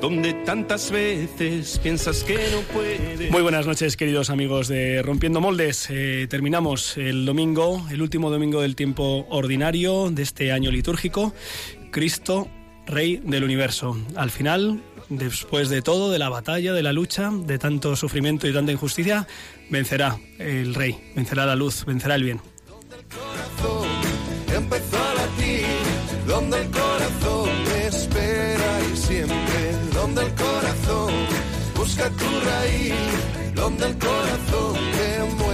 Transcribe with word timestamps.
donde 0.00 0.34
tantas 0.44 0.90
veces 0.90 1.78
piensas 1.78 2.22
que 2.24 2.34
no 2.34 2.60
puedes. 2.72 3.30
Muy 3.30 3.42
buenas 3.42 3.66
noches, 3.66 3.96
queridos 3.96 4.30
amigos 4.30 4.68
de 4.68 5.02
Rompiendo 5.02 5.40
Moldes. 5.40 5.88
Eh, 5.90 6.26
terminamos 6.28 6.96
el 6.96 7.24
domingo, 7.24 7.86
el 7.90 8.02
último 8.02 8.30
domingo 8.30 8.60
del 8.60 8.76
tiempo 8.76 9.26
ordinario 9.30 10.10
de 10.10 10.22
este 10.22 10.52
año 10.52 10.70
litúrgico. 10.70 11.32
Cristo, 11.90 12.48
Rey 12.86 13.20
del 13.24 13.44
Universo. 13.44 13.96
Al 14.16 14.30
final, 14.30 14.82
después 15.08 15.68
de 15.68 15.82
todo, 15.82 16.10
de 16.10 16.18
la 16.18 16.28
batalla, 16.28 16.72
de 16.72 16.82
la 16.82 16.92
lucha, 16.92 17.30
de 17.32 17.58
tanto 17.58 17.96
sufrimiento 17.96 18.46
y 18.46 18.52
tanta 18.52 18.72
injusticia, 18.72 19.26
vencerá 19.70 20.18
el 20.38 20.74
Rey, 20.74 21.12
vencerá 21.14 21.46
la 21.46 21.56
luz, 21.56 21.84
vencerá 21.84 22.14
el 22.14 22.24
bien 22.24 22.40
empezó 24.56 24.96
a 24.96 25.14
latir, 25.14 25.66
donde 26.26 26.60
el 26.60 26.70
corazón 26.70 26.95
donde 30.16 30.30
el 30.30 30.34
corazón 30.34 31.12
busca 31.76 32.08
tu 32.08 32.24
raíz, 32.24 32.94
donde 33.54 33.86
el 33.86 33.98
corazón 33.98 34.74
te 34.96 35.34
mueva 35.34 35.45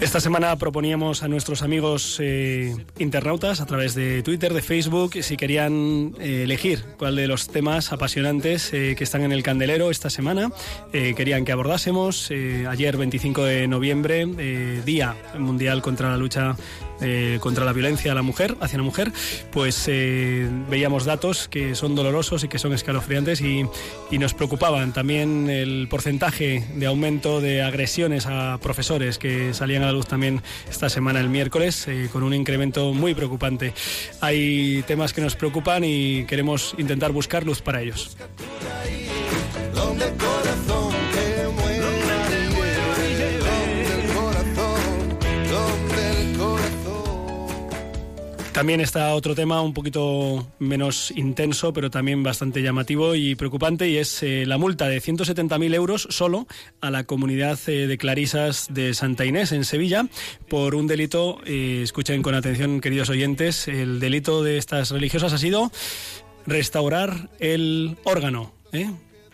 Esta 0.00 0.18
semana 0.20 0.56
proponíamos 0.56 1.22
a 1.22 1.28
nuestros 1.28 1.62
amigos 1.62 2.18
eh, 2.20 2.74
internautas 2.98 3.60
a 3.60 3.66
través 3.66 3.94
de 3.94 4.22
Twitter, 4.22 4.52
de 4.52 4.60
Facebook, 4.60 5.22
si 5.22 5.36
querían 5.36 6.14
eh, 6.18 6.42
elegir 6.42 6.84
cuál 6.98 7.14
de 7.14 7.28
los 7.28 7.48
temas 7.48 7.92
apasionantes 7.92 8.72
eh, 8.72 8.94
que 8.98 9.04
están 9.04 9.22
en 9.22 9.30
el 9.30 9.44
candelero 9.44 9.90
esta 9.90 10.10
semana 10.10 10.50
eh, 10.92 11.14
querían 11.16 11.44
que 11.44 11.52
abordásemos. 11.52 12.30
Eh, 12.30 12.66
ayer, 12.68 12.96
25 12.96 13.44
de 13.44 13.68
noviembre, 13.68 14.26
eh, 14.36 14.82
Día 14.84 15.14
Mundial 15.38 15.80
contra 15.80 16.10
la 16.10 16.16
lucha 16.16 16.56
eh, 17.00 17.38
contra 17.42 17.66
la 17.66 17.74
violencia 17.74 18.12
a 18.12 18.14
la 18.14 18.22
mujer, 18.22 18.56
hacia 18.60 18.78
la 18.78 18.84
mujer, 18.84 19.12
pues 19.52 19.84
eh, 19.86 20.48
veíamos 20.70 21.04
datos 21.04 21.46
que 21.46 21.74
son 21.74 21.94
dolorosos 21.94 22.42
y 22.42 22.48
que 22.48 22.58
son 22.58 22.72
escalofriantes 22.72 23.42
y, 23.42 23.66
y 24.10 24.18
nos 24.18 24.32
preocupaban 24.32 24.94
también 24.94 25.50
el 25.50 25.88
porcentaje 25.90 26.64
de 26.74 26.86
aumento 26.86 27.42
de 27.42 27.62
agresiones 27.62 28.24
a 28.26 28.58
profesores 28.62 29.18
que 29.18 29.35
salían 29.52 29.82
a 29.82 29.86
la 29.86 29.92
luz 29.92 30.06
también 30.06 30.42
esta 30.68 30.88
semana 30.88 31.20
el 31.20 31.28
miércoles 31.28 31.86
eh, 31.88 32.08
con 32.12 32.22
un 32.22 32.34
incremento 32.34 32.92
muy 32.92 33.14
preocupante. 33.14 33.74
Hay 34.20 34.82
temas 34.86 35.12
que 35.12 35.20
nos 35.20 35.36
preocupan 35.36 35.84
y 35.84 36.24
queremos 36.24 36.74
intentar 36.78 37.12
buscar 37.12 37.44
luz 37.44 37.62
para 37.62 37.82
ellos. 37.82 38.16
También 48.56 48.80
está 48.80 49.14
otro 49.14 49.34
tema 49.34 49.60
un 49.60 49.74
poquito 49.74 50.50
menos 50.58 51.10
intenso, 51.10 51.74
pero 51.74 51.90
también 51.90 52.22
bastante 52.22 52.62
llamativo 52.62 53.14
y 53.14 53.34
preocupante, 53.34 53.86
y 53.86 53.98
es 53.98 54.22
eh, 54.22 54.46
la 54.46 54.56
multa 54.56 54.88
de 54.88 55.02
170.000 55.02 55.74
euros 55.74 56.08
solo 56.08 56.46
a 56.80 56.90
la 56.90 57.04
comunidad 57.04 57.58
eh, 57.66 57.86
de 57.86 57.98
clarisas 57.98 58.68
de 58.70 58.94
Santa 58.94 59.26
Inés, 59.26 59.52
en 59.52 59.66
Sevilla, 59.66 60.08
por 60.48 60.74
un 60.74 60.86
delito, 60.86 61.38
eh, 61.44 61.82
escuchen 61.82 62.22
con 62.22 62.34
atención, 62.34 62.80
queridos 62.80 63.10
oyentes, 63.10 63.68
el 63.68 64.00
delito 64.00 64.42
de 64.42 64.56
estas 64.56 64.90
religiosas 64.90 65.34
ha 65.34 65.38
sido 65.38 65.70
restaurar 66.46 67.28
el 67.40 67.98
órgano. 68.04 68.54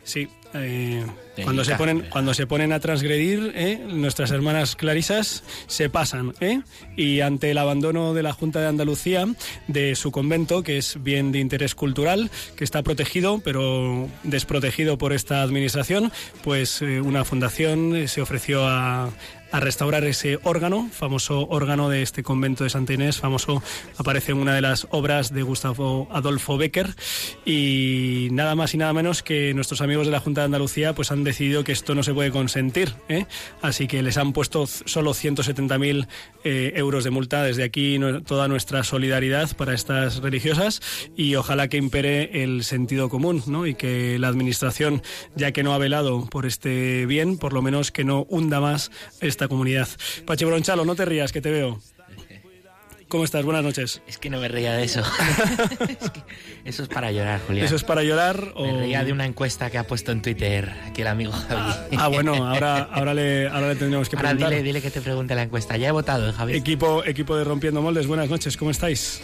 Sí. 0.02 0.30
Eh, 0.54 1.04
cuando 1.42 1.64
se 1.64 1.74
ponen 1.76 2.04
cuando 2.10 2.34
se 2.34 2.46
ponen 2.46 2.72
a 2.72 2.80
transgredir 2.80 3.52
¿eh? 3.54 3.80
nuestras 3.88 4.30
hermanas 4.30 4.76
clarisas 4.76 5.42
se 5.66 5.88
pasan 5.88 6.34
¿eh? 6.40 6.60
y 6.96 7.20
ante 7.20 7.50
el 7.50 7.58
abandono 7.58 8.12
de 8.12 8.22
la 8.22 8.32
Junta 8.32 8.60
de 8.60 8.66
Andalucía 8.66 9.26
de 9.66 9.94
su 9.94 10.10
convento 10.10 10.62
que 10.62 10.76
es 10.78 11.02
bien 11.02 11.32
de 11.32 11.38
interés 11.38 11.74
cultural 11.74 12.30
que 12.56 12.64
está 12.64 12.82
protegido 12.82 13.40
pero 13.42 14.08
desprotegido 14.24 14.98
por 14.98 15.12
esta 15.12 15.42
administración 15.42 16.12
pues 16.44 16.82
eh, 16.82 17.00
una 17.00 17.24
fundación 17.24 17.96
eh, 17.96 18.08
se 18.08 18.20
ofreció 18.20 18.66
a 18.66 19.10
a 19.52 19.60
restaurar 19.60 20.04
ese 20.04 20.38
órgano, 20.42 20.88
famoso 20.92 21.46
órgano 21.48 21.88
de 21.88 22.02
este 22.02 22.22
convento 22.22 22.64
de 22.64 22.70
Santa 22.70 22.94
Inés, 22.94 23.18
famoso, 23.18 23.62
aparece 23.98 24.32
en 24.32 24.38
una 24.38 24.54
de 24.54 24.62
las 24.62 24.86
obras 24.90 25.32
de 25.32 25.42
Gustavo 25.42 26.08
Adolfo 26.10 26.56
Becker 26.56 26.94
y 27.44 28.28
nada 28.32 28.54
más 28.54 28.74
y 28.74 28.78
nada 28.78 28.92
menos 28.92 29.22
que 29.22 29.52
nuestros 29.54 29.80
amigos 29.80 30.06
de 30.06 30.12
la 30.12 30.20
Junta 30.20 30.40
de 30.40 30.46
Andalucía 30.46 30.94
pues 30.94 31.10
han 31.10 31.24
decidido 31.24 31.64
que 31.64 31.72
esto 31.72 31.94
no 31.94 32.02
se 32.02 32.14
puede 32.14 32.30
consentir, 32.30 32.94
¿eh? 33.08 33.26
así 33.60 33.86
que 33.86 34.02
les 34.02 34.16
han 34.16 34.32
puesto 34.32 34.66
solo 34.66 35.12
170.000 35.12 36.06
eh, 36.44 36.72
euros 36.76 37.04
de 37.04 37.10
multa. 37.10 37.42
Desde 37.42 37.64
aquí 37.64 37.98
no- 37.98 38.22
toda 38.22 38.48
nuestra 38.48 38.84
solidaridad 38.84 39.54
para 39.56 39.74
estas 39.74 40.16
religiosas 40.22 40.80
y 41.16 41.34
ojalá 41.34 41.68
que 41.68 41.76
impere 41.76 42.42
el 42.42 42.64
sentido 42.64 43.08
común 43.08 43.42
¿no? 43.46 43.66
y 43.66 43.74
que 43.74 44.18
la 44.18 44.28
administración, 44.28 45.02
ya 45.34 45.52
que 45.52 45.62
no 45.62 45.74
ha 45.74 45.78
velado 45.78 46.26
por 46.26 46.46
este 46.46 47.06
bien, 47.06 47.36
por 47.38 47.52
lo 47.52 47.62
menos 47.62 47.90
que 47.92 48.04
no 48.04 48.26
hunda 48.28 48.60
más 48.60 48.90
esta 49.20 49.41
comunidad. 49.48 49.88
Pachi 50.26 50.44
Bronchalo, 50.44 50.84
no 50.84 50.94
te 50.94 51.04
rías, 51.04 51.32
que 51.32 51.40
te 51.40 51.50
veo. 51.50 51.80
¿Cómo 53.08 53.24
estás? 53.24 53.44
Buenas 53.44 53.62
noches. 53.62 54.00
Es 54.06 54.16
que 54.16 54.30
no 54.30 54.40
me 54.40 54.48
reía 54.48 54.72
de 54.72 54.84
eso. 54.84 55.02
Es 56.00 56.10
que 56.10 56.22
eso 56.64 56.82
es 56.84 56.88
para 56.88 57.12
llorar, 57.12 57.40
Julián. 57.46 57.66
¿Eso 57.66 57.76
es 57.76 57.84
para 57.84 58.02
llorar 58.02 58.52
o...? 58.54 58.64
Me 58.64 58.72
reía 58.78 59.04
de 59.04 59.12
una 59.12 59.26
encuesta 59.26 59.68
que 59.68 59.76
ha 59.76 59.86
puesto 59.86 60.12
en 60.12 60.22
Twitter 60.22 60.72
aquí 60.86 61.02
el 61.02 61.08
amigo 61.08 61.30
Javi. 61.32 61.72
Ah, 61.98 62.08
bueno, 62.08 62.34
ahora, 62.48 62.84
ahora, 62.90 63.12
le, 63.12 63.48
ahora 63.48 63.68
le 63.68 63.74
tendremos 63.76 64.08
que 64.08 64.16
Ahora 64.16 64.30
preguntar. 64.30 64.50
dile, 64.50 64.62
dile 64.62 64.80
que 64.80 64.90
te 64.90 65.02
pregunte 65.02 65.34
la 65.34 65.42
encuesta. 65.42 65.76
Ya 65.76 65.88
he 65.88 65.90
votado, 65.90 66.30
¿eh, 66.30 66.32
Javi. 66.32 66.54
Equipo, 66.56 67.04
equipo 67.04 67.36
de 67.36 67.44
Rompiendo 67.44 67.82
Moldes, 67.82 68.06
buenas 68.06 68.30
noches, 68.30 68.56
¿cómo 68.56 68.70
estáis? 68.70 69.20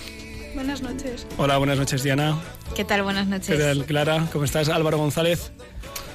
Buenas 0.55 0.83
noches. 0.83 1.27
Hola, 1.39 1.57
buenas 1.57 1.79
noches, 1.79 2.03
Diana. 2.03 2.39
¿Qué 2.77 2.85
tal? 2.85 3.03
Buenas 3.05 3.25
¿Qué 3.25 3.31
noches. 3.31 3.59
tal, 3.59 3.87
Clara? 3.87 4.27
¿Cómo 4.33 4.45
estás? 4.45 4.69
Álvaro 4.69 4.99
González, 4.99 5.53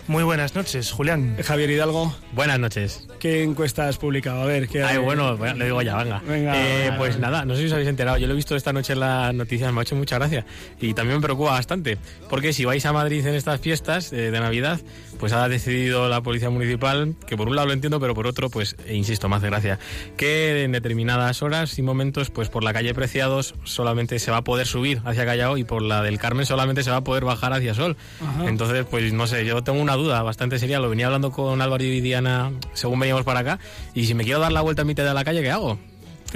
Muy 0.07 0.23
buenas 0.23 0.53
noches, 0.53 0.91
Julián. 0.91 1.37
Javier 1.41 1.69
Hidalgo. 1.69 2.13
Buenas 2.33 2.59
noches. 2.59 3.07
¿Qué 3.19 3.41
encuesta 3.41 3.87
has 3.87 3.97
publicado? 3.97 4.41
A 4.41 4.45
ver, 4.45 4.67
¿qué 4.67 4.83
Ay, 4.83 4.97
bueno, 4.97 5.37
bueno, 5.37 5.55
lo 5.55 5.65
digo 5.65 5.81
ya, 5.81 5.95
venga. 5.95 6.21
Venga. 6.27 6.53
Eh, 6.57 6.91
pues 6.97 7.17
nada, 7.19 7.45
no 7.45 7.53
sé 7.55 7.61
si 7.61 7.67
os 7.67 7.73
habéis 7.73 7.87
enterado. 7.87 8.17
Yo 8.17 8.27
lo 8.27 8.33
he 8.33 8.35
visto 8.35 8.53
esta 8.57 8.73
noche 8.73 8.93
en 8.93 8.99
las 8.99 9.33
noticias, 9.33 9.71
me 9.71 9.79
ha 9.79 9.83
hecho 9.83 9.95
mucha 9.95 10.17
gracia. 10.17 10.45
Y 10.81 10.93
también 10.93 11.19
me 11.19 11.23
preocupa 11.23 11.51
bastante. 11.51 11.97
Porque 12.29 12.51
si 12.51 12.65
vais 12.65 12.85
a 12.85 12.91
Madrid 12.91 13.25
en 13.25 13.35
estas 13.35 13.61
fiestas 13.61 14.11
eh, 14.11 14.29
de 14.29 14.39
Navidad, 14.41 14.81
pues 15.19 15.31
ha 15.31 15.47
decidido 15.47 16.09
la 16.09 16.21
Policía 16.21 16.49
Municipal, 16.49 17.15
que 17.25 17.37
por 17.37 17.47
un 17.47 17.55
lado 17.55 17.69
lo 17.69 17.73
entiendo, 17.73 18.01
pero 18.01 18.13
por 18.13 18.27
otro, 18.27 18.49
pues, 18.49 18.75
e 18.85 18.95
insisto, 18.95 19.29
me 19.29 19.37
hace 19.37 19.47
gracia, 19.47 19.79
que 20.17 20.65
en 20.65 20.73
determinadas 20.73 21.41
horas 21.41 21.79
y 21.79 21.81
momentos, 21.81 22.29
pues 22.29 22.49
por 22.49 22.61
la 22.61 22.73
calle 22.73 22.93
Preciados 22.93 23.55
solamente 23.63 24.19
se 24.19 24.31
va 24.31 24.37
a 24.37 24.43
poder 24.43 24.67
subir 24.67 25.01
hacia 25.05 25.25
Callao 25.25 25.57
y 25.57 25.63
por 25.63 25.81
la 25.81 26.03
del 26.03 26.19
Carmen 26.19 26.45
solamente 26.45 26.83
se 26.83 26.91
va 26.91 26.97
a 26.97 27.03
poder 27.05 27.23
bajar 27.23 27.53
hacia 27.53 27.73
Sol. 27.73 27.95
Ajá. 28.21 28.49
Entonces, 28.49 28.85
pues 28.89 29.13
no 29.13 29.27
sé, 29.27 29.45
yo 29.45 29.63
tengo 29.63 29.81
una 29.81 29.92
duda 29.95 30.21
bastante 30.23 30.59
seria. 30.59 30.79
Lo 30.79 30.89
venía 30.89 31.05
hablando 31.07 31.31
con 31.31 31.61
Álvaro 31.61 31.83
y 31.83 32.01
Diana 32.01 32.51
según 32.73 32.99
veníamos 32.99 33.23
para 33.23 33.39
acá. 33.41 33.59
Y 33.93 34.05
si 34.05 34.13
me 34.13 34.23
quiero 34.23 34.39
dar 34.39 34.51
la 34.51 34.61
vuelta 34.61 34.81
a 34.83 34.85
mitad 34.85 35.03
de 35.03 35.13
la 35.13 35.23
calle, 35.23 35.41
¿qué 35.41 35.51
hago? 35.51 35.79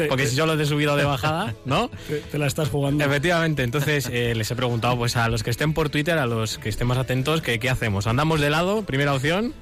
Porque 0.09 0.27
si 0.27 0.35
solo 0.35 0.55
de 0.57 0.65
subida 0.67 0.93
o 0.93 0.95
de 0.95 1.05
bajada, 1.05 1.55
¿no? 1.65 1.89
te, 2.31 2.37
la 2.37 2.45
estás 2.45 2.69
jugando. 2.69 3.03
Efectivamente, 3.03 3.63
entonces 3.63 4.07
eh, 4.11 4.35
les 4.35 4.51
he 4.51 4.55
preguntado 4.55 4.95
pues 4.95 5.17
a 5.17 5.27
los 5.27 5.41
que 5.41 5.49
estén 5.49 5.73
por 5.73 5.89
Twitter, 5.89 6.19
a 6.19 6.27
los 6.27 6.59
que 6.59 6.69
estén 6.69 6.85
más 6.85 6.99
atentos, 6.99 7.41
que 7.41 7.57
qué 7.57 7.69
hacemos. 7.69 8.05
¿Andamos 8.05 8.39
de 8.39 8.51
lado? 8.51 8.83
Primera 8.83 9.13
opción. 9.15 9.55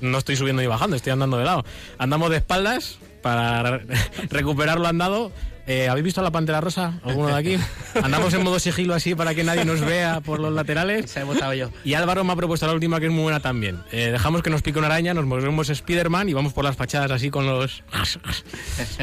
No 0.00 0.18
estoy 0.18 0.36
subiendo 0.36 0.62
ni 0.62 0.68
bajando, 0.68 0.94
estoy 0.94 1.12
andando 1.12 1.36
de 1.38 1.44
lado. 1.46 1.64
¿Andamos 1.98 2.30
de 2.30 2.36
espaldas 2.36 2.98
para 3.22 3.78
re- 3.78 3.86
recuperar 4.30 4.78
lo 4.78 4.86
andado? 4.86 5.32
Eh, 5.66 5.88
¿Habéis 5.88 6.04
visto 6.04 6.22
la 6.22 6.30
pantera 6.30 6.60
rosa? 6.60 6.94
¿Alguno 7.04 7.28
de 7.28 7.34
aquí? 7.34 7.58
Andamos 8.02 8.32
en 8.34 8.42
modo 8.44 8.58
sigilo 8.58 8.94
así 8.94 9.14
para 9.14 9.34
que 9.34 9.42
nadie 9.42 9.64
nos 9.64 9.80
vea 9.80 10.20
por 10.20 10.38
los 10.38 10.52
laterales. 10.52 11.10
Se 11.10 11.20
he 11.20 11.24
votado 11.24 11.54
yo. 11.54 11.70
Y 11.84 11.94
Álvaro 11.94 12.22
me 12.24 12.32
ha 12.32 12.36
propuesto 12.36 12.66
la 12.66 12.72
última 12.72 13.00
que 13.00 13.06
es 13.06 13.12
muy 13.12 13.22
buena 13.22 13.40
también. 13.40 13.80
Eh, 13.90 14.10
dejamos 14.12 14.42
que 14.42 14.50
nos 14.50 14.62
pique 14.62 14.78
una 14.78 14.86
araña, 14.86 15.14
nos 15.14 15.26
movemos 15.26 15.68
Spiderman 15.68 16.28
y 16.28 16.34
vamos 16.34 16.52
por 16.52 16.64
las 16.64 16.76
fachadas 16.76 17.10
así 17.10 17.30
con 17.30 17.46
los... 17.46 17.82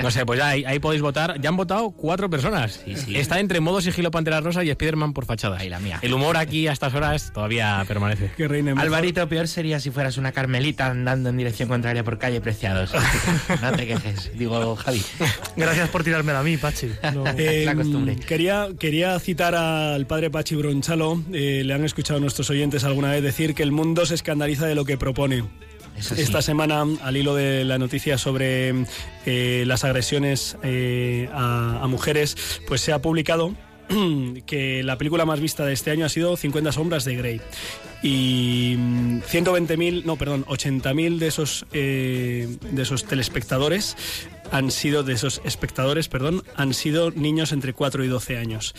No 0.01 0.11
sé, 0.11 0.25
pues 0.25 0.39
ya 0.39 0.49
ahí, 0.49 0.63
ahí 0.65 0.79
podéis 0.79 1.01
votar. 1.01 1.39
Ya 1.41 1.49
han 1.49 1.57
votado 1.57 1.91
cuatro 1.91 2.29
personas. 2.29 2.81
Sí, 2.85 2.95
sí. 2.95 3.17
Está 3.17 3.39
entre 3.39 3.59
modo 3.59 3.81
sigilo 3.81 4.11
Pantera 4.11 4.39
Rosa 4.39 4.63
y 4.63 4.71
Spiderman 4.71 5.13
por 5.13 5.25
fachada. 5.25 5.57
Ahí 5.57 5.69
la 5.69 5.79
mía. 5.79 5.99
El 6.01 6.13
humor 6.13 6.37
aquí 6.37 6.67
a 6.67 6.71
estas 6.71 6.93
horas 6.93 7.31
todavía 7.33 7.83
permanece. 7.87 8.31
Que 8.37 8.47
reine 8.47 8.73
mejor. 8.73 8.85
Alvarito, 8.85 9.27
peor 9.27 9.47
sería 9.47 9.79
si 9.79 9.91
fueras 9.91 10.17
una 10.17 10.31
carmelita 10.31 10.87
andando 10.87 11.29
en 11.29 11.37
dirección 11.37 11.67
contraria 11.67 12.03
por 12.03 12.17
calle 12.17 12.41
Preciados. 12.41 12.91
No 13.61 13.71
te 13.71 13.87
quejes, 13.87 14.31
digo 14.37 14.75
Javi. 14.75 15.01
Gracias 15.55 15.89
por 15.89 16.03
tirarme 16.03 16.31
a 16.33 16.43
mí. 16.43 16.52
Mí, 16.53 16.57
Pachi. 16.57 16.87
No. 17.13 17.25
Eh, 17.37 17.63
La 17.65 17.75
costumbre. 17.75 18.15
Quería, 18.15 18.69
quería 18.79 19.19
citar 19.19 19.55
al 19.55 20.05
padre 20.07 20.29
Pachi 20.29 20.55
Bronchalo. 20.55 21.21
Eh, 21.33 21.63
le 21.65 21.73
han 21.73 21.83
escuchado 21.83 22.19
nuestros 22.19 22.49
oyentes 22.49 22.83
alguna 22.83 23.11
vez 23.11 23.23
decir 23.23 23.53
que 23.53 23.63
el 23.63 23.71
mundo 23.71 24.05
se 24.05 24.15
escandaliza 24.15 24.65
de 24.65 24.75
lo 24.75 24.85
que 24.85 24.97
propone. 24.97 25.43
Sí. 25.99 26.15
Esta 26.17 26.41
semana, 26.41 26.83
al 27.03 27.17
hilo 27.17 27.35
de 27.35 27.63
la 27.65 27.77
noticia 27.77 28.17
sobre 28.17 28.73
eh, 29.27 29.63
las 29.67 29.83
agresiones 29.83 30.57
eh, 30.63 31.29
a, 31.31 31.81
a 31.83 31.87
mujeres, 31.87 32.35
pues 32.67 32.81
se 32.81 32.91
ha 32.93 32.99
publicado 32.99 33.53
que 34.45 34.81
la 34.83 34.97
película 34.97 35.25
más 35.25 35.39
vista 35.39 35.65
de 35.65 35.73
este 35.73 35.91
año 35.91 36.05
ha 36.05 36.09
sido 36.09 36.35
50 36.35 36.71
sombras 36.71 37.05
de 37.05 37.15
Grey. 37.15 37.41
Y 38.01 38.75
mm, 38.77 39.19
120.000, 39.21 40.03
no, 40.03 40.15
perdón, 40.17 40.45
80.000 40.45 41.19
de 41.19 41.27
esos 41.27 41.65
eh, 41.73 42.57
de 42.71 42.81
esos 42.81 43.05
telespectadores 43.05 43.95
han 44.53 44.69
sido 44.69 45.01
de 45.01 45.13
esos 45.13 45.41
espectadores, 45.43 46.07
perdón, 46.07 46.43
han 46.55 46.75
sido 46.75 47.09
niños 47.09 47.51
entre 47.51 47.73
4 47.73 48.03
y 48.03 48.07
12 48.07 48.37
años. 48.37 48.75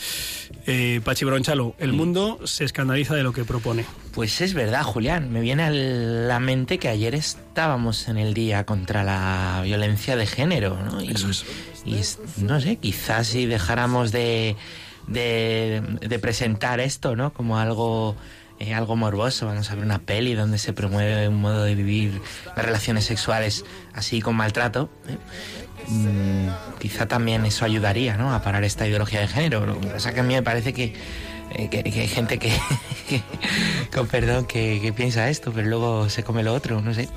Eh, 0.67 1.01
Pachi 1.03 1.25
Bronchalo, 1.25 1.75
el 1.79 1.91
mundo 1.91 2.39
se 2.45 2.63
escandaliza 2.63 3.13
de 3.13 3.23
lo 3.23 3.33
que 3.33 3.43
propone. 3.43 3.83
Pues 4.13 4.39
es 4.39 4.53
verdad, 4.53 4.83
Julián. 4.83 5.33
Me 5.33 5.41
viene 5.41 5.63
a 5.63 5.69
la 5.69 6.39
mente 6.39 6.79
que 6.79 6.87
ayer 6.87 7.13
estábamos 7.13 8.07
en 8.07 8.17
el 8.17 8.33
día 8.33 8.65
contra 8.65 9.03
la 9.03 9.61
violencia 9.65 10.15
de 10.15 10.25
género, 10.25 10.81
¿no? 10.81 11.01
Y, 11.01 11.11
Eso 11.11 11.29
es. 11.29 11.45
y 11.83 12.01
no 12.41 12.61
sé, 12.61 12.77
quizás 12.77 13.27
si 13.27 13.45
dejáramos 13.45 14.13
de, 14.13 14.55
de, 15.07 15.83
de 15.99 16.19
presentar 16.19 16.79
esto, 16.79 17.17
¿no? 17.17 17.33
Como 17.33 17.59
algo 17.59 18.15
eh, 18.59 18.73
algo 18.73 18.95
morboso. 18.95 19.47
Vamos 19.47 19.69
a 19.69 19.75
ver 19.75 19.83
una 19.83 19.99
peli 19.99 20.33
donde 20.33 20.57
se 20.57 20.71
promueve 20.71 21.27
un 21.27 21.41
modo 21.41 21.63
de 21.63 21.75
vivir 21.75 22.21
las 22.55 22.65
relaciones 22.65 23.03
sexuales 23.03 23.65
así 23.93 24.21
con 24.21 24.35
maltrato. 24.35 24.89
¿eh? 25.07 25.17
Mm, 25.87 26.47
quizá 26.79 27.07
también 27.07 27.45
eso 27.45 27.65
ayudaría, 27.65 28.17
¿no? 28.17 28.33
A 28.33 28.41
parar 28.41 28.63
esta 28.63 28.87
ideología 28.87 29.19
de 29.21 29.27
género. 29.27 29.65
Lo 29.65 29.79
que 29.79 29.87
pasa 29.87 30.13
que 30.13 30.19
a 30.19 30.23
mí 30.23 30.33
me 30.33 30.43
parece 30.43 30.73
que 30.73 30.93
eh, 31.51 31.69
que, 31.69 31.83
hay 31.85 32.07
gente 32.07 32.37
que, 32.39 32.49
que- 33.09 33.21
con 33.93 34.07
perdón, 34.07 34.45
que, 34.45 34.79
que 34.81 34.91
piensa 34.93 35.29
esto, 35.29 35.51
pero 35.53 35.67
luego 35.67 36.09
se 36.09 36.23
come 36.23 36.43
lo 36.43 36.53
otro, 36.53 36.81
no 36.81 36.93
sé. 36.93 37.07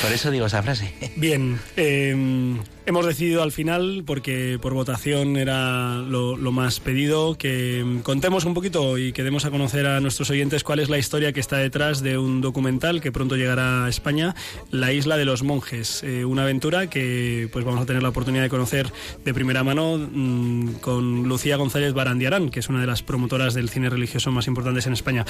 Por 0.00 0.12
eso 0.12 0.30
digo 0.30 0.46
esa 0.46 0.62
frase. 0.62 0.92
Bien, 1.16 1.58
eh, 1.76 2.56
hemos 2.86 3.06
decidido 3.06 3.42
al 3.42 3.52
final, 3.52 4.02
porque 4.06 4.58
por 4.60 4.74
votación 4.74 5.36
era 5.36 5.96
lo, 5.98 6.36
más 6.52 6.80
pedido, 6.80 7.36
que 7.36 8.00
contemos 8.02 8.44
un 8.44 8.54
poquito 8.54 8.98
y 8.98 9.12
que 9.12 9.22
demos 9.22 9.44
a 9.44 9.50
conocer 9.50 9.86
a 9.86 10.00
nuestros 10.00 10.30
oyentes 10.30 10.64
cuál 10.64 10.80
es 10.80 10.90
la 10.90 10.98
historia 10.98 11.32
que 11.32 11.40
está 11.40 11.58
detrás 11.58 12.02
de 12.02 12.18
un 12.18 12.40
documental 12.40 13.00
que 13.00 13.12
pronto 13.12 13.36
llegará 13.36 13.84
a 13.84 13.88
España, 13.88 14.34
La 14.70 14.92
Isla 14.92 15.16
de 15.16 15.24
los 15.24 15.42
Monjes, 15.42 16.02
eh, 16.02 16.24
una 16.24 16.42
aventura 16.42 16.88
que 16.88 17.48
pues 17.52 17.64
vamos 17.64 17.80
a 17.80 17.86
tener 17.86 18.02
la 18.02 18.08
oportunidad 18.08 18.42
de 18.42 18.48
conocer 18.48 18.92
de 19.24 19.34
primera 19.34 19.64
mano 19.64 19.98
mm, 19.98 20.74
con 20.80 21.28
Lucía 21.28 21.56
González 21.56 21.94
Barandiarán, 21.94 22.50
que 22.50 22.60
es 22.60 22.68
una 22.68 22.80
de 22.80 22.86
las 22.86 23.02
promotoras 23.02 23.54
del 23.54 23.68
cine 23.68 23.90
religioso 23.90 24.30
más 24.32 24.46
importantes 24.46 24.86
en 24.86 24.92
España. 24.92 25.24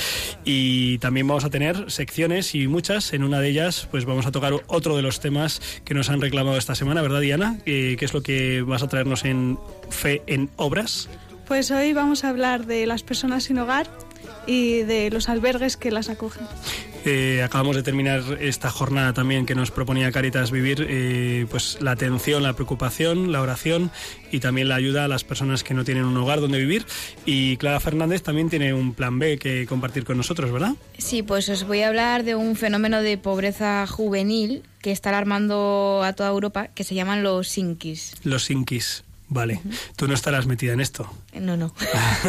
Y 0.45 0.99
también 0.99 1.29
vamos 1.29 1.45
a 1.45 1.51
tener 1.51 1.91
secciones 1.91 2.55
y 2.55 2.67
muchas, 2.67 3.13
en 3.13 3.23
una 3.23 3.41
de 3.41 3.49
ellas 3.49 3.89
pues 3.91 4.05
vamos 4.05 4.27
a 4.27 4.33
tocar 4.33 4.55
otro 4.67 4.97
de 4.97 5.03
los 5.03 5.21
temas 5.21 5.61
que 5.85 5.95
nos 5.95 6.09
han 6.09 6.21
reclamado 6.21 6.57
esta 6.57 6.75
semana, 6.75 7.03
¿verdad 7.03 7.21
Diana? 7.21 7.42
Eh, 7.67 7.97
¿Qué 7.99 8.05
es 8.05 8.15
lo 8.15 8.23
que 8.23 8.63
vas 8.63 8.83
a 8.83 8.89
traernos 8.89 9.25
en 9.25 9.59
Fe 9.91 10.23
en 10.27 10.51
Obras? 10.57 11.09
Pues 11.47 11.71
hoy 11.71 11.93
vamos 11.93 12.25
a 12.25 12.29
hablar 12.29 12.67
de 12.67 12.87
las 12.87 13.03
personas 13.03 13.45
sin 13.45 13.59
hogar 13.59 13.87
y 14.47 14.83
de 14.83 15.11
los 15.11 15.29
albergues 15.29 15.77
que 15.77 15.91
las 15.91 16.09
acogen. 16.09 16.47
Eh, 17.05 17.43
acabamos 17.43 17.75
de 17.75 17.83
terminar 17.83 18.23
esta 18.41 18.71
jornada 18.71 19.13
también 19.13 19.45
que 19.45 19.55
nos 19.55 19.71
proponía 19.71 20.13
Caritas 20.13 20.51
Vivir, 20.51 20.87
eh, 20.89 21.47
pues 21.51 21.79
la 21.81 21.93
atención, 21.93 22.43
la 22.43 22.53
preocupación, 22.53 23.33
la 23.33 23.41
oración 23.41 23.91
y 24.31 24.41
también 24.41 24.69
la 24.69 24.77
ayuda 24.77 25.05
a 25.05 25.09
las 25.09 25.25
personas 25.25 25.65
que 25.65 25.75
no 25.75 25.85
tienen 25.85 26.05
un 26.05 26.17
hogar 26.17 26.41
donde 26.41 26.59
vivir. 26.59 26.87
Y 27.27 27.57
Clara 27.57 27.81
Fernández 27.81 28.23
también 28.23 28.51
tiene 28.51 28.73
un 28.73 28.95
plan 28.95 29.19
B 29.19 29.39
que 29.39 29.67
compartir 29.67 30.05
con 30.05 30.17
nosotros, 30.17 30.53
¿verdad? 30.53 30.75
Sí, 30.99 31.23
pues 31.23 31.49
os 31.49 31.65
voy 31.65 31.83
a 31.83 31.89
hablar 31.89 32.23
de 32.23 32.37
un 32.37 32.55
fenómeno 32.55 33.03
de 33.03 33.19
pobreza 33.19 33.87
juvenil 33.87 34.63
que 34.81 34.93
está 34.93 35.11
alarmando 35.11 36.03
a 36.05 36.13
toda 36.13 36.31
Europa, 36.31 36.69
que 36.69 36.85
se 36.85 36.95
llaman 36.95 37.23
los 37.23 37.49
sinkis. 37.49 38.15
Los 38.23 38.45
Sinkis. 38.45 39.05
Vale, 39.29 39.63
tú 39.97 40.07
no 40.07 40.13
estarás 40.13 40.47
metida 40.47 40.75
en 40.75 40.81
esto. 40.81 41.11
No, 41.33 41.57
no. 41.57 41.75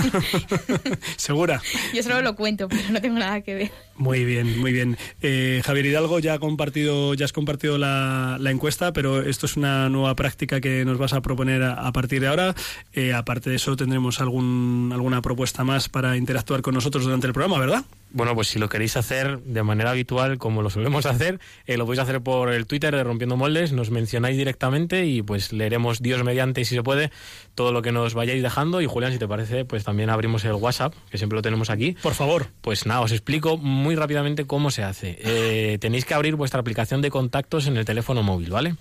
¿Segura? 1.17 1.61
Yo 1.93 2.01
solo 2.01 2.21
lo 2.21 2.37
cuento, 2.37 2.69
pero 2.69 2.81
no 2.91 3.01
tengo 3.01 3.19
nada 3.19 3.41
que 3.41 3.55
ver. 3.55 3.71
Muy 3.95 4.25
bien, 4.25 4.59
muy 4.59 4.73
bien. 4.73 4.97
Eh, 5.21 5.61
Javier 5.63 5.85
Hidalgo, 5.85 6.17
ya, 6.19 6.33
ha 6.33 6.39
compartido, 6.39 7.13
ya 7.13 7.25
has 7.25 7.33
compartido 7.33 7.77
la, 7.77 8.39
encuesta, 8.45 8.91
pero 8.91 9.21
esto 9.21 9.45
es 9.45 9.55
una 9.55 9.87
nueva 9.89 10.15
práctica 10.15 10.59
que 10.59 10.83
nos 10.83 10.97
vas 10.97 11.13
a 11.13 11.21
proponer 11.21 11.61
a, 11.61 11.73
a 11.73 11.91
partir 11.93 12.21
de 12.21 12.27
ahora. 12.27 12.55
Eh, 12.93 13.13
aparte 13.13 13.51
de 13.51 13.57
eso, 13.57 13.75
tendremos 13.75 14.19
algún, 14.19 14.89
alguna 14.91 15.21
propuesta 15.21 15.63
más 15.63 15.89
para 15.89 16.17
interactuar 16.17 16.61
con 16.61 16.73
nosotros 16.73 17.03
durante 17.03 17.27
el 17.27 17.33
programa, 17.33 17.59
¿verdad? 17.59 17.85
Bueno, 18.15 18.35
pues 18.35 18.47
si 18.47 18.59
lo 18.59 18.69
queréis 18.69 18.95
hacer 18.95 19.39
de 19.39 19.63
manera 19.63 19.89
habitual, 19.89 20.37
como 20.37 20.61
lo 20.61 20.69
solemos 20.69 21.07
hacer, 21.07 21.39
eh, 21.65 21.77
lo 21.77 21.85
podéis 21.85 22.01
hacer 22.01 22.21
por 22.21 22.53
el 22.53 22.67
Twitter 22.67 22.95
de 22.95 23.03
Rompiendo 23.03 23.37
Moldes, 23.37 23.73
nos 23.73 23.89
mencionáis 23.89 24.37
directamente 24.37 25.07
y 25.07 25.23
pues 25.23 25.51
leeremos 25.51 25.99
Dios 25.99 26.23
mediante, 26.23 26.63
si 26.63 26.75
se 26.75 26.83
puede, 26.83 27.11
todo 27.55 27.71
lo 27.71 27.81
que 27.81 27.91
nos 27.91 28.13
vayáis 28.13 28.41
dejando. 28.41 28.81
Y 28.81 28.85
Julián, 28.85 29.11
si 29.11 29.19
te 29.19 29.27
parece, 29.27 29.65
pues 29.65 29.83
también 29.83 30.09
abrimos 30.09 30.43
el 30.45 30.53
WhatsApp, 30.53 30.93
que 31.09 31.17
siempre 31.17 31.35
lo 31.35 31.41
tenemos 31.41 31.69
aquí. 31.69 31.95
Por 32.01 32.13
favor. 32.13 32.47
Pues 32.61 32.85
nada, 32.85 33.01
os 33.01 33.11
explico 33.11 33.57
muy 33.57 33.95
rápidamente 33.95 34.45
cómo 34.45 34.71
se 34.71 34.83
hace. 34.83 35.17
Eh, 35.19 35.77
tenéis 35.81 36.05
que 36.05 36.13
abrir 36.13 36.35
vuestra 36.35 36.59
aplicación 36.59 37.01
de 37.01 37.09
contactos 37.09 37.67
en 37.67 37.77
el 37.77 37.85
teléfono 37.85 38.23
móvil, 38.23 38.49
¿vale? 38.49 38.75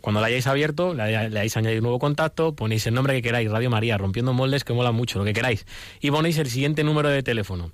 Cuando 0.00 0.20
la 0.20 0.26
hayáis 0.26 0.46
abierto, 0.46 0.94
le, 0.94 1.10
le 1.10 1.30
dais 1.30 1.56
a 1.56 1.60
añadir 1.60 1.80
nuevo 1.80 1.98
contacto, 1.98 2.54
ponéis 2.54 2.86
el 2.86 2.94
nombre 2.94 3.14
que 3.14 3.22
queráis, 3.22 3.50
Radio 3.50 3.70
María, 3.70 3.96
Rompiendo 3.96 4.32
Moldes, 4.32 4.64
que 4.64 4.74
mola 4.74 4.92
mucho, 4.92 5.18
lo 5.18 5.24
que 5.24 5.32
queráis. 5.32 5.66
Y 6.00 6.10
ponéis 6.10 6.36
el 6.38 6.50
siguiente 6.50 6.84
número 6.84 7.08
de 7.08 7.22
teléfono. 7.22 7.72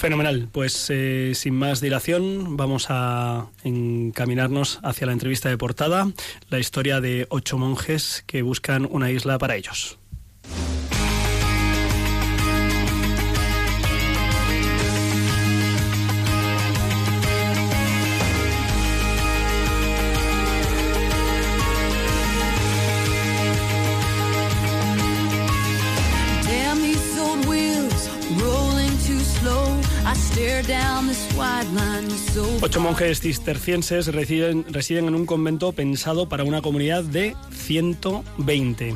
Fenomenal. 0.00 0.48
Pues 0.50 0.86
eh, 0.88 1.32
sin 1.34 1.54
más 1.54 1.82
dilación, 1.82 2.56
vamos 2.56 2.86
a 2.88 3.50
encaminarnos 3.64 4.80
hacia 4.82 5.06
la 5.06 5.12
entrevista 5.12 5.50
de 5.50 5.58
portada, 5.58 6.10
la 6.48 6.58
historia 6.58 7.02
de 7.02 7.26
ocho 7.28 7.58
monjes 7.58 8.24
que 8.26 8.40
buscan 8.40 8.88
una 8.90 9.10
isla 9.10 9.36
para 9.36 9.56
ellos. 9.56 9.99
Ocho 32.62 32.80
monjes 32.80 33.20
cistercienses 33.20 34.06
residen, 34.08 34.64
residen 34.68 35.06
en 35.08 35.14
un 35.14 35.26
convento 35.26 35.72
pensado 35.72 36.28
para 36.28 36.44
una 36.44 36.60
comunidad 36.62 37.02
de 37.04 37.34
120 37.52 38.94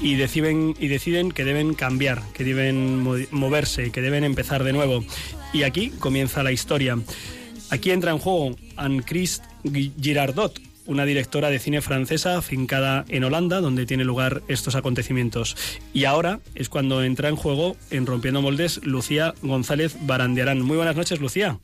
y 0.00 0.14
deciden, 0.14 0.74
y 0.78 0.88
deciden 0.88 1.30
que 1.32 1.44
deben 1.44 1.74
cambiar, 1.74 2.22
que 2.34 2.44
deben 2.44 3.00
mo- 3.00 3.16
moverse, 3.30 3.90
que 3.90 4.00
deben 4.00 4.24
empezar 4.24 4.64
de 4.64 4.72
nuevo. 4.72 5.04
Y 5.52 5.62
aquí 5.64 5.90
comienza 5.90 6.42
la 6.42 6.52
historia. 6.52 6.98
Aquí 7.70 7.90
entra 7.90 8.10
en 8.12 8.18
juego 8.18 8.56
Anne-Christ 8.76 9.42
Girardot, 10.00 10.58
una 10.86 11.04
directora 11.04 11.50
de 11.50 11.58
cine 11.58 11.80
francesa 11.80 12.36
afincada 12.38 13.04
en 13.08 13.24
Holanda, 13.24 13.60
donde 13.60 13.86
tiene 13.86 14.04
lugar 14.04 14.42
estos 14.48 14.74
acontecimientos. 14.74 15.56
Y 15.92 16.04
ahora 16.04 16.40
es 16.54 16.68
cuando 16.68 17.02
entra 17.02 17.28
en 17.28 17.36
juego, 17.36 17.76
en 17.90 18.06
Rompiendo 18.06 18.42
Moldes, 18.42 18.84
Lucía 18.84 19.34
González 19.42 19.96
Barandiarán. 20.06 20.62
Muy 20.62 20.76
buenas 20.76 20.96
noches, 20.96 21.20
Lucía. 21.20 21.58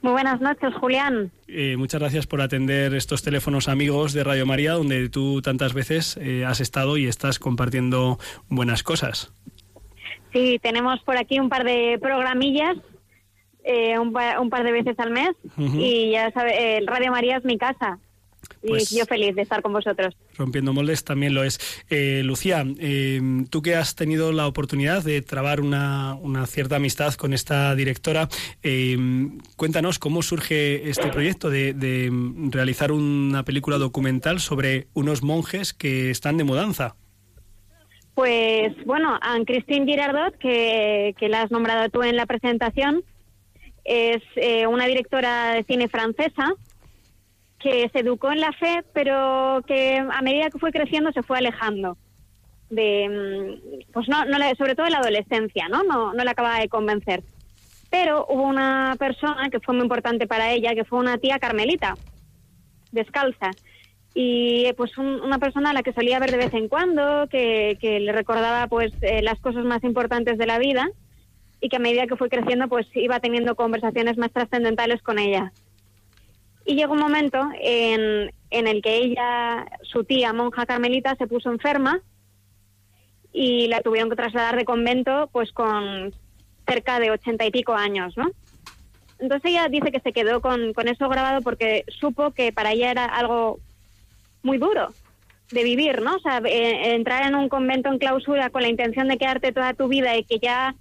Muy 0.00 0.12
buenas 0.12 0.40
noches, 0.40 0.72
Julián. 0.80 1.32
Eh, 1.48 1.76
muchas 1.76 2.00
gracias 2.00 2.26
por 2.26 2.40
atender 2.40 2.94
estos 2.94 3.22
teléfonos 3.22 3.68
amigos 3.68 4.12
de 4.12 4.24
Radio 4.24 4.46
María, 4.46 4.72
donde 4.72 5.08
tú 5.08 5.42
tantas 5.42 5.74
veces 5.74 6.16
eh, 6.20 6.44
has 6.46 6.60
estado 6.60 6.96
y 6.96 7.06
estás 7.06 7.38
compartiendo 7.38 8.18
buenas 8.48 8.82
cosas. 8.82 9.32
Sí, 10.32 10.58
tenemos 10.62 11.00
por 11.00 11.16
aquí 11.18 11.38
un 11.38 11.48
par 11.50 11.64
de 11.64 11.98
programillas, 12.00 12.76
eh, 13.64 13.98
un, 13.98 14.12
pa- 14.12 14.40
un 14.40 14.48
par 14.48 14.64
de 14.64 14.72
veces 14.72 14.98
al 14.98 15.10
mes, 15.10 15.30
y 15.58 16.12
ya 16.12 16.30
sabe, 16.32 16.78
eh, 16.78 16.84
Radio 16.86 17.10
María 17.10 17.36
es 17.36 17.44
mi 17.44 17.58
casa. 17.58 17.98
Y 18.62 18.98
yo 18.98 19.04
feliz 19.06 19.34
de 19.34 19.42
estar 19.42 19.62
con 19.62 19.72
vosotros. 19.72 20.14
Rompiendo 20.36 20.72
moldes 20.72 21.04
también 21.04 21.34
lo 21.34 21.44
es. 21.44 21.58
Eh, 21.90 22.22
Lucía, 22.24 22.64
eh, 22.78 23.20
tú 23.50 23.62
que 23.62 23.74
has 23.74 23.94
tenido 23.94 24.32
la 24.32 24.46
oportunidad 24.46 25.02
de 25.02 25.22
trabar 25.22 25.60
una, 25.60 26.14
una 26.14 26.46
cierta 26.46 26.76
amistad 26.76 27.14
con 27.14 27.32
esta 27.32 27.74
directora, 27.74 28.28
eh, 28.62 28.96
cuéntanos 29.56 29.98
cómo 29.98 30.22
surge 30.22 30.88
este 30.88 31.08
proyecto 31.08 31.50
de, 31.50 31.74
de 31.74 32.10
realizar 32.50 32.92
una 32.92 33.44
película 33.44 33.78
documental 33.78 34.40
sobre 34.40 34.88
unos 34.94 35.22
monjes 35.22 35.72
que 35.72 36.10
están 36.10 36.36
de 36.36 36.44
mudanza. 36.44 36.96
Pues 38.14 38.72
bueno, 38.84 39.18
Anne-Christine 39.22 39.86
Girardot, 39.86 40.36
que, 40.38 41.14
que 41.18 41.28
la 41.28 41.42
has 41.42 41.50
nombrado 41.50 41.88
tú 41.88 42.02
en 42.02 42.16
la 42.16 42.26
presentación, 42.26 43.02
es 43.84 44.22
eh, 44.36 44.66
una 44.66 44.86
directora 44.86 45.54
de 45.54 45.64
cine 45.64 45.88
francesa 45.88 46.54
que 47.62 47.88
se 47.92 48.00
educó 48.00 48.32
en 48.32 48.40
la 48.40 48.52
fe, 48.52 48.84
pero 48.94 49.62
que 49.66 49.98
a 49.98 50.22
medida 50.22 50.50
que 50.50 50.58
fue 50.58 50.72
creciendo 50.72 51.12
se 51.12 51.22
fue 51.22 51.38
alejando 51.38 51.98
de, 52.70 53.08
mm, 53.88 53.92
pues 53.92 54.08
no, 54.08 54.24
no 54.26 54.38
sobre 54.58 54.74
todo 54.74 54.86
en 54.86 54.92
la 54.92 54.98
adolescencia, 55.00 55.68
¿no? 55.68 55.82
No, 55.84 56.14
no 56.14 56.24
le 56.24 56.30
acababa 56.30 56.60
de 56.60 56.68
convencer. 56.68 57.24
Pero 57.90 58.26
hubo 58.28 58.44
una 58.44 58.96
persona 58.98 59.50
que 59.50 59.60
fue 59.60 59.74
muy 59.74 59.84
importante 59.84 60.26
para 60.28 60.52
ella, 60.52 60.74
que 60.74 60.84
fue 60.84 60.98
una 61.00 61.18
tía 61.18 61.38
carmelita, 61.38 61.98
descalza. 62.90 63.56
Y 64.14 64.72
pues 64.76 64.96
un- 64.98 65.20
una 65.22 65.38
persona 65.38 65.70
a 65.70 65.72
la 65.74 65.82
que 65.82 65.92
solía 65.94 66.18
ver 66.20 66.30
de 66.32 66.38
vez 66.38 66.54
en 66.54 66.68
cuando, 66.68 67.28
que, 67.30 67.78
que 67.80 68.00
le 68.00 68.12
recordaba 68.12 68.66
pues 68.68 68.92
eh, 69.02 69.22
las 69.22 69.40
cosas 69.40 69.64
más 69.64 69.84
importantes 69.84 70.38
de 70.38 70.46
la 70.46 70.58
vida 70.58 70.88
y 71.60 71.68
que 71.70 71.76
a 71.76 71.80
medida 71.80 72.06
que 72.06 72.16
fue 72.16 72.28
creciendo 72.30 72.68
pues 72.68 72.86
iba 72.94 73.20
teniendo 73.20 73.56
conversaciones 73.56 74.18
más 74.18 74.32
trascendentales 74.32 75.02
con 75.02 75.18
ella. 75.18 75.54
Y 76.64 76.76
llegó 76.76 76.92
un 76.92 77.00
momento 77.00 77.38
en, 77.60 78.32
en 78.50 78.66
el 78.68 78.82
que 78.82 78.96
ella, 78.96 79.66
su 79.82 80.04
tía 80.04 80.32
monja 80.32 80.66
carmelita, 80.66 81.16
se 81.16 81.26
puso 81.26 81.50
enferma 81.50 82.00
y 83.32 83.68
la 83.68 83.80
tuvieron 83.80 84.10
que 84.10 84.16
trasladar 84.16 84.56
de 84.56 84.64
convento 84.64 85.28
pues 85.32 85.52
con 85.52 86.14
cerca 86.66 87.00
de 87.00 87.10
ochenta 87.10 87.44
y 87.44 87.50
pico 87.50 87.74
años, 87.74 88.16
¿no? 88.16 88.30
Entonces 89.18 89.52
ella 89.52 89.68
dice 89.68 89.92
que 89.92 90.00
se 90.00 90.12
quedó 90.12 90.40
con, 90.40 90.72
eso 90.86 91.08
grabado 91.08 91.42
porque 91.42 91.84
supo 91.88 92.32
que 92.32 92.52
para 92.52 92.72
ella 92.72 92.90
era 92.90 93.04
algo 93.04 93.60
muy 94.42 94.58
duro 94.58 94.92
de 95.50 95.62
vivir, 95.62 96.02
¿no? 96.02 96.16
O 96.16 96.18
sea, 96.18 96.38
eh, 96.44 96.94
entrar 96.94 97.26
en 97.26 97.34
un 97.34 97.48
convento 97.48 97.88
en 97.88 97.98
clausura 97.98 98.50
con 98.50 98.62
la 98.62 98.68
intención 98.68 99.08
de 99.08 99.18
quedarte 99.18 99.52
toda 99.52 99.74
tu 99.74 99.86
vida 99.86 100.16
y 100.16 100.24
que 100.24 100.38
ya, 100.40 100.74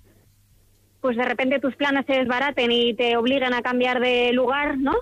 pues 1.02 1.18
de 1.18 1.26
repente 1.26 1.60
tus 1.60 1.76
planes 1.76 2.06
se 2.08 2.14
desbaraten 2.14 2.72
y 2.72 2.94
te 2.96 3.16
obligan 3.16 3.54
a 3.54 3.62
cambiar 3.62 4.00
de 4.00 4.34
lugar, 4.34 4.78
¿no? 4.78 4.96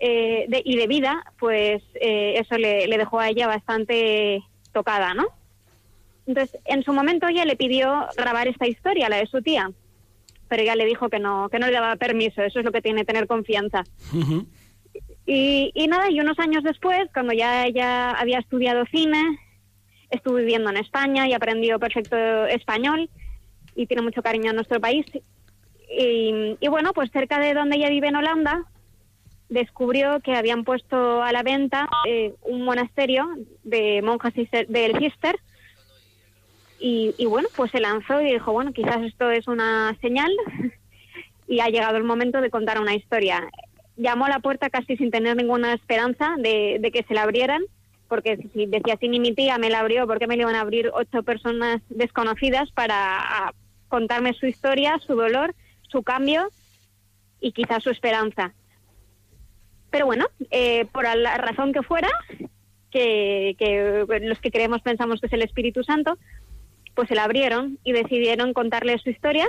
Eh, 0.00 0.44
de- 0.48 0.62
y 0.64 0.76
de 0.76 0.86
vida, 0.86 1.24
pues 1.38 1.82
eh, 2.00 2.34
eso 2.38 2.56
le, 2.58 2.86
le 2.86 2.98
dejó 2.98 3.18
a 3.18 3.28
ella 3.28 3.46
bastante 3.46 4.42
tocada, 4.72 5.14
¿no? 5.14 5.26
Entonces, 6.26 6.60
en 6.66 6.82
su 6.82 6.92
momento 6.92 7.26
ella 7.26 7.44
le 7.44 7.56
pidió 7.56 8.06
grabar 8.16 8.48
esta 8.48 8.66
historia, 8.68 9.08
la 9.08 9.16
de 9.16 9.26
su 9.26 9.40
tía, 9.42 9.70
pero 10.48 10.62
ella 10.62 10.76
le 10.76 10.84
dijo 10.86 11.08
que 11.08 11.18
no, 11.18 11.48
que 11.48 11.58
no 11.58 11.66
le 11.66 11.72
daba 11.72 11.96
permiso, 11.96 12.42
eso 12.42 12.58
es 12.58 12.64
lo 12.64 12.72
que 12.72 12.82
tiene 12.82 13.04
tener 13.04 13.26
confianza. 13.26 13.82
Y, 15.26 15.72
y 15.74 15.86
nada, 15.88 16.10
y 16.10 16.20
unos 16.20 16.38
años 16.38 16.62
después, 16.64 17.08
cuando 17.12 17.32
ya 17.34 17.66
ella 17.66 18.10
había 18.12 18.38
estudiado 18.38 18.84
cine, 18.90 19.20
estuvo 20.10 20.36
viviendo 20.36 20.70
en 20.70 20.78
España 20.78 21.28
y 21.28 21.34
aprendió 21.34 21.78
perfecto 21.78 22.16
español 22.46 23.10
y 23.74 23.86
tiene 23.86 24.02
mucho 24.02 24.22
cariño 24.22 24.50
a 24.50 24.54
nuestro 24.54 24.80
país. 24.80 25.04
Y, 25.90 26.56
y 26.60 26.68
bueno, 26.68 26.92
pues 26.94 27.10
cerca 27.10 27.38
de 27.38 27.52
donde 27.54 27.76
ella 27.76 27.90
vive 27.90 28.08
en 28.08 28.16
Holanda, 28.16 28.64
descubrió 29.48 30.20
que 30.20 30.34
habían 30.34 30.64
puesto 30.64 31.22
a 31.22 31.32
la 31.32 31.42
venta 31.42 31.88
eh, 32.06 32.34
un 32.42 32.64
monasterio 32.64 33.28
de 33.64 34.02
monjas 34.02 34.34
del 34.34 34.98
Cister. 34.98 35.36
Y, 36.80 37.14
y 37.18 37.26
bueno, 37.26 37.48
pues 37.56 37.72
se 37.72 37.80
lanzó 37.80 38.20
y 38.20 38.32
dijo, 38.32 38.52
bueno, 38.52 38.72
quizás 38.72 39.02
esto 39.02 39.30
es 39.30 39.48
una 39.48 39.96
señal 40.00 40.30
y 41.48 41.60
ha 41.60 41.68
llegado 41.68 41.96
el 41.96 42.04
momento 42.04 42.40
de 42.40 42.50
contar 42.50 42.80
una 42.80 42.94
historia. 42.94 43.48
Llamó 43.96 44.26
a 44.26 44.30
la 44.30 44.38
puerta 44.38 44.70
casi 44.70 44.96
sin 44.96 45.10
tener 45.10 45.36
ninguna 45.36 45.72
esperanza 45.72 46.34
de, 46.38 46.78
de 46.80 46.90
que 46.92 47.02
se 47.02 47.14
la 47.14 47.22
abrieran, 47.22 47.62
porque 48.08 48.36
si 48.52 48.66
decía 48.66 48.94
así 48.94 49.08
ni 49.08 49.18
mi 49.18 49.34
tía 49.34 49.58
me 49.58 49.70
la 49.70 49.80
abrió, 49.80 50.06
¿por 50.06 50.18
qué 50.18 50.26
me 50.26 50.36
le 50.36 50.42
iban 50.42 50.54
a 50.54 50.60
abrir 50.60 50.90
ocho 50.94 51.22
personas 51.22 51.80
desconocidas 51.88 52.70
para 52.70 53.18
ah, 53.18 53.52
contarme 53.88 54.34
su 54.34 54.46
historia, 54.46 54.98
su 55.04 55.16
dolor, 55.16 55.54
su 55.88 56.02
cambio 56.02 56.48
y 57.40 57.52
quizás 57.52 57.82
su 57.82 57.90
esperanza? 57.90 58.54
Pero 59.90 60.06
bueno, 60.06 60.26
eh, 60.50 60.84
por 60.92 61.04
la 61.16 61.36
razón 61.38 61.72
que 61.72 61.82
fuera, 61.82 62.08
que, 62.90 63.54
que 63.58 64.04
los 64.22 64.38
que 64.40 64.50
creemos 64.50 64.82
pensamos 64.82 65.20
que 65.20 65.26
es 65.26 65.32
el 65.32 65.42
Espíritu 65.42 65.82
Santo, 65.82 66.18
pues 66.94 67.08
se 67.08 67.14
la 67.14 67.24
abrieron 67.24 67.78
y 67.84 67.92
decidieron 67.92 68.52
contarle 68.52 68.98
su 68.98 69.10
historia, 69.10 69.48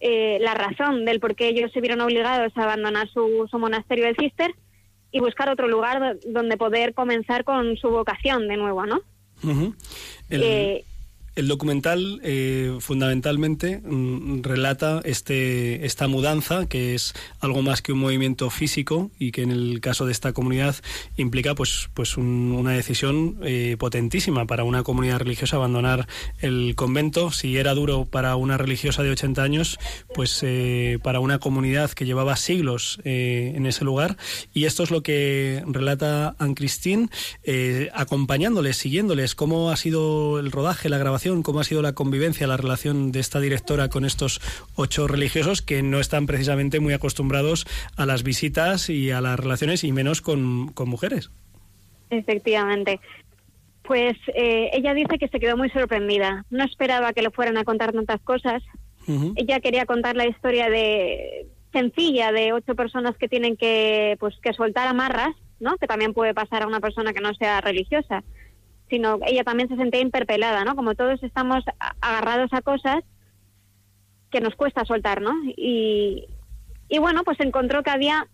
eh, 0.00 0.38
la 0.40 0.54
razón 0.54 1.04
del 1.04 1.20
por 1.20 1.34
qué 1.34 1.48
ellos 1.48 1.72
se 1.72 1.80
vieron 1.80 2.00
obligados 2.02 2.52
a 2.56 2.62
abandonar 2.64 3.08
su, 3.08 3.46
su 3.50 3.58
monasterio 3.58 4.04
del 4.04 4.16
Cister 4.16 4.52
y 5.10 5.20
buscar 5.20 5.48
otro 5.48 5.68
lugar 5.68 6.00
do- 6.00 6.20
donde 6.32 6.56
poder 6.58 6.92
comenzar 6.94 7.44
con 7.44 7.76
su 7.78 7.88
vocación 7.90 8.48
de 8.48 8.56
nuevo, 8.58 8.84
¿no? 8.86 9.00
El, 10.30 10.42
Eh, 10.42 10.84
el 11.36 11.48
documental 11.48 12.20
eh, 12.24 12.76
fundamentalmente 12.80 13.78
mm, 13.84 14.42
relata 14.42 15.00
este, 15.04 15.86
esta 15.86 16.08
mudanza, 16.08 16.66
que 16.66 16.94
es 16.94 17.14
algo 17.40 17.62
más 17.62 17.82
que 17.82 17.92
un 17.92 17.98
movimiento 18.00 18.50
físico 18.50 19.10
y 19.18 19.30
que 19.32 19.42
en 19.42 19.50
el 19.50 19.80
caso 19.80 20.06
de 20.06 20.12
esta 20.12 20.32
comunidad 20.32 20.74
implica 21.16 21.54
pues, 21.54 21.88
pues 21.94 22.16
un- 22.16 22.52
una 22.58 22.72
decisión 22.72 23.38
eh, 23.44 23.76
potentísima 23.78 24.46
para 24.46 24.64
una 24.64 24.82
comunidad 24.82 25.18
religiosa 25.18 25.56
abandonar 25.56 26.08
el 26.40 26.74
convento. 26.74 27.30
Si 27.30 27.56
era 27.58 27.74
duro 27.74 28.06
para 28.06 28.34
una 28.36 28.56
religiosa 28.56 29.02
de 29.02 29.10
80 29.10 29.42
años, 29.42 29.78
pues 30.14 30.40
eh, 30.42 30.98
para 31.02 31.20
una 31.20 31.38
comunidad 31.38 31.90
que 31.90 32.06
llevaba 32.06 32.36
siglos 32.36 32.98
eh, 33.04 33.52
en 33.54 33.66
ese 33.66 33.84
lugar. 33.84 34.16
Y 34.54 34.64
esto 34.64 34.82
es 34.82 34.90
lo 34.90 35.02
que 35.02 35.62
relata 35.66 36.34
Anne 36.38 36.54
Christine, 36.54 37.08
eh, 37.44 37.90
acompañándoles, 37.94 38.78
siguiéndoles, 38.78 39.34
cómo 39.34 39.70
ha 39.70 39.76
sido 39.76 40.38
el 40.38 40.50
rodaje, 40.50 40.88
la 40.88 40.96
grabación, 40.96 41.25
cómo 41.42 41.60
ha 41.60 41.64
sido 41.64 41.82
la 41.82 41.94
convivencia, 41.94 42.46
la 42.46 42.56
relación 42.56 43.12
de 43.12 43.20
esta 43.20 43.40
directora 43.40 43.88
con 43.88 44.04
estos 44.04 44.40
ocho 44.76 45.06
religiosos 45.08 45.60
que 45.62 45.82
no 45.82 45.98
están 46.00 46.26
precisamente 46.26 46.80
muy 46.80 46.92
acostumbrados 46.92 47.66
a 47.96 48.06
las 48.06 48.22
visitas 48.22 48.88
y 48.88 49.10
a 49.10 49.20
las 49.20 49.38
relaciones 49.38 49.84
y 49.84 49.92
menos 49.92 50.22
con, 50.22 50.68
con 50.72 50.88
mujeres. 50.88 51.30
Efectivamente. 52.10 53.00
Pues 53.82 54.16
eh, 54.34 54.70
ella 54.72 54.94
dice 54.94 55.18
que 55.18 55.28
se 55.28 55.40
quedó 55.40 55.56
muy 55.56 55.70
sorprendida. 55.70 56.44
No 56.50 56.64
esperaba 56.64 57.12
que 57.12 57.22
le 57.22 57.30
fueran 57.30 57.56
a 57.56 57.64
contar 57.64 57.92
tantas 57.92 58.20
cosas. 58.20 58.62
Ella 59.36 59.60
quería 59.60 59.86
contar 59.86 60.16
la 60.16 60.26
historia 60.26 60.68
de 60.68 61.46
sencilla 61.72 62.32
de 62.32 62.52
ocho 62.52 62.74
personas 62.74 63.16
que 63.16 63.28
tienen 63.28 63.56
que 63.56 64.16
pues 64.18 64.34
que 64.42 64.52
soltar 64.52 64.88
amarras, 64.88 65.36
¿no? 65.60 65.76
Que 65.76 65.86
también 65.86 66.12
puede 66.12 66.34
pasar 66.34 66.62
a 66.62 66.66
una 66.66 66.80
persona 66.80 67.12
que 67.12 67.20
no 67.20 67.32
sea 67.34 67.60
religiosa. 67.60 68.24
Sino 68.88 69.18
ella 69.26 69.44
también 69.44 69.68
se 69.68 69.76
sentía 69.76 70.00
interpelada, 70.00 70.64
¿no? 70.64 70.76
Como 70.76 70.94
todos 70.94 71.22
estamos 71.22 71.64
agarrados 72.00 72.52
a 72.52 72.62
cosas 72.62 73.04
que 74.30 74.40
nos 74.40 74.54
cuesta 74.54 74.84
soltar, 74.84 75.20
¿no? 75.20 75.32
Y, 75.56 76.26
y 76.88 76.98
bueno, 76.98 77.24
pues 77.24 77.40
encontró 77.40 77.82
que 77.82 77.90
había 77.90 78.26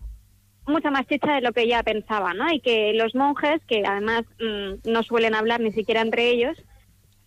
mucha 0.65 0.91
más 0.91 1.05
chicha 1.07 1.33
de 1.33 1.41
lo 1.41 1.51
que 1.51 1.63
ella 1.63 1.83
pensaba, 1.83 2.33
¿no? 2.33 2.51
Y 2.51 2.59
que 2.59 2.93
los 2.93 3.15
monjes, 3.15 3.61
que 3.67 3.83
además 3.85 4.23
mm, 4.39 4.89
no 4.89 5.03
suelen 5.03 5.35
hablar 5.35 5.59
ni 5.59 5.71
siquiera 5.71 6.01
entre 6.01 6.29
ellos, 6.29 6.57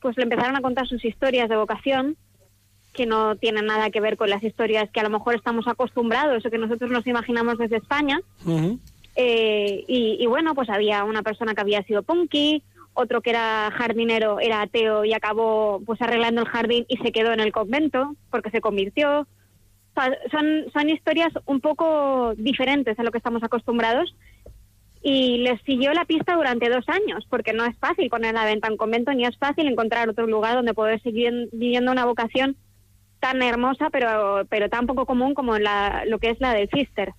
pues 0.01 0.17
le 0.17 0.25
empezaron 0.25 0.57
a 0.57 0.63
contar 0.63 0.87
sus 0.87 1.05
historias 1.05 1.49
de 1.49 1.57
vocación, 1.57 2.17
que 2.93 3.07
no 3.07 3.37
tienen 3.37 3.67
nada 3.67 3.91
que 3.91 4.01
ver 4.01 4.17
con 4.17 4.31
las 4.31 4.43
historias 4.43 4.91
que 4.91 5.01
a 5.01 5.03
lo 5.03 5.11
mejor 5.11 5.35
estamos 5.35 5.69
acostumbrados 5.69 6.45
o 6.45 6.51
que 6.51 6.59
nosotros 6.59 6.91
nos 6.91 7.07
imaginamos 7.07 7.59
desde 7.59 7.77
España. 7.77 8.21
Eh, 9.17 9.85
y, 9.87 10.17
y 10.19 10.27
bueno, 10.27 10.55
pues 10.55 10.71
había 10.71 11.05
una 11.05 11.23
persona 11.23 11.55
que 11.55 11.61
había 11.61 11.83
sido 11.83 12.03
punky, 12.03 12.63
otro 12.97 13.21
que 13.21 13.31
era 13.31 13.71
jardinero, 13.77 14.41
era 14.41 14.63
ateo 14.63 15.05
y 15.05 15.13
acabó 15.13 15.81
pues 15.85 16.01
arreglando 16.01 16.41
el 16.41 16.49
jardín 16.49 16.87
y 16.89 16.97
se 16.97 17.13
quedó 17.13 17.33
en 17.33 17.41
el 17.41 17.53
convento 17.53 18.17
porque 18.31 18.51
se 18.51 18.61
convirtió. 18.61 19.21
O 19.21 19.27
sea, 19.95 20.17
son, 20.31 20.65
son 20.73 20.89
historias 20.89 21.33
un 21.45 21.61
poco 21.61 22.35
diferentes 22.37 22.99
a 22.99 23.03
lo 23.03 23.11
que 23.11 23.19
estamos 23.19 23.43
acostumbrados 23.43 24.15
y 25.03 25.39
les 25.39 25.61
siguió 25.63 25.93
la 25.93 26.05
pista 26.05 26.35
durante 26.35 26.69
dos 26.69 26.89
años 26.89 27.25
porque 27.31 27.53
no 27.53 27.65
es 27.65 27.77
fácil 27.79 28.09
poner 28.09 28.35
la 28.35 28.45
venta 28.45 28.71
un 28.71 28.77
convento 28.77 29.13
ni 29.13 29.25
es 29.25 29.39
fácil 29.39 29.67
encontrar 29.69 30.09
otro 30.09 30.27
lugar 30.27 30.57
donde 30.57 30.75
poder 30.75 31.01
seguir 31.03 31.49
viviendo 31.53 31.93
una 31.93 32.07
vocación 32.07 32.57
tan 33.21 33.41
hermosa 33.43 33.89
pero, 33.91 34.45
pero 34.49 34.69
tan 34.69 34.87
poco 34.87 35.07
común 35.07 35.35
como 35.35 35.59
la, 35.59 36.05
lo 36.07 36.19
que 36.19 36.31
es 36.31 36.41
la 36.41 36.55
del 36.55 36.69
Cister 36.71 37.13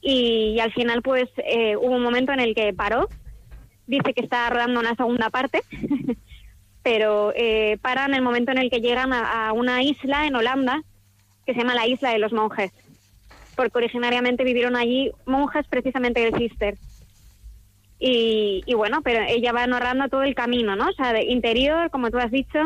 y, 0.00 0.54
y 0.54 0.60
al 0.60 0.72
final 0.72 1.02
pues 1.02 1.24
eh, 1.38 1.76
hubo 1.76 1.96
un 1.96 2.02
momento 2.02 2.32
en 2.32 2.40
el 2.40 2.54
que 2.54 2.72
paró 2.72 3.08
dice 3.86 4.14
que 4.14 4.22
está 4.22 4.48
rodando 4.50 4.80
una 4.80 4.94
segunda 4.94 5.30
parte 5.30 5.62
pero 6.82 7.32
eh, 7.34 7.78
para 7.82 8.04
en 8.04 8.14
el 8.14 8.22
momento 8.22 8.52
en 8.52 8.58
el 8.58 8.70
que 8.70 8.80
llegan 8.80 9.12
a, 9.12 9.52
una 9.52 9.82
isla 9.82 10.26
en 10.26 10.36
Holanda 10.36 10.82
que 11.44 11.52
se 11.52 11.60
llama 11.60 11.74
la 11.74 11.86
isla 11.86 12.10
de 12.10 12.18
los 12.18 12.32
monjes 12.32 12.72
porque 13.56 13.78
originariamente 13.78 14.44
vivieron 14.44 14.76
allí 14.76 15.10
monjes 15.24 15.66
precisamente 15.68 16.20
del 16.20 16.36
Cister 16.36 16.76
Y, 17.98 18.62
y 18.66 18.74
bueno, 18.74 19.00
pero 19.02 19.24
ella 19.26 19.52
va 19.52 19.66
narrando 19.66 20.08
todo 20.08 20.22
el 20.22 20.34
camino, 20.34 20.76
¿no? 20.76 20.88
O 20.88 20.92
sea, 20.92 21.14
de 21.14 21.24
interior, 21.24 21.90
como 21.90 22.10
tú 22.10 22.18
has 22.18 22.30
dicho, 22.30 22.58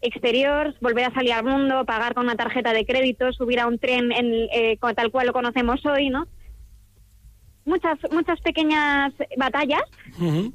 exterior, 0.00 0.74
volver 0.80 1.06
a 1.06 1.14
salir 1.14 1.32
al 1.32 1.44
mundo, 1.44 1.84
pagar 1.84 2.14
con 2.14 2.24
una 2.24 2.36
tarjeta 2.36 2.72
de 2.72 2.86
crédito, 2.86 3.32
subir 3.32 3.60
a 3.60 3.66
un 3.66 3.78
tren 3.78 4.12
en, 4.12 4.48
eh, 4.52 4.78
tal 4.94 5.10
cual 5.10 5.26
lo 5.26 5.32
conocemos 5.32 5.84
hoy, 5.86 6.08
¿no? 6.10 6.26
Muchas, 7.64 7.98
muchas 8.12 8.40
pequeñas 8.40 9.12
batallas 9.36 9.82
Ujú. 10.20 10.52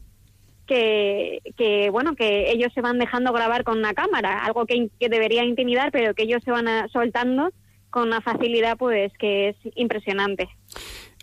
Que, 0.67 1.39
que, 1.57 1.89
bueno, 1.89 2.15
que 2.15 2.51
ellos 2.51 2.71
se 2.73 2.81
van 2.81 2.97
dejando 2.99 3.33
grabar 3.33 3.63
con 3.63 3.77
una 3.77 3.93
cámara, 3.93 4.45
algo 4.45 4.65
que, 4.65 4.89
debería 4.99 5.43
intimidar, 5.43 5.91
pero 5.91 6.13
que 6.13 6.23
ellos 6.23 6.41
se 6.43 6.51
van 6.51 6.67
a- 6.67 6.87
soltando 6.89 7.51
con 7.89 8.07
una 8.07 8.21
facilidad, 8.21 8.77
pues, 8.77 9.11
que 9.19 9.49
es 9.49 9.55
impresionante. 9.75 10.47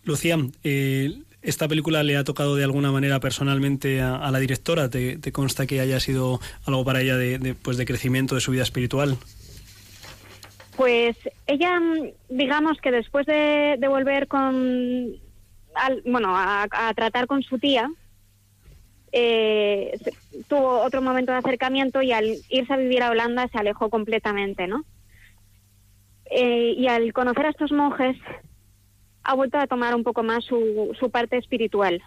Lucía, 0.04 0.36
eh, 0.64 1.14
¿esta 1.40 1.66
película 1.68 2.02
le 2.02 2.16
ha 2.16 2.24
tocado 2.24 2.56
de 2.56 2.64
alguna 2.64 2.92
manera 2.92 3.20
personalmente 3.20 4.00
a, 4.02 4.16
a 4.16 4.30
la 4.30 4.38
directora? 4.38 4.90
¿Te, 4.90 5.16
te 5.18 5.32
consta 5.32 5.66
que 5.66 5.80
haya 5.80 5.98
sido 6.00 6.40
algo 6.66 6.84
para 6.84 7.00
ella 7.00 7.16
de, 7.16 7.38
de, 7.38 7.54
pues 7.54 7.76
de 7.78 7.86
crecimiento 7.86 8.34
de 8.34 8.40
su 8.42 8.50
vida 8.50 8.62
espiritual? 8.64 9.16
Pues 10.76 11.16
ella, 11.46 11.80
digamos 12.28 12.78
que 12.80 12.90
después 12.92 13.26
de, 13.26 13.76
de 13.78 13.88
volver 13.88 14.28
con, 14.28 15.08
al- 15.74 16.02
bueno, 16.06 16.36
a, 16.36 16.66
a 16.70 16.94
tratar 16.94 17.26
con 17.26 17.42
su 17.42 17.58
tía, 17.58 17.90
eh, 19.12 19.98
tuvo 20.48 20.80
otro 20.82 21.00
momento 21.02 21.32
de 21.32 21.38
acercamiento 21.38 22.02
y 22.02 22.12
al 22.12 22.36
irse 22.50 22.72
a 22.72 22.76
vivir 22.76 23.02
a 23.02 23.10
Holanda 23.10 23.48
se 23.48 23.58
alejó 23.58 23.90
completamente, 23.90 24.66
¿no? 24.66 24.84
Eh, 26.30 26.74
y 26.76 26.86
al 26.88 27.12
conocer 27.12 27.46
a 27.46 27.50
estos 27.50 27.72
monjes 27.72 28.16
ha 29.24 29.34
vuelto 29.34 29.58
a 29.58 29.66
tomar 29.66 29.94
un 29.94 30.04
poco 30.04 30.22
más 30.22 30.44
su, 30.44 30.94
su 30.98 31.10
parte 31.10 31.36
espiritual. 31.38 32.02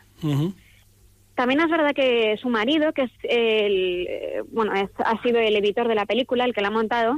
También 1.35 1.61
es 1.61 1.69
verdad 1.69 1.93
que 1.95 2.37
su 2.37 2.49
marido, 2.49 2.93
que 2.93 3.03
es 3.03 3.11
el, 3.23 4.07
eh, 4.07 4.41
bueno, 4.51 4.73
es- 4.75 4.89
ha 4.97 5.19
sido 5.23 5.39
el 5.39 5.55
editor 5.55 5.87
de 5.87 5.95
la 5.95 6.05
película, 6.05 6.45
el 6.45 6.53
que 6.53 6.61
la 6.61 6.67
ha 6.67 6.71
montado, 6.71 7.15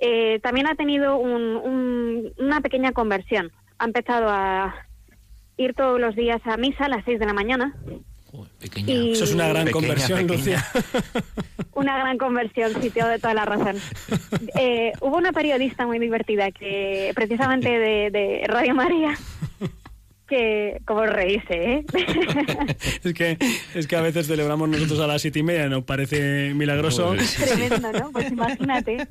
eh, 0.00 0.40
también 0.42 0.66
ha 0.66 0.74
tenido 0.74 1.16
un- 1.18 1.56
un- 1.56 2.32
una 2.38 2.60
pequeña 2.60 2.92
conversión. 2.92 3.52
Ha 3.78 3.84
empezado 3.84 4.26
a 4.28 4.74
ir 5.56 5.74
todos 5.74 6.00
los 6.00 6.16
días 6.16 6.40
a 6.44 6.56
misa 6.56 6.86
a 6.86 6.88
las 6.88 7.04
6 7.04 7.20
de 7.20 7.26
la 7.26 7.32
mañana. 7.32 7.74
Pequeña. 8.60 8.92
Y- 8.92 9.12
Eso 9.12 9.24
es 9.24 9.32
una 9.34 9.48
gran 9.48 9.64
Pequeña, 9.66 9.72
conversión, 9.88 10.26
pequeña. 10.26 10.36
Lucía. 10.38 10.64
Una 11.74 11.98
gran 11.98 12.18
conversión, 12.18 12.70
sí, 12.80 12.90
doy 12.94 13.18
toda 13.20 13.34
la 13.34 13.44
razón. 13.44 13.76
Eh, 14.56 14.92
hubo 15.00 15.16
una 15.16 15.32
periodista 15.32 15.86
muy 15.86 15.98
divertida 15.98 16.50
que, 16.52 17.10
precisamente 17.14 17.68
de, 17.68 18.10
de 18.10 18.42
Radio 18.46 18.74
María, 18.74 19.14
que, 20.28 20.80
como 20.86 21.04
reírse, 21.06 21.54
¿eh? 21.54 21.84
es, 23.02 23.14
que, 23.14 23.36
es 23.74 23.86
que 23.88 23.96
a 23.96 24.00
veces 24.00 24.26
celebramos 24.28 24.68
nosotros 24.68 25.00
a 25.00 25.06
las 25.08 25.20
siete 25.22 25.40
y 25.40 25.42
media, 25.42 25.68
nos 25.68 25.82
parece 25.84 26.52
milagroso. 26.54 27.14
Tremendo, 27.44 27.92
¿no? 27.92 28.12
Pues 28.12 28.30
imagínate. 28.30 29.08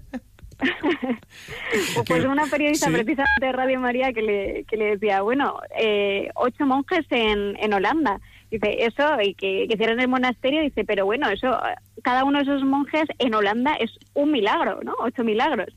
pues 2.07 2.25
una 2.25 2.45
periodista 2.47 2.87
Sí. 2.87 2.93
precisamente 2.93 3.45
de 3.45 3.51
Radio 3.51 3.79
María 3.79 4.13
que 4.13 4.21
le, 4.21 4.63
que 4.65 4.77
le 4.77 4.85
decía, 4.91 5.21
bueno, 5.21 5.59
eh, 5.77 6.29
ocho 6.35 6.65
monjes 6.65 7.05
en, 7.09 7.57
en 7.59 7.73
Holanda. 7.73 8.19
Dice, 8.53 8.85
eso, 8.85 9.03
y 9.19 9.33
que, 9.33 9.65
que 9.67 9.73
hicieron 9.73 9.99
el 9.99 10.07
monasterio, 10.07 10.61
dice, 10.61 10.83
pero 10.85 11.05
bueno, 11.05 11.27
eso, 11.27 11.57
cada 12.03 12.23
uno 12.23 12.37
de 12.37 12.43
esos 12.43 12.61
monjes 12.63 13.05
en 13.17 13.33
Holanda 13.33 13.73
es 13.79 13.89
un 14.13 14.31
milagro, 14.31 14.79
¿no? 14.83 14.93
Ocho 14.99 15.23
milagros. 15.23 15.69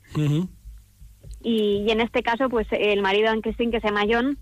Y, 1.42 1.84
y 1.86 1.90
en 1.90 2.02
este 2.02 2.22
caso, 2.22 2.50
pues 2.50 2.66
el 2.72 3.00
marido 3.00 3.32
de 3.32 3.40
que 3.40 3.54
se 3.54 3.64
llama 3.88 4.04
John, 4.06 4.36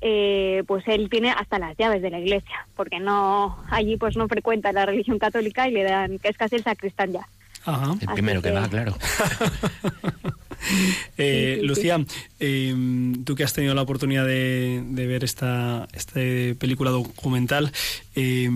eh, 0.00 0.64
pues 0.66 0.82
él 0.88 1.08
tiene 1.10 1.30
hasta 1.30 1.60
las 1.60 1.76
llaves 1.76 2.02
de 2.02 2.10
la 2.10 2.18
iglesia, 2.18 2.66
porque 2.74 2.98
no 2.98 3.56
allí 3.70 3.96
pues 3.96 4.16
no 4.16 4.26
frecuenta 4.26 4.72
la 4.72 4.84
religión 4.86 5.20
católica 5.20 5.68
y 5.68 5.72
le 5.72 5.84
dan, 5.84 6.18
que 6.18 6.28
es 6.28 6.36
casi 6.36 6.56
el 6.56 6.64
sacristán 6.64 7.12
ya. 7.12 7.28
Ajá. 7.66 7.92
El 8.00 8.08
Así 8.08 8.14
primero 8.14 8.42
que 8.42 8.48
que- 8.48 8.54
va, 8.54 8.68
claro. 8.68 8.94
Eh, 11.18 11.54
Sí, 11.54 11.60
sí, 11.60 11.66
Lucía, 11.66 12.04
eh, 12.38 12.74
tú 13.24 13.34
que 13.34 13.44
has 13.44 13.52
tenido 13.52 13.74
la 13.74 13.82
oportunidad 13.82 14.26
de, 14.26 14.82
de 14.84 15.06
ver 15.06 15.24
esta, 15.24 15.88
esta 15.92 16.20
película 16.58 16.90
documental, 16.90 17.72
eh, 18.14 18.50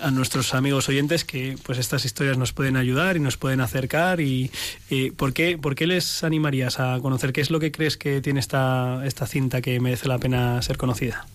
a 0.00 0.10
nuestros 0.10 0.54
amigos 0.54 0.88
oyentes 0.88 1.24
que 1.24 1.56
pues 1.64 1.78
estas 1.78 2.04
historias 2.04 2.36
nos 2.36 2.52
pueden 2.52 2.76
ayudar 2.76 3.16
y 3.16 3.20
nos 3.20 3.36
pueden 3.36 3.60
acercar 3.60 4.20
y 4.20 4.50
eh, 4.90 5.12
¿por, 5.16 5.32
qué, 5.32 5.56
¿por 5.58 5.74
qué 5.74 5.86
les 5.86 6.24
animarías 6.24 6.80
a 6.80 6.98
conocer? 7.00 7.32
¿Qué 7.32 7.40
es 7.40 7.50
lo 7.50 7.60
que 7.60 7.72
crees 7.72 7.96
que 7.96 8.20
tiene 8.20 8.40
esta, 8.40 9.02
esta 9.06 9.26
cinta 9.26 9.60
que 9.62 9.80
merece 9.80 10.08
la 10.08 10.18
pena 10.18 10.60
ser 10.62 10.76
conocida? 10.76 11.26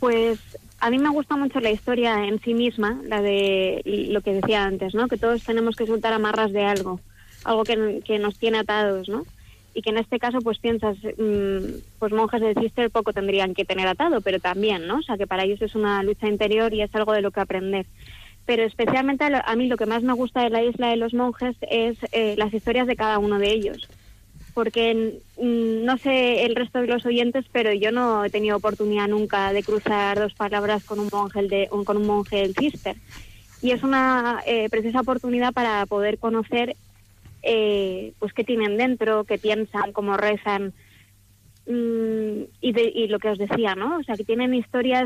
Pues 0.00 0.38
a 0.80 0.90
mí 0.90 0.98
me 0.98 1.10
gusta 1.10 1.36
mucho 1.36 1.60
la 1.60 1.70
historia 1.70 2.26
en 2.26 2.40
sí 2.40 2.54
misma, 2.54 3.00
la 3.04 3.20
de 3.20 3.82
lo 4.10 4.20
que 4.20 4.34
decía 4.34 4.64
antes, 4.64 4.94
¿no? 4.94 5.08
Que 5.08 5.16
todos 5.16 5.42
tenemos 5.42 5.76
que 5.76 5.86
soltar 5.86 6.12
amarras 6.12 6.52
de 6.52 6.64
algo, 6.64 7.00
algo 7.46 7.64
que, 7.64 8.02
que 8.04 8.18
nos 8.18 8.38
tiene 8.38 8.58
atados, 8.58 9.08
¿no? 9.08 9.24
Y 9.74 9.82
que 9.82 9.90
en 9.90 9.98
este 9.98 10.18
caso, 10.18 10.38
pues 10.40 10.58
piensas, 10.58 10.96
mm, 10.96 11.98
pues 11.98 12.12
monjes 12.12 12.40
de 12.40 12.54
Cister 12.54 12.90
poco 12.90 13.12
tendrían 13.12 13.54
que 13.54 13.64
tener 13.64 13.86
atado, 13.86 14.20
pero 14.20 14.40
también, 14.40 14.86
¿no? 14.86 14.98
O 14.98 15.02
sea, 15.02 15.16
que 15.16 15.26
para 15.26 15.44
ellos 15.44 15.62
es 15.62 15.74
una 15.74 16.02
lucha 16.02 16.28
interior 16.28 16.72
y 16.72 16.82
es 16.82 16.94
algo 16.94 17.12
de 17.12 17.22
lo 17.22 17.30
que 17.30 17.40
aprender. 17.40 17.86
Pero 18.46 18.62
especialmente 18.62 19.24
a, 19.24 19.56
mí 19.56 19.66
lo 19.66 19.76
que 19.76 19.86
más 19.86 20.02
me 20.02 20.12
gusta 20.12 20.42
de 20.42 20.50
la 20.50 20.62
isla 20.62 20.88
de 20.88 20.96
los 20.96 21.14
monjes 21.14 21.56
es 21.68 21.98
eh, 22.12 22.36
las 22.38 22.54
historias 22.54 22.86
de 22.86 22.96
cada 22.96 23.18
uno 23.18 23.38
de 23.38 23.52
ellos 23.52 23.88
porque 24.54 25.20
mm, 25.38 25.84
no 25.84 25.98
sé 25.98 26.46
el 26.46 26.56
resto 26.56 26.80
de 26.80 26.86
los 26.86 27.04
oyentes, 27.04 27.44
pero 27.52 27.74
yo 27.74 27.92
no 27.92 28.24
he 28.24 28.30
tenido 28.30 28.56
oportunidad 28.56 29.06
nunca 29.06 29.52
de 29.52 29.62
cruzar 29.62 30.18
dos 30.18 30.32
palabras 30.32 30.82
con 30.82 30.98
un 30.98 31.10
monje 31.12 31.42
de 31.42 31.68
con 31.84 31.98
un 31.98 32.06
monje 32.06 32.36
del 32.36 32.54
Cister 32.54 32.96
y 33.60 33.72
es 33.72 33.82
una 33.82 34.42
eh, 34.46 34.68
preciosa 34.70 35.00
oportunidad 35.00 35.52
para 35.52 35.84
poder 35.86 36.18
conocer 36.18 36.74
eh, 37.46 38.12
pues 38.18 38.32
qué 38.32 38.44
tienen 38.44 38.76
dentro, 38.76 39.24
qué 39.24 39.38
piensan, 39.38 39.92
cómo 39.92 40.16
rezan 40.16 40.72
mm, 41.66 42.42
y, 42.60 42.72
de- 42.72 42.92
y 42.94 43.08
lo 43.08 43.18
que 43.18 43.28
os 43.30 43.38
decía, 43.38 43.74
¿no? 43.74 43.98
O 43.98 44.02
sea, 44.02 44.16
que 44.16 44.24
tienen 44.24 44.52
historias 44.54 45.04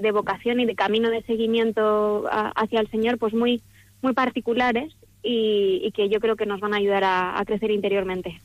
de, 0.00 0.10
vocación 0.12 0.60
y 0.60 0.66
de 0.66 0.74
camino 0.74 1.10
de 1.10 1.22
seguimiento 1.22 2.24
a- 2.30 2.50
hacia 2.54 2.80
el 2.80 2.90
Señor, 2.90 3.18
pues 3.18 3.34
muy 3.34 3.60
muy 4.02 4.12
particulares 4.12 4.94
y, 5.22 5.90
que 5.92 6.10
yo 6.10 6.20
creo 6.20 6.36
que 6.36 6.44
nos 6.44 6.60
van 6.60 6.74
a 6.74 6.76
ayudar 6.76 7.04
a 7.04 7.42
crecer 7.46 7.70
interiormente. 7.70 8.38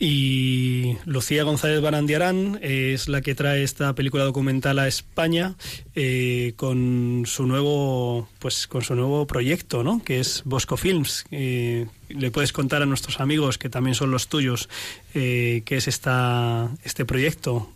Y 0.00 0.96
Lucía 1.06 1.42
González 1.42 1.80
Barandiarán 1.80 2.60
es 2.62 3.08
la 3.08 3.20
que 3.20 3.34
trae 3.34 3.64
esta 3.64 3.94
película 3.94 4.22
documental 4.22 4.78
a 4.78 4.86
España 4.86 5.54
eh, 5.96 6.52
con 6.54 7.24
su 7.26 7.46
nuevo 7.46 8.28
pues 8.38 8.68
con 8.68 8.82
su 8.82 8.94
nuevo 8.94 9.26
proyecto, 9.26 9.82
¿no? 9.82 10.00
Que 10.04 10.20
es 10.20 10.42
Bosco 10.44 10.76
Films. 10.76 11.26
Eh, 11.32 11.86
le 12.10 12.30
puedes 12.30 12.52
contar 12.52 12.82
a 12.82 12.86
nuestros 12.86 13.18
amigos 13.20 13.58
que 13.58 13.68
también 13.68 13.96
son 13.96 14.12
los 14.12 14.28
tuyos 14.28 14.68
eh, 15.14 15.62
qué 15.64 15.76
es 15.76 15.88
esta 15.88 16.70
este 16.84 17.04
proyecto. 17.04 17.68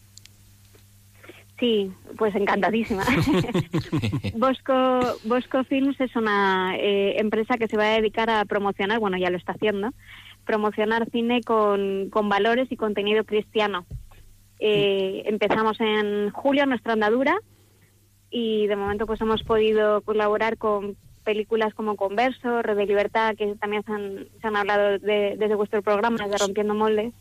Sí, 1.63 1.93
pues 2.19 2.35
encantadísima. 2.35 3.05
Bosco, 4.35 4.75
Bosco 5.23 5.63
Films 5.63 6.01
es 6.01 6.17
una 6.17 6.75
eh, 6.77 7.21
empresa 7.21 7.57
que 7.57 7.69
se 7.69 7.77
va 7.77 7.85
a 7.85 8.01
dedicar 8.01 8.29
a 8.31 8.45
promocionar, 8.47 8.99
bueno, 8.99 9.17
ya 9.17 9.31
lo 9.31 9.37
está 9.37 9.53
haciendo, 9.53 9.91
promocionar 10.45 11.09
cine 11.11 11.41
con, 11.43 12.09
con 12.11 12.29
valores 12.29 12.71
y 12.71 12.77
contenido 12.77 13.25
cristiano. 13.25 13.87
Eh, 14.59 15.23
empezamos 15.27 15.81
en 15.81 16.31
julio 16.31 16.67
nuestra 16.67 16.93
andadura 16.93 17.37
y 18.31 18.67
de 18.67 18.77
momento 18.77 19.07
pues 19.07 19.21
hemos 19.21 19.43
podido 19.43 20.01
colaborar 20.03 20.57
con 20.57 20.97
películas 21.25 21.73
como 21.75 21.95
Converso, 21.97 22.63
Red 22.63 22.77
de 22.77 22.87
Libertad, 22.87 23.37
que 23.37 23.55
también 23.57 23.85
se 23.85 23.93
han, 23.93 24.27
se 24.41 24.47
han 24.47 24.57
hablado 24.57 24.99
de- 24.99 25.37
desde 25.39 25.55
vuestro 25.55 25.81
programa, 25.83 26.27
de 26.27 26.37
Rompiendo 26.37 26.75
Moldes. 26.75 27.13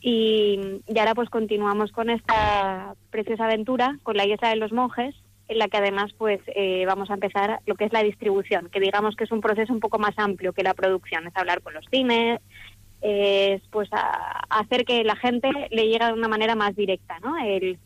Y, 0.00 0.80
y 0.86 0.98
ahora 0.98 1.14
pues 1.14 1.28
continuamos 1.28 1.92
con 1.92 2.08
esta 2.10 2.94
preciosa 3.10 3.44
aventura, 3.44 3.98
con 4.02 4.16
la 4.16 4.24
Isla 4.26 4.48
de 4.50 4.56
los 4.56 4.72
Monjes, 4.72 5.14
en 5.48 5.58
la 5.58 5.68
que 5.68 5.78
además 5.78 6.12
pues 6.16 6.40
eh, 6.46 6.84
vamos 6.86 7.10
a 7.10 7.14
empezar 7.14 7.60
lo 7.66 7.74
que 7.74 7.84
es 7.86 7.92
la 7.92 8.02
distribución, 8.02 8.68
que 8.70 8.80
digamos 8.80 9.16
que 9.16 9.24
es 9.24 9.32
un 9.32 9.40
proceso 9.40 9.72
un 9.72 9.80
poco 9.80 9.98
más 9.98 10.18
amplio 10.18 10.52
que 10.52 10.62
la 10.62 10.74
producción, 10.74 11.26
es 11.26 11.36
hablar 11.36 11.62
con 11.62 11.74
los 11.74 11.84
cines, 11.90 12.40
es 13.00 13.62
pues 13.70 13.88
a- 13.92 14.42
hacer 14.50 14.84
que 14.84 15.04
la 15.04 15.16
gente 15.16 15.50
le 15.70 15.88
llegue 15.88 16.04
de 16.06 16.12
una 16.12 16.28
manera 16.28 16.54
más 16.54 16.76
directa, 16.76 17.18
¿no? 17.20 17.36
El, 17.38 17.78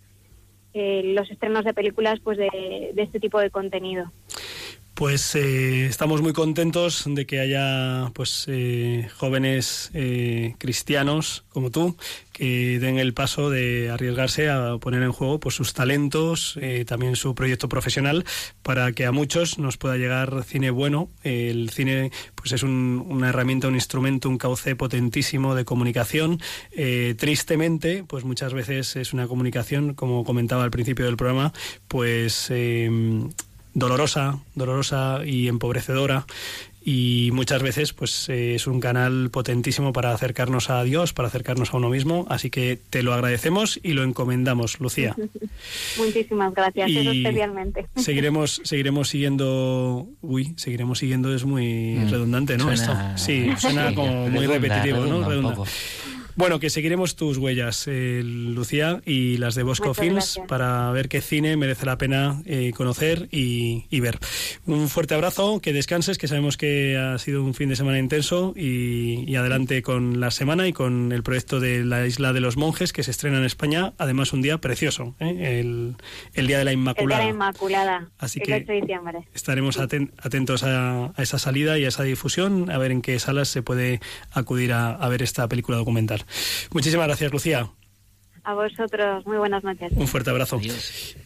los 1.14 1.30
estrenos 1.30 1.64
de 1.64 1.74
películas 1.74 2.18
pues 2.20 2.38
de 2.38 2.92
este 2.96 3.20
tipo 3.20 3.38
de 3.38 3.50
contenido. 3.50 4.10
Pues 5.02 5.34
eh, 5.34 5.86
estamos 5.86 6.22
muy 6.22 6.32
contentos 6.32 7.02
de 7.08 7.26
que 7.26 7.40
haya 7.40 8.12
pues 8.14 8.44
eh, 8.46 9.08
jóvenes 9.16 9.90
eh, 9.94 10.54
cristianos 10.58 11.42
como 11.48 11.72
tú 11.72 11.96
que 12.32 12.78
den 12.78 13.00
el 13.00 13.12
paso 13.12 13.50
de 13.50 13.90
arriesgarse 13.90 14.48
a 14.48 14.78
poner 14.78 15.02
en 15.02 15.10
juego 15.10 15.40
pues 15.40 15.56
sus 15.56 15.74
talentos, 15.74 16.56
eh, 16.62 16.84
también 16.86 17.16
su 17.16 17.34
proyecto 17.34 17.68
profesional, 17.68 18.24
para 18.62 18.92
que 18.92 19.04
a 19.04 19.10
muchos 19.10 19.58
nos 19.58 19.76
pueda 19.76 19.96
llegar 19.96 20.44
cine 20.44 20.70
bueno. 20.70 21.10
El 21.24 21.70
cine 21.70 22.12
pues 22.36 22.52
es 22.52 22.62
un- 22.62 23.04
una 23.04 23.30
herramienta, 23.30 23.66
un 23.66 23.74
instrumento, 23.74 24.28
un 24.28 24.38
cauce 24.38 24.76
potentísimo 24.76 25.56
de 25.56 25.64
comunicación. 25.64 26.40
Eh, 26.70 27.16
tristemente, 27.18 28.04
pues 28.06 28.22
muchas 28.22 28.54
veces 28.54 28.94
es 28.94 29.12
una 29.12 29.26
comunicación, 29.26 29.94
como 29.94 30.22
comentaba 30.22 30.62
al 30.62 30.70
principio 30.70 31.06
del 31.06 31.16
programa, 31.16 31.52
pues 31.88 32.46
eh, 32.50 32.88
dolorosa, 33.74 34.38
dolorosa 34.54 35.20
y 35.24 35.48
empobrecedora 35.48 36.26
y 36.84 37.30
muchas 37.32 37.62
veces 37.62 37.92
pues 37.92 38.28
eh, 38.28 38.56
es 38.56 38.66
un 38.66 38.80
canal 38.80 39.30
potentísimo 39.30 39.92
para 39.92 40.12
acercarnos 40.12 40.68
a 40.68 40.82
Dios, 40.82 41.12
para 41.12 41.28
acercarnos 41.28 41.72
a 41.72 41.76
uno 41.76 41.88
mismo, 41.90 42.26
así 42.28 42.50
que 42.50 42.76
te 42.90 43.04
lo 43.04 43.14
agradecemos 43.14 43.78
y 43.84 43.92
lo 43.92 44.02
encomendamos, 44.02 44.80
Lucía. 44.80 45.14
Muchísimas 45.96 46.52
gracias, 46.54 46.90
eso 46.90 47.10
especialmente. 47.12 47.86
Seguiremos 47.96 48.60
seguiremos 48.64 49.08
siguiendo, 49.08 50.08
uy, 50.22 50.54
seguiremos 50.56 50.98
siguiendo 50.98 51.32
es 51.34 51.44
muy 51.44 51.94
Mm, 51.98 52.10
redundante, 52.10 52.56
¿no? 52.58 52.64
suena- 52.76 53.14
Esto. 53.14 53.24
Sí, 53.24 53.48
suena 53.58 53.90
sí, 53.90 53.94
como 53.94 54.28
muy 54.28 54.46
redunda, 54.46 54.54
repetitivo, 54.54 55.04
redunda 55.04 55.18
¿no? 55.20 55.28
Redunda. 55.30 55.70
Bueno, 56.34 56.58
que 56.60 56.70
seguiremos 56.70 57.14
tus 57.14 57.36
huellas, 57.36 57.84
eh, 57.86 58.22
Lucía, 58.24 59.02
y 59.04 59.36
las 59.36 59.54
de 59.54 59.62
Bosco 59.62 59.88
Muchas 59.88 60.02
Films 60.04 60.14
gracias. 60.36 60.46
para 60.48 60.90
ver 60.92 61.08
qué 61.08 61.20
cine 61.20 61.56
merece 61.56 61.84
la 61.84 61.98
pena 61.98 62.42
eh, 62.46 62.72
conocer 62.74 63.28
y, 63.30 63.84
y 63.90 64.00
ver. 64.00 64.18
Un 64.66 64.88
fuerte 64.88 65.14
abrazo, 65.14 65.60
que 65.60 65.72
descanses, 65.72 66.16
que 66.18 66.28
sabemos 66.28 66.56
que 66.56 66.96
ha 66.96 67.18
sido 67.18 67.44
un 67.44 67.52
fin 67.54 67.68
de 67.68 67.76
semana 67.76 67.98
intenso 67.98 68.54
y, 68.56 69.24
y 69.30 69.36
adelante 69.36 69.82
con 69.82 70.20
la 70.20 70.30
semana 70.30 70.66
y 70.66 70.72
con 70.72 71.12
el 71.12 71.22
proyecto 71.22 71.60
de 71.60 71.84
la 71.84 72.06
Isla 72.06 72.32
de 72.32 72.40
los 72.40 72.56
Monjes 72.56 72.92
que 72.92 73.02
se 73.02 73.10
estrena 73.10 73.38
en 73.38 73.44
España, 73.44 73.92
además 73.98 74.32
un 74.32 74.40
día 74.42 74.58
precioso, 74.58 75.14
¿eh? 75.20 75.60
el, 75.60 75.96
el 76.34 76.46
Día 76.46 76.58
de 76.58 76.64
la 76.64 76.70
El 76.72 76.76
día 76.78 76.82
Inmaculada. 76.82 77.20
de 77.20 77.26
la 77.26 77.30
Inmaculada, 77.34 78.08
Así 78.18 78.40
el 78.40 78.46
que- 78.46 78.54
8 78.54 78.64
de 78.72 78.80
diciembre. 78.80 79.18
Estaremos 79.34 79.78
aten- 79.78 80.12
atentos 80.18 80.62
a, 80.64 81.12
a 81.14 81.22
esa 81.22 81.38
salida 81.38 81.78
y 81.78 81.84
a 81.84 81.88
esa 81.88 82.04
difusión, 82.04 82.70
a 82.70 82.78
ver 82.78 82.90
en 82.90 83.02
qué 83.02 83.18
salas 83.18 83.48
se 83.48 83.62
puede 83.62 84.00
acudir 84.30 84.72
a, 84.72 84.92
a 84.94 85.08
ver 85.08 85.22
esta 85.22 85.46
película 85.48 85.76
documental. 85.76 86.21
Muchísimas 86.72 87.06
gracias, 87.06 87.32
Lucía. 87.32 87.68
A 88.44 88.54
vosotros, 88.54 89.24
muy 89.24 89.36
buenas 89.36 89.62
noches. 89.62 89.92
Un 89.94 90.08
fuerte 90.08 90.30
abrazo. 90.30 90.60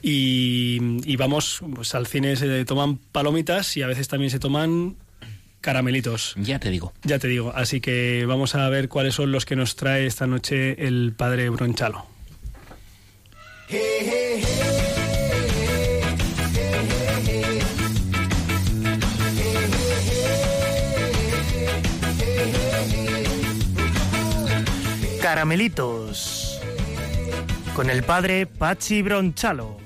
Y 0.02 1.16
vamos, 1.16 1.62
pues 1.74 1.94
al 1.94 2.06
cine 2.06 2.36
se 2.36 2.64
toman 2.64 2.98
palomitas 2.98 3.76
y 3.76 3.82
a 3.82 3.86
veces 3.86 4.08
también 4.08 4.30
se 4.30 4.38
toman 4.38 4.96
caramelitos. 5.60 6.34
Ya 6.36 6.60
te 6.60 6.70
digo. 6.70 6.92
Ya 7.02 7.18
te 7.18 7.26
digo, 7.26 7.52
así 7.54 7.80
que 7.80 8.24
vamos 8.26 8.54
a 8.54 8.68
ver 8.68 8.88
cuáles 8.88 9.14
son 9.14 9.32
los 9.32 9.44
que 9.44 9.56
nos 9.56 9.74
trae 9.74 10.06
esta 10.06 10.26
noche 10.26 10.86
el 10.86 11.12
padre 11.16 11.48
Bronchalo. 11.48 12.06
Caramelitos. 25.26 26.60
Con 27.74 27.90
el 27.90 28.04
padre 28.04 28.46
Pachi 28.46 29.02
Bronchalo. 29.02 29.76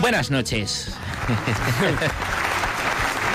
Buenas 0.00 0.30
noches. 0.30 0.96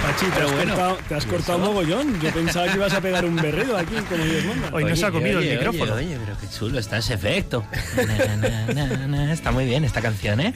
Pachi, 0.10 0.26
te 0.26 0.32
Pero 0.32 0.48
has 0.48 0.54
bueno, 0.54 0.74
cortado, 0.76 0.98
te 1.08 1.16
has 1.16 1.26
¿y 1.26 1.28
cortado 1.28 1.58
eso? 1.60 1.68
mogollón. 1.68 2.20
Yo 2.20 2.32
pensaba 2.32 2.68
que 2.68 2.74
ibas 2.76 2.94
a 2.94 3.02
pegar 3.02 3.26
un 3.26 3.36
berrido 3.36 3.78
aquí, 3.78 3.94
como 4.10 4.24
Dios 4.24 4.44
manda. 4.46 4.70
Hoy 4.74 4.84
no 4.86 4.96
se 4.96 5.06
ha 5.06 5.12
comido 5.12 5.40
el 5.40 5.46
oye, 5.46 5.56
micrófono. 5.56 5.94
Oye, 5.94 6.08
oye, 6.08 6.18
pero 6.26 6.40
qué 6.40 6.48
chulo 6.50 6.80
está 6.80 6.98
ese 6.98 7.14
efecto. 7.14 7.64
Na, 7.96 8.36
na, 8.36 8.74
na, 8.74 9.08
na. 9.08 9.34
Está 9.34 9.52
muy 9.52 9.66
bien 9.66 9.84
esta 9.86 10.02
canción, 10.02 10.40
¿eh? 10.40 10.54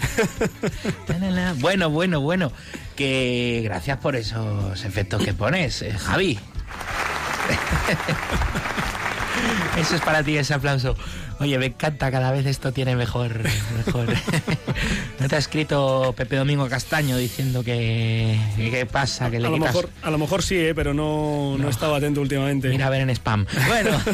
Na, 1.07 1.17
na, 1.19 1.29
na. 1.29 1.53
Bueno, 1.59 1.89
bueno, 1.91 2.19
bueno. 2.19 2.51
Que 2.95 3.61
gracias 3.63 3.99
por 3.99 4.15
esos 4.15 4.83
efectos 4.85 5.23
que 5.23 5.33
pones, 5.33 5.83
eh, 5.83 5.93
Javi. 5.93 6.39
Eso 9.77 9.95
es 9.95 10.01
para 10.01 10.23
ti, 10.23 10.37
ese 10.37 10.53
aplauso. 10.53 10.95
Oye, 11.39 11.57
me 11.57 11.67
encanta, 11.67 12.11
cada 12.11 12.31
vez 12.31 12.45
esto 12.45 12.71
tiene 12.71 12.95
mejor... 12.95 13.43
mejor. 13.77 14.05
¿No 15.19 15.27
te 15.27 15.35
ha 15.35 15.39
escrito 15.39 16.13
Pepe 16.15 16.35
Domingo 16.35 16.69
Castaño 16.69 17.17
diciendo 17.17 17.63
que... 17.63 18.39
¿Qué 18.55 18.85
pasa? 18.85 19.31
Que 19.31 19.37
A 19.37 19.39
le 19.39 19.49
lo, 19.49 19.55
quitas... 19.55 19.73
mejor, 19.73 19.89
a 20.03 20.11
lo 20.11 20.17
mejor 20.17 20.43
sí, 20.43 20.57
¿eh? 20.57 20.75
pero 20.75 20.93
no, 20.93 21.55
no. 21.57 21.67
he 21.67 21.71
estado 21.71 21.95
atento 21.95 22.21
últimamente. 22.21 22.69
Mira 22.69 22.87
a 22.87 22.89
ver 22.89 23.01
en 23.01 23.09
spam. 23.09 23.45
Bueno. 23.67 23.99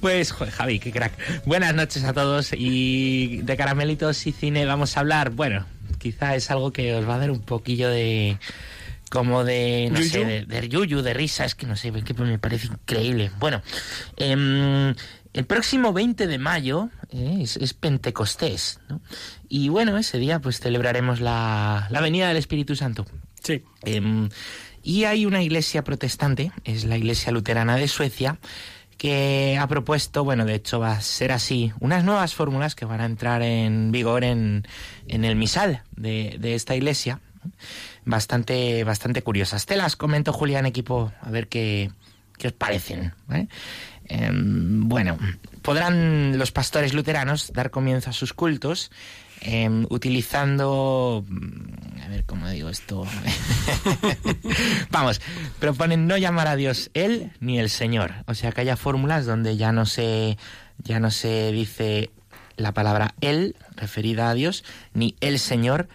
Pues, 0.00 0.32
joder, 0.32 0.52
Javi, 0.52 0.78
qué 0.78 0.90
crack. 0.90 1.12
Buenas 1.44 1.74
noches 1.74 2.04
a 2.04 2.14
todos 2.14 2.54
y 2.56 3.42
de 3.42 3.56
caramelitos 3.56 4.26
y 4.26 4.32
cine 4.32 4.64
vamos 4.64 4.96
a 4.96 5.00
hablar. 5.00 5.28
Bueno, 5.28 5.66
quizá 5.98 6.34
es 6.34 6.50
algo 6.50 6.72
que 6.72 6.94
os 6.94 7.06
va 7.06 7.16
a 7.16 7.18
dar 7.18 7.30
un 7.30 7.40
poquillo 7.40 7.90
de... 7.90 8.38
Como 9.12 9.44
de, 9.44 9.90
no 9.92 9.98
¿Yuyu? 9.98 10.10
sé, 10.10 10.24
de, 10.24 10.46
de 10.46 10.68
yuyu, 10.70 11.02
de 11.02 11.12
risa, 11.12 11.44
es 11.44 11.54
que 11.54 11.66
no 11.66 11.76
sé, 11.76 11.92
que 11.92 12.14
me 12.14 12.38
parece 12.38 12.68
increíble. 12.68 13.30
Bueno, 13.38 13.60
em, 14.16 14.94
el 15.34 15.44
próximo 15.46 15.92
20 15.92 16.26
de 16.26 16.38
mayo 16.38 16.88
eh, 17.10 17.40
es, 17.42 17.58
es 17.58 17.74
Pentecostés, 17.74 18.80
¿no? 18.88 19.02
Y 19.50 19.68
bueno, 19.68 19.98
ese 19.98 20.16
día 20.16 20.40
pues 20.40 20.60
celebraremos 20.60 21.20
la, 21.20 21.88
la 21.90 22.00
venida 22.00 22.26
del 22.26 22.38
Espíritu 22.38 22.74
Santo. 22.74 23.04
Sí. 23.42 23.62
Em, 23.82 24.30
y 24.82 25.04
hay 25.04 25.26
una 25.26 25.42
iglesia 25.42 25.84
protestante, 25.84 26.50
es 26.64 26.84
la 26.84 26.96
iglesia 26.96 27.32
luterana 27.32 27.76
de 27.76 27.88
Suecia, 27.88 28.38
que 28.96 29.58
ha 29.60 29.66
propuesto, 29.66 30.24
bueno, 30.24 30.46
de 30.46 30.54
hecho 30.54 30.80
va 30.80 30.92
a 30.92 31.00
ser 31.02 31.32
así, 31.32 31.70
unas 31.80 32.02
nuevas 32.02 32.34
fórmulas 32.34 32.74
que 32.74 32.86
van 32.86 33.02
a 33.02 33.04
entrar 33.04 33.42
en 33.42 33.92
vigor 33.92 34.24
en, 34.24 34.66
en 35.06 35.26
el 35.26 35.36
misal 35.36 35.82
de, 35.96 36.38
de 36.40 36.54
esta 36.54 36.74
iglesia, 36.76 37.20
bastante, 38.04 38.84
bastante 38.84 39.22
curiosas. 39.22 39.66
Te 39.66 39.76
las 39.76 39.96
comento, 39.96 40.32
Julián, 40.32 40.66
equipo, 40.66 41.12
a 41.20 41.30
ver 41.30 41.48
qué, 41.48 41.90
qué 42.38 42.48
os 42.48 42.52
parecen. 42.52 43.12
Em, 44.06 44.88
bueno, 44.88 45.18
podrán 45.62 46.38
los 46.38 46.52
pastores 46.52 46.92
luteranos 46.92 47.52
dar 47.52 47.70
comienzo 47.70 48.10
a 48.10 48.12
sus 48.12 48.32
cultos 48.32 48.90
em, 49.40 49.86
utilizando... 49.90 51.24
mm, 51.28 52.00
A 52.04 52.08
ver 52.08 52.24
cómo 52.24 52.48
digo 52.48 52.68
esto. 52.68 53.06
Vamos, 54.90 55.20
proponen 55.58 56.06
no 56.06 56.16
llamar 56.16 56.48
a 56.48 56.56
Dios 56.56 56.90
Él 56.94 57.32
ni 57.40 57.58
el 57.58 57.70
Señor. 57.70 58.12
O 58.26 58.34
sea 58.34 58.52
que 58.52 58.60
haya 58.60 58.76
fórmulas 58.76 59.24
donde 59.24 59.56
ya 59.56 59.72
no 59.72 59.86
se, 59.86 60.36
ya 60.78 61.00
no 61.00 61.10
se 61.10 61.52
dice 61.52 62.10
la 62.56 62.72
palabra 62.72 63.14
Él 63.20 63.56
referida 63.76 64.28
a 64.28 64.34
Dios, 64.34 64.64
ni 64.94 65.16
el 65.20 65.38
Señor 65.38 65.88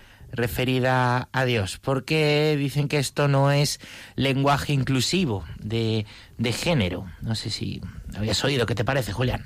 a 1.33 1.45
Dios, 1.45 1.79
porque 1.81 2.55
dicen 2.57 2.87
que 2.87 2.99
esto 2.99 3.27
no 3.27 3.51
es 3.51 3.79
lenguaje 4.15 4.73
inclusivo 4.73 5.43
de, 5.59 6.05
de 6.37 6.53
género. 6.53 7.05
No 7.21 7.35
sé 7.35 7.49
si 7.49 7.81
habías 8.15 8.43
oído, 8.43 8.65
¿qué 8.65 8.75
te 8.75 8.85
parece, 8.85 9.13
Julián? 9.13 9.43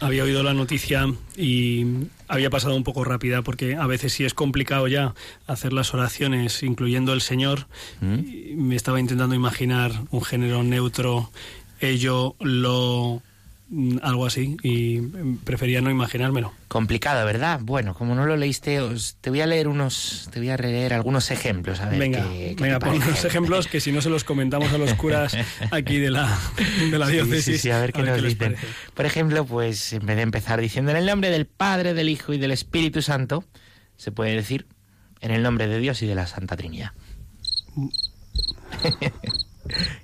Había 0.00 0.24
oído 0.24 0.42
la 0.42 0.54
noticia 0.54 1.06
y 1.36 2.06
había 2.28 2.50
pasado 2.50 2.76
un 2.76 2.84
poco 2.84 3.04
rápida 3.04 3.42
porque 3.42 3.76
a 3.76 3.86
veces 3.86 4.12
sí 4.12 4.24
es 4.24 4.34
complicado 4.34 4.88
ya 4.88 5.14
hacer 5.46 5.72
las 5.72 5.94
oraciones 5.94 6.62
incluyendo 6.62 7.12
el 7.12 7.20
Señor. 7.20 7.66
Y 8.02 8.54
Me 8.56 8.76
estaba 8.76 9.00
intentando 9.00 9.34
imaginar 9.34 9.92
un 10.10 10.22
género 10.22 10.62
neutro, 10.62 11.30
ello, 11.80 12.36
lo, 12.40 13.22
mm, 13.22 13.33
algo 14.02 14.26
así 14.26 14.56
y 14.62 15.00
mm, 15.00 15.38
prefería 15.38 15.80
no 15.80 15.90
imaginármelo. 15.90 16.52
Complicado, 16.68 17.24
¿verdad? 17.24 17.60
Bueno, 17.62 17.94
como 17.94 18.14
no 18.14 18.26
lo 18.26 18.36
leíste, 18.36 18.80
os- 18.80 19.16
te 19.20 19.30
voy 19.30 19.40
a 19.40 19.46
leer 19.46 19.68
unos, 19.68 20.28
te 20.32 20.38
voy 20.38 20.50
a 20.50 20.56
leer 20.56 20.92
algunos 20.92 21.30
ejemplos. 21.30 21.80
A 21.80 21.88
ver 21.88 21.98
venga, 21.98 22.22
qué- 22.28 22.54
qué 22.56 22.62
venga, 22.62 22.78
pon 22.78 22.96
unos 22.96 23.24
ejemplos 23.24 23.66
que 23.66 23.80
si 23.80 23.90
no 23.90 24.00
se 24.02 24.10
los 24.10 24.22
comentamos 24.22 24.72
a 24.72 24.78
los 24.78 24.92
curas 24.94 25.36
aquí 25.70 25.98
de 25.98 26.10
la, 26.10 26.38
de 26.90 26.98
la 26.98 27.06
Sí, 27.06 27.12
diócesis. 27.12 27.44
Sí, 27.44 27.58
sí, 27.58 27.70
a 27.70 27.78
ver 27.80 27.92
qué 27.92 28.02
nos 28.02 28.22
dicen. 28.22 28.56
Por 28.92 29.06
ejemplo, 29.06 29.44
pues 29.46 29.92
en 29.94 30.04
vez 30.06 30.16
de 30.16 30.22
empezar 30.22 30.60
diciendo 30.60 30.90
en 30.90 30.98
el 30.98 31.06
nombre 31.06 31.30
del 31.30 31.46
Padre, 31.46 31.94
del 31.94 32.08
Hijo 32.10 32.32
y 32.34 32.38
del 32.38 32.50
Espíritu 32.52 33.00
Santo, 33.02 33.44
se 33.96 34.12
puede 34.12 34.34
decir 34.36 34.66
en 35.20 35.30
el 35.30 35.42
nombre 35.42 35.66
de 35.68 35.78
Dios 35.78 36.02
y 36.02 36.06
de 36.06 36.14
la 36.14 36.26
Santa 36.26 36.56
Trinidad. 36.56 36.92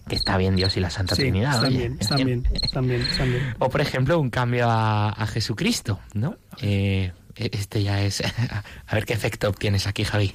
que 0.09 0.17
está 0.17 0.37
bien 0.37 0.57
Dios 0.57 0.77
y 0.77 0.81
la 0.81 0.91
Santa 0.91 1.15
Sí, 1.15 1.23
Trinidad. 1.23 1.55
están 1.55 1.69
oye. 1.69 1.79
bien, 1.79 1.97
están 2.01 2.25
bien, 2.25 2.49
están 2.63 2.89
bien, 2.89 3.01
están 3.03 3.31
bien. 3.31 3.55
O 3.59 3.69
por 3.71 3.81
ejemplo, 3.81 4.19
un 4.19 4.31
cambio 4.31 4.69
a, 4.69 5.11
a 5.11 5.27
Jesucristo, 5.27 6.01
¿no? 6.15 6.37
Eh, 6.61 7.13
este 7.37 7.83
ya 7.83 8.03
es... 8.03 8.23
A 8.87 8.95
ver 8.95 9.05
qué 9.07 9.13
efecto 9.15 9.49
obtienes 9.49 9.87
aquí, 9.87 10.05
Javi. 10.05 10.35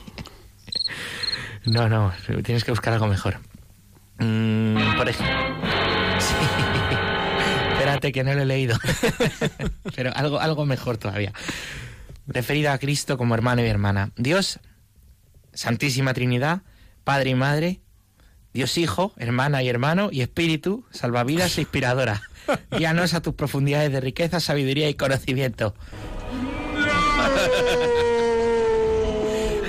No, 1.66 1.90
no, 1.90 2.14
tienes 2.44 2.64
que 2.64 2.72
buscar 2.72 2.94
algo 2.94 3.08
mejor. 3.08 3.40
Mm, 4.20 4.96
por 4.98 5.10
ejemplo... 5.10 5.36
Sí. 6.20 6.34
Espérate 7.74 8.12
que 8.14 8.24
no 8.24 8.34
lo 8.34 8.42
he 8.44 8.46
leído. 8.46 8.78
Pero 9.96 10.16
algo, 10.16 10.40
algo 10.40 10.66
mejor 10.66 10.98
todavía. 10.98 11.34
Referido 12.26 12.72
a 12.72 12.78
Cristo 12.78 13.18
como 13.18 13.36
hermano 13.36 13.62
y 13.62 13.68
hermana. 13.68 14.12
Dios, 14.16 14.60
Santísima 15.54 16.14
Trinidad, 16.14 16.62
Padre 17.04 17.32
y 17.32 17.36
Madre, 17.36 17.82
Dios 18.56 18.78
Hijo, 18.78 19.12
hermana 19.18 19.62
y 19.64 19.68
hermano, 19.68 20.08
y 20.14 20.22
Espíritu, 20.22 20.86
salvavidas 20.90 21.58
e 21.58 21.62
inspiradora. 21.62 22.22
Guíanos 22.72 23.14
a 23.14 23.22
tus 23.22 23.34
profundidades 23.34 23.92
de 23.92 24.00
riqueza, 24.00 24.40
sabiduría 24.40 24.88
y 24.88 24.94
conocimiento. 24.94 25.76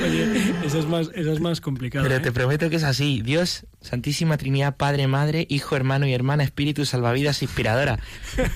Oye, 0.04 0.54
esa 0.64 0.78
es 0.78 0.86
más, 0.86 1.10
esa 1.16 1.32
es 1.32 1.40
más 1.40 1.60
complicada. 1.60 2.04
Pero 2.04 2.18
¿eh? 2.18 2.20
te 2.20 2.30
prometo 2.30 2.70
que 2.70 2.76
es 2.76 2.84
así. 2.84 3.22
Dios, 3.22 3.66
Santísima 3.80 4.36
Trinidad, 4.36 4.76
Padre, 4.76 5.08
Madre, 5.08 5.48
Hijo, 5.50 5.74
Hermano 5.74 6.06
y 6.06 6.14
Hermana, 6.14 6.44
Espíritu, 6.44 6.84
Salvavidas, 6.84 7.42
Inspiradora. 7.42 7.98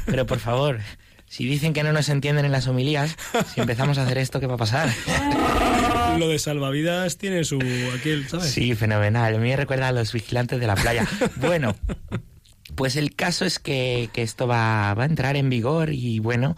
Pero 0.06 0.26
por 0.26 0.38
favor, 0.38 0.78
si 1.26 1.44
dicen 1.44 1.72
que 1.72 1.82
no 1.82 1.92
nos 1.92 2.08
entienden 2.08 2.44
en 2.44 2.52
las 2.52 2.68
homilías, 2.68 3.16
si 3.52 3.60
empezamos 3.60 3.98
a 3.98 4.04
hacer 4.04 4.18
esto, 4.18 4.38
¿qué 4.38 4.46
va 4.46 4.54
a 4.54 4.58
pasar? 4.58 4.90
Lo 6.18 6.28
de 6.28 6.38
salvavidas 6.38 7.16
tiene 7.16 7.44
su 7.44 7.58
aquel, 7.96 8.28
¿sabes? 8.28 8.50
Sí, 8.50 8.74
fenomenal. 8.74 9.34
A 9.34 9.38
mí 9.38 9.48
me 9.48 9.56
recuerda 9.56 9.88
a 9.88 9.92
los 9.92 10.12
vigilantes 10.12 10.60
de 10.60 10.66
la 10.66 10.74
playa. 10.74 11.06
Bueno, 11.36 11.74
pues 12.74 12.96
el 12.96 13.14
caso 13.14 13.44
es 13.44 13.58
que, 13.58 14.10
que 14.12 14.22
esto 14.22 14.46
va, 14.46 14.92
va 14.94 15.04
a 15.04 15.06
entrar 15.06 15.36
en 15.36 15.48
vigor 15.48 15.90
y 15.92 16.18
bueno, 16.18 16.56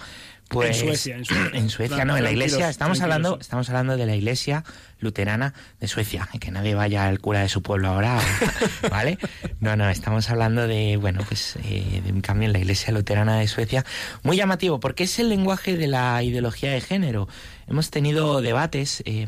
pues 0.53 0.83
En 0.83 0.89
Suecia, 0.89 1.17
en 1.17 1.25
Suecia. 1.25 1.59
en 1.59 1.71
Suecia, 1.71 2.05
no, 2.05 2.17
en 2.17 2.25
la 2.25 2.31
iglesia. 2.31 2.69
Estamos 2.69 3.01
hablando, 3.01 3.39
estamos 3.41 3.69
hablando 3.71 3.97
de 3.97 4.05
la 4.05 4.15
iglesia 4.15 4.65
luterana 5.01 5.55
de 5.81 5.89
Suecia, 5.89 6.29
que 6.39 6.51
nadie 6.51 6.75
vaya 6.75 7.09
al 7.09 7.21
cura 7.21 7.41
de 7.41 7.49
su 7.49 7.63
pueblo 7.63 7.89
ahora, 7.89 8.21
¿vale? 8.91 9.19
No, 9.61 9.77
no, 9.77 9.89
estamos 9.89 10.29
hablando 10.29 10.67
de, 10.69 10.99
bueno, 10.99 11.23
pues 11.27 11.57
eh, 11.65 12.03
de 12.05 12.13
un 12.13 12.21
cambio 12.21 12.47
en 12.47 12.53
la 12.53 12.59
iglesia 12.59 12.93
luterana 12.93 13.39
de 13.39 13.49
Suecia, 13.49 13.85
muy 14.23 14.37
llamativo, 14.37 14.79
porque 14.79 15.05
es 15.05 15.19
el 15.19 15.31
lenguaje 15.31 15.77
de 15.77 15.87
la 15.87 16.23
ideología 16.23 16.71
de 16.71 16.83
género. 16.83 17.29
Hemos 17.73 17.91
tenido 17.91 18.41
debates 18.43 19.03
eh, 19.07 19.27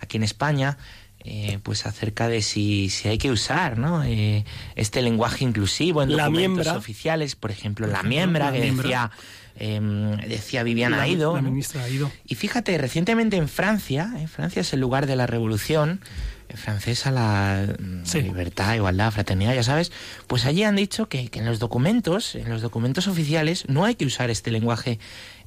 aquí 0.00 0.16
en 0.16 0.24
España. 0.24 0.76
eh, 1.24 1.60
pues 1.62 1.86
acerca 1.86 2.26
de 2.26 2.42
si, 2.42 2.88
si 2.88 3.06
hay 3.06 3.16
que 3.16 3.30
usar 3.30 3.78
¿no? 3.78 4.02
Eh, 4.02 4.44
este 4.74 5.02
lenguaje 5.02 5.44
inclusivo 5.44 6.02
en 6.02 6.16
La 6.16 6.24
documentos 6.24 6.56
miembra. 6.56 6.76
oficiales, 6.76 7.36
por 7.36 7.52
ejemplo, 7.52 7.86
la 7.86 8.02
miembra 8.02 8.46
la 8.46 8.52
que 8.52 8.58
miembra. 8.60 8.82
decía 8.82 9.10
em, 9.54 10.16
decía 10.16 10.64
Viviana 10.64 10.96
La- 10.96 11.02
Aido. 11.04 11.36
La 11.36 11.42
¿no? 11.42 11.50
ministra 11.50 11.84
Aido. 11.84 12.10
Y 12.26 12.34
fíjate, 12.34 12.76
recientemente 12.76 13.36
en 13.36 13.48
Francia, 13.48 14.12
en 14.18 14.26
Francia 14.26 14.60
es 14.62 14.72
el 14.72 14.80
lugar 14.80 15.06
de 15.06 15.14
la 15.14 15.28
revolución 15.28 16.00
eh, 16.00 16.31
francesa, 16.56 17.10
la 17.10 17.66
mm, 17.78 18.16
libertad, 18.18 18.74
igualdad, 18.74 19.10
fraternidad, 19.10 19.54
ya 19.54 19.62
sabes, 19.62 19.92
pues 20.26 20.44
allí 20.44 20.64
han 20.64 20.76
dicho 20.76 21.08
que, 21.08 21.28
que 21.28 21.40
en 21.40 21.46
los 21.46 21.58
documentos, 21.58 22.34
en 22.34 22.48
los 22.48 22.62
documentos 22.62 23.08
oficiales, 23.08 23.64
no 23.68 23.84
hay 23.84 23.94
que 23.94 24.04
usar 24.04 24.30
este 24.30 24.50
lenguaje 24.50 24.98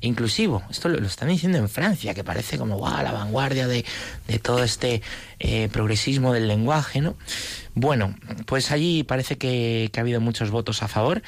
inclusivo. 0.01 0.63
Esto 0.69 0.89
lo, 0.89 0.99
lo 0.99 1.07
están 1.07 1.29
diciendo 1.29 1.57
en 1.57 1.69
Francia, 1.69 2.13
que 2.13 2.23
parece 2.23 2.57
como 2.57 2.77
guau, 2.77 3.03
la 3.03 3.11
vanguardia 3.11 3.67
de, 3.67 3.85
de 4.27 4.39
todo 4.39 4.63
este 4.63 5.01
eh, 5.39 5.69
progresismo 5.71 6.33
del 6.33 6.47
lenguaje, 6.47 7.01
¿no? 7.01 7.15
Bueno, 7.73 8.15
pues 8.45 8.71
allí 8.71 9.03
parece 9.03 9.37
que, 9.37 9.89
que 9.91 9.99
ha 9.99 10.03
habido 10.03 10.21
muchos 10.21 10.51
votos 10.51 10.83
a 10.83 10.87
favor 10.87 11.21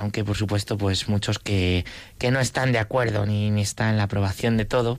aunque 0.00 0.24
por 0.24 0.36
supuesto 0.36 0.78
pues 0.78 1.08
muchos 1.08 1.38
que, 1.38 1.84
que 2.18 2.30
no 2.30 2.40
están 2.40 2.72
de 2.72 2.78
acuerdo 2.78 3.26
ni, 3.26 3.50
ni 3.50 3.60
están 3.60 3.90
en 3.90 3.96
la 3.98 4.04
aprobación 4.04 4.56
de 4.56 4.64
todo 4.64 4.98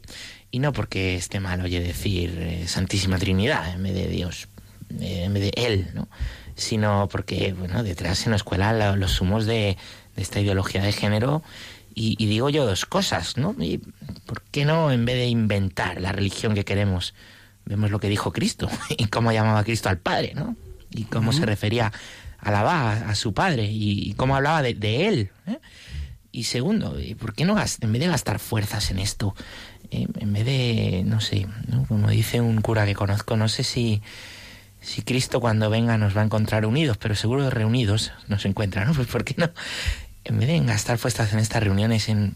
y 0.52 0.60
no 0.60 0.74
porque 0.74 1.16
esté 1.16 1.40
mal 1.40 1.62
oye 1.62 1.80
decir 1.80 2.36
eh, 2.40 2.68
Santísima 2.68 3.18
Trinidad 3.18 3.74
en 3.74 3.84
vez 3.84 3.94
de 3.94 4.08
Dios 4.08 4.48
eh, 5.00 5.24
en 5.26 5.34
vez 5.34 5.44
de 5.44 5.54
Él 5.56 5.90
no 5.94 6.08
sino 6.56 7.08
porque 7.12 7.54
bueno 7.54 7.84
detrás 7.84 8.20
se 8.20 8.30
nos 8.30 8.44
cuelan 8.44 8.80
la- 8.80 8.96
los 8.96 9.20
humos 9.22 9.46
de, 9.46 9.78
de 10.16 10.22
esta 10.22 10.40
ideología 10.42 10.82
de 10.84 10.92
género 10.92 11.42
y, 11.96 12.16
y 12.24 12.28
digo 12.28 12.50
yo 12.50 12.66
dos 12.66 12.86
cosas 12.86 13.38
no 13.38 13.56
y 13.60 13.80
por 14.26 14.42
qué 14.52 14.66
no 14.66 14.92
en 14.92 15.06
vez 15.06 15.16
de 15.16 15.28
inventar 15.28 16.00
la 16.02 16.12
religión 16.12 16.54
que 16.56 16.66
queremos 16.66 17.14
vemos 17.66 17.92
lo 17.92 18.00
que 18.00 18.10
dijo 18.10 18.32
Cristo 18.32 18.70
y 18.98 19.06
cómo 19.06 19.32
llamaba 19.32 19.64
Cristo 19.64 19.90
al 19.90 19.98
Padre 20.00 20.34
no 20.36 20.56
y 20.90 21.04
cómo 21.06 21.32
se 21.32 21.46
refería 21.46 21.92
alababa 22.40 22.92
a, 22.94 23.10
a 23.12 23.16
su 23.16 23.34
padre 23.34 23.70
y, 23.72 24.14
cómo 24.16 24.36
hablaba 24.36 24.62
de, 24.64 24.74
de 24.74 25.08
él. 25.08 25.30
¿eh? 25.48 25.60
Y 26.34 26.46
segundo, 26.46 27.00
¿y 27.00 27.14
¿por 27.16 27.34
qué 27.34 27.46
no 27.46 27.56
en 27.58 27.92
vez 27.92 28.02
de 28.02 28.08
gastar 28.08 28.40
fuerzas 28.40 28.90
en 28.90 28.98
esto, 29.00 29.36
en 29.92 30.34
vez 30.34 30.46
de, 30.46 31.04
no 31.06 31.20
sé, 31.20 31.48
¿no? 31.68 31.86
como 31.86 32.10
dice 32.10 32.42
un 32.42 32.62
cura 32.62 32.86
que 32.86 32.96
conozco, 32.96 33.36
no 33.36 33.50
sé 33.50 33.64
si, 33.64 34.02
si 34.82 35.02
Cristo 35.02 35.42
cuando 35.42 35.70
venga 35.70 35.98
nos 35.98 36.16
va 36.16 36.22
a 36.22 36.26
encontrar 36.26 36.66
unidos, 36.66 36.98
pero 36.98 37.14
seguro 37.16 37.50
reunidos 37.50 38.12
nos 38.28 38.46
encuentra, 38.46 38.86
¿no? 38.86 38.94
Pues 38.96 39.08
¿por 39.08 39.24
qué 39.24 39.36
no? 39.38 39.52
En 40.24 40.40
vez 40.40 40.48
de 40.48 40.60
gastar 40.62 40.98
fuerzas 40.98 41.34
en 41.34 41.40
estas 41.40 41.64
reuniones, 41.64 42.08
en, 42.08 42.36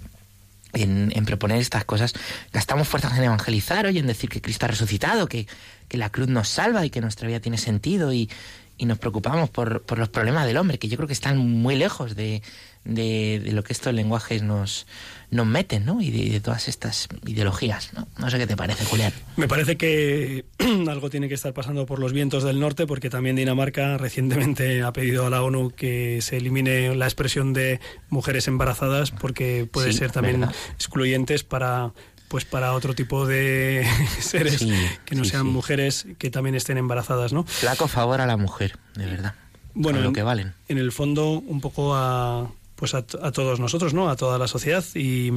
en, 0.73 1.25
proponer 1.25 1.59
estas 1.59 1.85
cosas, 1.85 2.13
gastamos 2.51 2.87
fuerzas 2.87 3.17
en 3.17 3.23
evangelizar, 3.23 3.85
oye, 3.85 3.99
en 3.99 4.07
decir 4.07 4.29
que 4.29 4.41
Cristo 4.41 4.65
ha 4.65 4.69
resucitado, 4.69 5.27
que, 5.27 5.47
que 5.87 5.97
la 5.97 6.09
cruz 6.09 6.27
nos 6.27 6.49
salva 6.49 6.85
y 6.85 6.89
que 6.89 6.99
nuestra 6.99 7.27
vida 7.27 7.39
tiene 7.39 7.57
sentido 7.57 8.11
y, 8.11 8.29
y 8.77 8.85
nos 8.85 8.97
preocupamos 8.97 9.49
por, 9.49 9.83
por 9.83 9.99
los 9.99 10.09
problemas 10.09 10.45
del 10.45 10.57
hombre, 10.57 10.79
que 10.79 10.87
yo 10.87 10.97
creo 10.97 11.07
que 11.07 11.13
están 11.13 11.37
muy 11.37 11.75
lejos 11.75 12.15
de, 12.15 12.41
de, 12.83 13.41
de 13.43 13.51
lo 13.51 13.63
que 13.63 13.71
estos 13.71 13.93
lenguajes 13.93 14.41
nos, 14.41 14.87
nos 15.31 15.45
meten, 15.47 15.85
¿no? 15.85 16.01
Y 16.01 16.11
de, 16.11 16.29
de 16.29 16.39
todas 16.39 16.67
estas 16.67 17.07
ideologías, 17.25 17.93
¿no? 17.93 18.07
No 18.17 18.29
sé 18.29 18.37
qué 18.37 18.47
te 18.47 18.55
parece, 18.55 18.85
Julián. 18.85 19.13
Me 19.37 19.47
parece 19.47 19.77
que 19.77 20.45
algo 20.89 21.09
tiene 21.09 21.27
que 21.27 21.33
estar 21.35 21.53
pasando 21.53 21.85
por 21.85 21.99
los 21.99 22.13
vientos 22.13 22.43
del 22.43 22.59
norte, 22.59 22.85
porque 22.87 23.09
también 23.09 23.35
Dinamarca 23.35 23.97
recientemente 23.97 24.83
ha 24.83 24.93
pedido 24.93 25.25
a 25.25 25.29
la 25.29 25.41
ONU 25.43 25.71
que 25.71 26.19
se 26.21 26.37
elimine 26.37 26.95
la 26.95 27.05
expresión 27.05 27.53
de 27.53 27.79
mujeres 28.09 28.47
embarazadas, 28.47 29.11
porque 29.11 29.67
puede 29.71 29.91
Sí, 29.91 29.99
ser 29.99 30.11
también 30.11 30.41
¿verdad? 30.41 30.55
excluyentes 30.75 31.43
para 31.43 31.91
pues 32.27 32.43
para 32.43 32.73
otro 32.73 32.95
tipo 32.95 33.27
de 33.27 33.85
seres 34.19 34.57
Sí, 34.57 34.73
que 35.05 35.13
no 35.15 35.23
sí, 35.23 35.29
sean 35.29 35.43
sí. 35.43 35.49
mujeres 35.49 36.07
que 36.17 36.31
también 36.31 36.55
estén 36.55 36.77
embarazadas, 36.77 37.33
¿no? 37.33 37.43
Flaco 37.43 37.87
favor 37.87 38.19
a 38.19 38.25
la 38.25 38.35
mujer, 38.35 38.77
de 38.95 39.05
verdad. 39.05 39.35
Bueno, 39.75 40.01
lo 40.01 40.11
que 40.13 40.23
valen. 40.23 40.53
en 40.67 40.77
el 40.79 40.91
fondo 40.91 41.31
un 41.33 41.61
poco 41.61 41.93
a 41.95 42.49
pues 42.75 42.93
a, 42.93 43.03
todos 43.03 43.59
nosotros, 43.59 43.93
¿no? 43.93 44.09
A 44.09 44.15
toda 44.15 44.37
la 44.37 44.47
sociedad. 44.47 44.83
Y, 44.95 45.31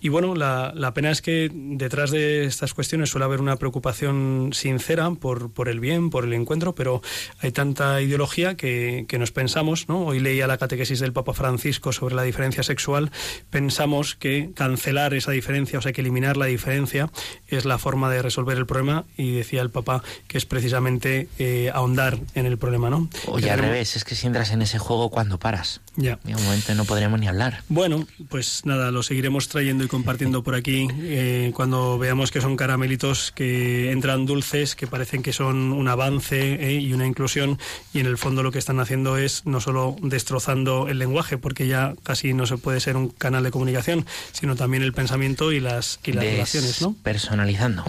y 0.00 0.08
bueno, 0.08 0.34
la, 0.34 0.72
la 0.74 0.94
pena 0.94 1.10
es 1.10 1.22
que 1.22 1.50
detrás 1.52 2.10
de 2.10 2.44
estas 2.44 2.74
cuestiones 2.74 3.10
suele 3.10 3.24
haber 3.24 3.40
una 3.40 3.56
preocupación 3.56 4.50
sincera 4.52 5.10
por, 5.10 5.52
por 5.52 5.68
el 5.68 5.80
bien, 5.80 6.10
por 6.10 6.24
el 6.24 6.32
encuentro, 6.32 6.74
pero 6.74 7.02
hay 7.40 7.50
tanta 7.52 8.00
ideología 8.00 8.56
que, 8.56 9.06
que 9.08 9.18
nos 9.18 9.32
pensamos, 9.32 9.88
¿no? 9.88 10.04
Hoy 10.06 10.20
leía 10.20 10.46
la 10.46 10.58
catequesis 10.58 11.00
del 11.00 11.12
Papa 11.12 11.32
Francisco 11.34 11.92
sobre 11.92 12.14
la 12.14 12.22
diferencia 12.22 12.62
sexual, 12.62 13.10
pensamos 13.50 14.14
que 14.14 14.50
cancelar 14.54 15.14
esa 15.14 15.32
diferencia, 15.32 15.78
o 15.78 15.82
sea, 15.82 15.92
que 15.92 16.00
eliminar 16.00 16.36
la 16.36 16.46
diferencia 16.46 17.10
es 17.48 17.64
la 17.64 17.78
forma 17.78 18.10
de 18.10 18.22
resolver 18.22 18.56
el 18.56 18.66
problema 18.66 19.04
y 19.16 19.32
decía 19.32 19.62
el 19.62 19.70
Papa 19.70 20.02
que 20.26 20.38
es 20.38 20.46
precisamente 20.46 21.28
eh, 21.38 21.70
ahondar 21.74 22.18
en 22.34 22.46
el 22.46 22.58
problema, 22.58 22.90
¿no? 22.90 23.08
Oye, 23.26 23.44
Que 23.44 23.50
al 23.50 23.56
tenemos- 23.56 23.72
revés, 23.74 23.96
es 23.96 24.04
que 24.04 24.14
si 24.14 24.26
entras 24.26 24.50
en 24.52 24.62
ese 24.62 24.78
juego 24.78 25.10
cuando 25.10 25.38
paras. 25.38 25.80
Ya. 25.96 26.18
En 26.26 26.36
un 26.36 26.44
momento 26.44 26.67
no 26.74 26.84
podremos 26.84 27.18
ni 27.20 27.28
hablar. 27.28 27.62
Bueno, 27.68 28.06
pues 28.28 28.62
nada, 28.64 28.90
lo 28.90 29.02
seguiremos 29.02 29.48
trayendo 29.48 29.84
y 29.84 29.88
compartiendo 29.88 30.42
por 30.42 30.54
aquí 30.54 30.88
eh, 31.00 31.52
cuando 31.54 31.98
veamos 31.98 32.30
que 32.30 32.40
son 32.40 32.56
caramelitos 32.56 33.32
que 33.32 33.90
entran 33.90 34.26
dulces, 34.26 34.74
que 34.74 34.86
parecen 34.86 35.22
que 35.22 35.32
son 35.32 35.72
un 35.72 35.88
avance 35.88 36.54
eh, 36.54 36.80
y 36.80 36.92
una 36.92 37.06
inclusión 37.06 37.58
y 37.92 38.00
en 38.00 38.06
el 38.06 38.18
fondo 38.18 38.42
lo 38.42 38.52
que 38.52 38.58
están 38.58 38.80
haciendo 38.80 39.16
es 39.16 39.46
no 39.46 39.60
solo 39.60 39.96
destrozando 40.02 40.88
el 40.88 40.98
lenguaje, 40.98 41.38
porque 41.38 41.66
ya 41.66 41.94
casi 42.02 42.34
no 42.34 42.46
se 42.46 42.56
puede 42.58 42.80
ser 42.80 42.96
un 42.96 43.08
canal 43.08 43.44
de 43.44 43.50
comunicación, 43.50 44.06
sino 44.32 44.56
también 44.56 44.82
el 44.82 44.92
pensamiento 44.92 45.52
y 45.52 45.60
las, 45.60 46.00
y 46.04 46.12
las 46.12 46.24
relaciones, 46.24 46.82
¿no? 46.82 46.94
Personalizando. 47.02 47.84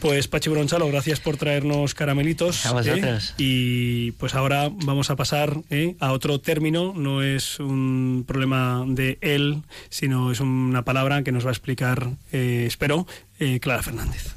Pues 0.00 0.28
Pachi 0.28 0.50
Bronchalo, 0.50 0.88
gracias 0.88 1.20
por 1.20 1.36
traernos 1.36 1.94
caramelitos. 1.94 2.66
A 2.66 2.72
vosotros. 2.72 3.30
¿eh? 3.30 3.34
Y 3.38 4.10
pues 4.12 4.34
ahora 4.34 4.70
vamos 4.70 5.10
a 5.10 5.16
pasar 5.16 5.58
¿eh? 5.70 5.96
a 6.00 6.12
otro 6.12 6.40
término. 6.40 6.92
No 6.94 7.22
es 7.22 7.58
un 7.58 8.24
problema 8.26 8.84
de 8.86 9.18
él, 9.20 9.62
sino 9.88 10.30
es 10.30 10.40
una 10.40 10.84
palabra 10.84 11.22
que 11.22 11.32
nos 11.32 11.44
va 11.44 11.48
a 11.48 11.52
explicar, 11.52 12.10
eh, 12.32 12.64
espero, 12.66 13.06
eh, 13.38 13.58
Clara 13.60 13.82
Fernández. 13.82 14.35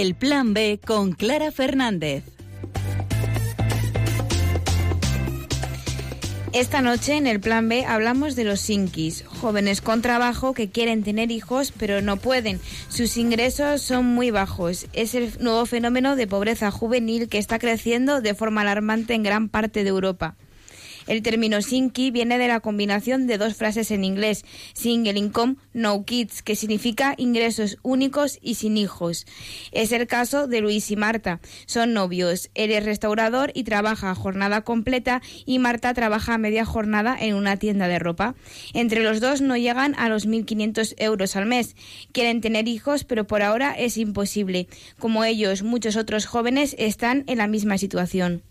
El 0.00 0.14
Plan 0.14 0.54
B 0.54 0.80
con 0.82 1.12
Clara 1.12 1.52
Fernández. 1.52 2.24
Esta 6.54 6.80
noche 6.80 7.18
en 7.18 7.26
el 7.26 7.38
Plan 7.38 7.68
B 7.68 7.84
hablamos 7.84 8.34
de 8.34 8.44
los 8.44 8.60
Sinkis, 8.60 9.26
jóvenes 9.26 9.82
con 9.82 10.00
trabajo 10.00 10.54
que 10.54 10.70
quieren 10.70 11.02
tener 11.02 11.30
hijos 11.30 11.74
pero 11.78 12.00
no 12.00 12.16
pueden. 12.16 12.60
Sus 12.88 13.18
ingresos 13.18 13.82
son 13.82 14.06
muy 14.06 14.30
bajos. 14.30 14.86
Es 14.94 15.14
el 15.14 15.34
nuevo 15.38 15.66
fenómeno 15.66 16.16
de 16.16 16.26
pobreza 16.26 16.70
juvenil 16.70 17.28
que 17.28 17.36
está 17.36 17.58
creciendo 17.58 18.22
de 18.22 18.34
forma 18.34 18.62
alarmante 18.62 19.12
en 19.12 19.22
gran 19.22 19.50
parte 19.50 19.84
de 19.84 19.90
Europa. 19.90 20.34
El 21.10 21.22
término 21.22 21.60
Sinki 21.60 22.12
viene 22.12 22.38
de 22.38 22.46
la 22.46 22.60
combinación 22.60 23.26
de 23.26 23.36
dos 23.36 23.56
frases 23.56 23.90
en 23.90 24.04
inglés, 24.04 24.44
single 24.74 25.18
income, 25.18 25.56
no 25.72 26.04
kids, 26.04 26.40
que 26.40 26.54
significa 26.54 27.14
ingresos 27.16 27.78
únicos 27.82 28.38
y 28.40 28.54
sin 28.54 28.76
hijos. 28.76 29.26
Es 29.72 29.90
el 29.90 30.06
caso 30.06 30.46
de 30.46 30.60
Luis 30.60 30.88
y 30.92 30.94
Marta. 30.94 31.40
Son 31.66 31.94
novios. 31.94 32.48
Él 32.54 32.70
es 32.70 32.84
restaurador 32.84 33.50
y 33.54 33.64
trabaja 33.64 34.12
a 34.12 34.14
jornada 34.14 34.60
completa 34.60 35.20
y 35.44 35.58
Marta 35.58 35.92
trabaja 35.94 36.34
a 36.34 36.38
media 36.38 36.64
jornada 36.64 37.16
en 37.18 37.34
una 37.34 37.56
tienda 37.56 37.88
de 37.88 37.98
ropa. 37.98 38.36
Entre 38.72 39.02
los 39.02 39.18
dos 39.18 39.40
no 39.40 39.56
llegan 39.56 39.96
a 39.98 40.08
los 40.08 40.28
1.500 40.28 40.94
euros 40.98 41.34
al 41.34 41.46
mes. 41.46 41.74
Quieren 42.12 42.40
tener 42.40 42.68
hijos, 42.68 43.02
pero 43.02 43.26
por 43.26 43.42
ahora 43.42 43.72
es 43.72 43.96
imposible. 43.96 44.68
Como 45.00 45.24
ellos, 45.24 45.64
muchos 45.64 45.96
otros 45.96 46.26
jóvenes 46.26 46.76
están 46.78 47.24
en 47.26 47.38
la 47.38 47.48
misma 47.48 47.78
situación. 47.78 48.44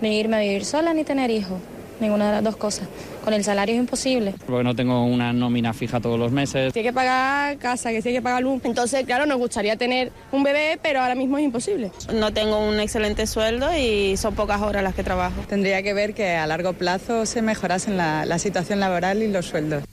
Ni 0.00 0.18
irme 0.18 0.36
a 0.36 0.40
vivir 0.40 0.64
sola 0.64 0.92
ni 0.92 1.04
tener 1.04 1.30
hijos 1.30 1.60
ninguna 2.00 2.26
de 2.26 2.32
las 2.32 2.44
dos 2.44 2.56
cosas. 2.56 2.88
Con 3.24 3.32
el 3.32 3.44
salario 3.44 3.74
es 3.74 3.80
imposible. 3.80 4.34
Porque 4.46 4.64
no 4.64 4.74
tengo 4.74 5.04
una 5.04 5.32
nómina 5.32 5.72
fija 5.72 6.00
todos 6.00 6.18
los 6.18 6.32
meses. 6.32 6.72
Tiene 6.72 6.88
que 6.88 6.92
pagar 6.92 7.56
casa, 7.58 7.90
que 7.90 8.02
tiene 8.02 8.18
que 8.18 8.22
pagar 8.22 8.42
luz. 8.42 8.60
Entonces, 8.64 9.04
claro, 9.06 9.26
nos 9.26 9.38
gustaría 9.38 9.76
tener 9.76 10.12
un 10.32 10.42
bebé, 10.42 10.78
pero 10.82 11.00
ahora 11.00 11.14
mismo 11.14 11.38
es 11.38 11.44
imposible. 11.44 11.90
No 12.12 12.32
tengo 12.32 12.58
un 12.58 12.80
excelente 12.80 13.26
sueldo 13.26 13.68
y 13.76 14.16
son 14.16 14.34
pocas 14.34 14.60
horas 14.60 14.82
las 14.82 14.94
que 14.94 15.02
trabajo. 15.04 15.40
Tendría 15.48 15.82
que 15.82 15.94
ver 15.94 16.14
que 16.14 16.30
a 16.34 16.46
largo 16.46 16.74
plazo 16.74 17.26
se 17.26 17.40
mejorasen 17.42 17.96
la, 17.96 18.26
la 18.26 18.38
situación 18.38 18.80
laboral 18.80 19.22
y 19.22 19.28
los 19.28 19.46
sueldos. 19.46 19.84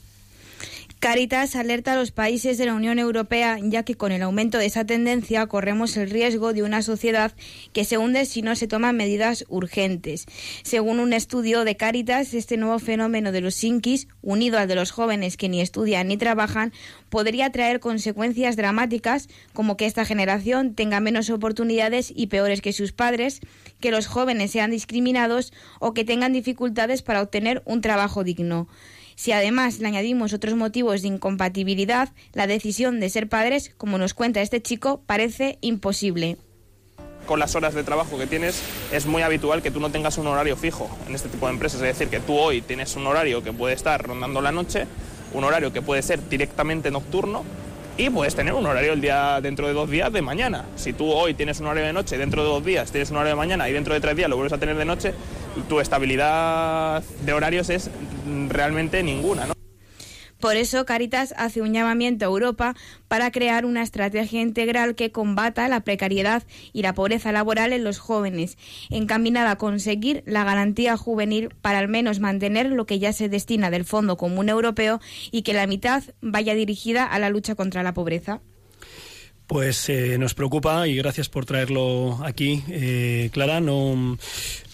Caritas 1.02 1.56
alerta 1.56 1.94
a 1.94 1.96
los 1.96 2.12
países 2.12 2.60
de 2.60 2.68
la 2.68 2.76
Unión 2.76 3.00
Europea, 3.00 3.58
ya 3.60 3.82
que 3.82 3.96
con 3.96 4.12
el 4.12 4.22
aumento 4.22 4.60
de 4.60 4.68
esa 4.68 4.86
tendencia 4.86 5.48
corremos 5.48 5.98
el 5.98 6.12
riesgo 6.12 6.54
de 6.54 6.62
una 6.62 6.84
sociedad 6.84 7.32
que 7.74 7.86
se 7.86 7.98
hunde 7.98 8.26
si 8.26 8.44
no 8.44 8.56
se 8.56 8.68
toman 8.68 8.98
medidas 8.98 9.44
urgentes. 9.50 10.28
Según 10.62 11.00
un 11.00 11.14
estudio 11.14 11.64
de 11.64 11.76
Caritas, 11.76 12.36
este 12.36 12.56
nuevo 12.56 12.78
fenómeno 12.78 13.32
de 13.32 13.42
los 13.42 13.56
sinkis, 13.56 14.10
unido 14.22 14.60
al 14.60 14.68
de 14.68 14.76
los 14.76 14.92
jóvenes 14.92 15.38
que 15.38 15.50
ni 15.50 15.60
estudian 15.60 16.08
ni 16.08 16.18
trabajan, 16.18 16.72
podría 17.10 17.52
traer 17.52 17.80
consecuencias 17.80 18.56
dramáticas 18.56 19.28
como 19.54 19.78
que 19.78 19.88
esta 19.88 20.06
generación 20.06 20.76
tenga 20.76 21.00
menos 21.00 21.32
oportunidades 21.32 22.14
y 22.16 22.28
peores 22.28 22.62
que 22.62 22.74
sus 22.74 22.92
padres, 22.92 23.40
que 23.80 23.90
los 23.90 24.06
jóvenes 24.06 24.52
sean 24.52 24.70
discriminados 24.70 25.52
o 25.80 25.96
que 25.96 26.06
tengan 26.06 26.32
dificultades 26.32 27.02
para 27.02 27.24
obtener 27.24 27.64
un 27.66 27.82
trabajo 27.82 28.24
digno. 28.24 28.68
Si 29.22 29.32
además 29.34 29.78
le 29.78 29.88
añadimos 29.88 30.34
otros 30.34 30.56
motivos 30.56 31.04
de 31.04 31.10
incompatibilidad, 31.10 32.10
la 32.34 32.48
decisión 32.48 33.00
de 33.00 33.08
ser 33.08 33.30
padres, 33.30 33.72
como 33.78 34.00
nos 34.00 34.16
cuenta 34.16 34.42
este 34.42 34.64
chico, 34.64 35.04
parece 35.06 35.60
imposible. 35.62 36.38
Con 37.28 37.38
las 37.38 37.54
horas 37.54 37.76
de 37.76 37.84
trabajo 37.84 38.18
que 38.18 38.26
tienes 38.26 38.64
es 38.92 39.06
muy 39.06 39.22
habitual 39.22 39.62
que 39.62 39.70
tú 39.70 39.80
no 39.80 39.92
tengas 39.92 40.18
un 40.18 40.26
horario 40.26 40.58
fijo 40.58 40.90
en 41.08 41.14
este 41.14 41.30
tipo 41.30 41.46
de 41.46 41.54
empresas, 41.54 41.84
es 41.84 42.00
decir, 42.00 42.08
que 42.08 42.20
tú 42.20 42.36
hoy 42.36 42.64
tienes 42.64 42.96
un 42.96 43.06
horario 43.06 43.44
que 43.44 43.54
puede 43.54 43.76
estar 43.76 44.02
rondando 44.02 44.42
la 44.42 44.52
noche, 44.52 44.88
un 45.36 45.44
horario 45.44 45.72
que 45.72 45.84
puede 45.84 46.02
ser 46.02 46.28
directamente 46.28 46.90
nocturno 46.90 47.44
y 47.98 48.10
puedes 48.10 48.34
tener 48.34 48.56
un 48.56 48.66
horario 48.66 48.94
el 48.94 49.02
día 49.02 49.40
dentro 49.40 49.68
de 49.68 49.74
dos 49.74 49.88
días 49.88 50.12
de 50.12 50.24
mañana. 50.24 50.66
Si 50.76 50.94
tú 50.94 51.12
hoy 51.12 51.36
tienes 51.36 51.60
un 51.60 51.68
horario 51.68 51.86
de 51.86 51.94
noche, 51.94 52.18
dentro 52.18 52.42
de 52.42 52.50
dos 52.50 52.66
días 52.66 52.92
tienes 52.92 53.12
un 53.12 53.18
horario 53.18 53.34
de 53.34 53.38
mañana 53.38 53.70
y 53.70 53.74
dentro 53.74 53.94
de 53.94 54.00
tres 54.00 54.16
días 54.16 54.32
lo 54.32 54.38
vuelves 54.38 54.54
a 54.54 54.58
tener 54.58 54.78
de 54.78 54.86
noche, 54.86 55.14
tu 55.70 55.80
estabilidad 55.80 57.04
de 57.24 57.34
horarios 57.34 57.70
es 57.70 57.92
realmente 58.50 59.04
ninguna. 59.04 59.46
¿no? 59.48 59.54
Por 60.42 60.56
eso 60.56 60.86
Caritas 60.86 61.36
hace 61.38 61.62
un 61.62 61.72
llamamiento 61.72 62.26
a 62.26 62.30
Europa 62.30 62.76
para 63.08 63.30
crear 63.30 63.64
una 63.64 63.84
estrategia 63.84 64.42
integral 64.42 64.96
que 64.96 65.12
combata 65.12 65.68
la 65.68 65.82
precariedad 65.82 66.42
y 66.74 66.82
la 66.82 66.96
pobreza 66.96 67.32
laboral 67.32 67.74
en 67.74 67.84
los 67.84 68.00
jóvenes, 68.00 68.58
encaminada 68.90 69.52
a 69.52 69.58
conseguir 69.60 70.24
la 70.26 70.44
garantía 70.44 70.98
juvenil 70.98 71.50
para 71.62 71.78
al 71.78 71.90
menos 71.90 72.20
mantener 72.20 72.72
lo 72.72 72.88
que 72.88 72.98
ya 72.98 73.14
se 73.14 73.30
destina 73.30 73.70
del 73.70 73.86
Fondo 73.86 74.18
Común 74.18 74.50
Europeo 74.50 75.00
y 75.30 75.44
que 75.44 75.54
la 75.54 75.68
mitad 75.68 76.04
vaya 76.22 76.56
dirigida 76.56 77.06
a 77.06 77.20
la 77.20 77.30
lucha 77.30 77.54
contra 77.54 77.84
la 77.84 77.94
pobreza. 77.94 78.42
Pues 79.52 79.90
eh, 79.90 80.18
nos 80.18 80.34
preocupa 80.34 80.88
y 80.88 80.96
gracias 80.96 81.28
por 81.28 81.46
traerlo 81.46 82.20
aquí, 82.24 82.64
eh, 82.70 83.30
Clara. 83.34 83.60
No, 83.60 84.18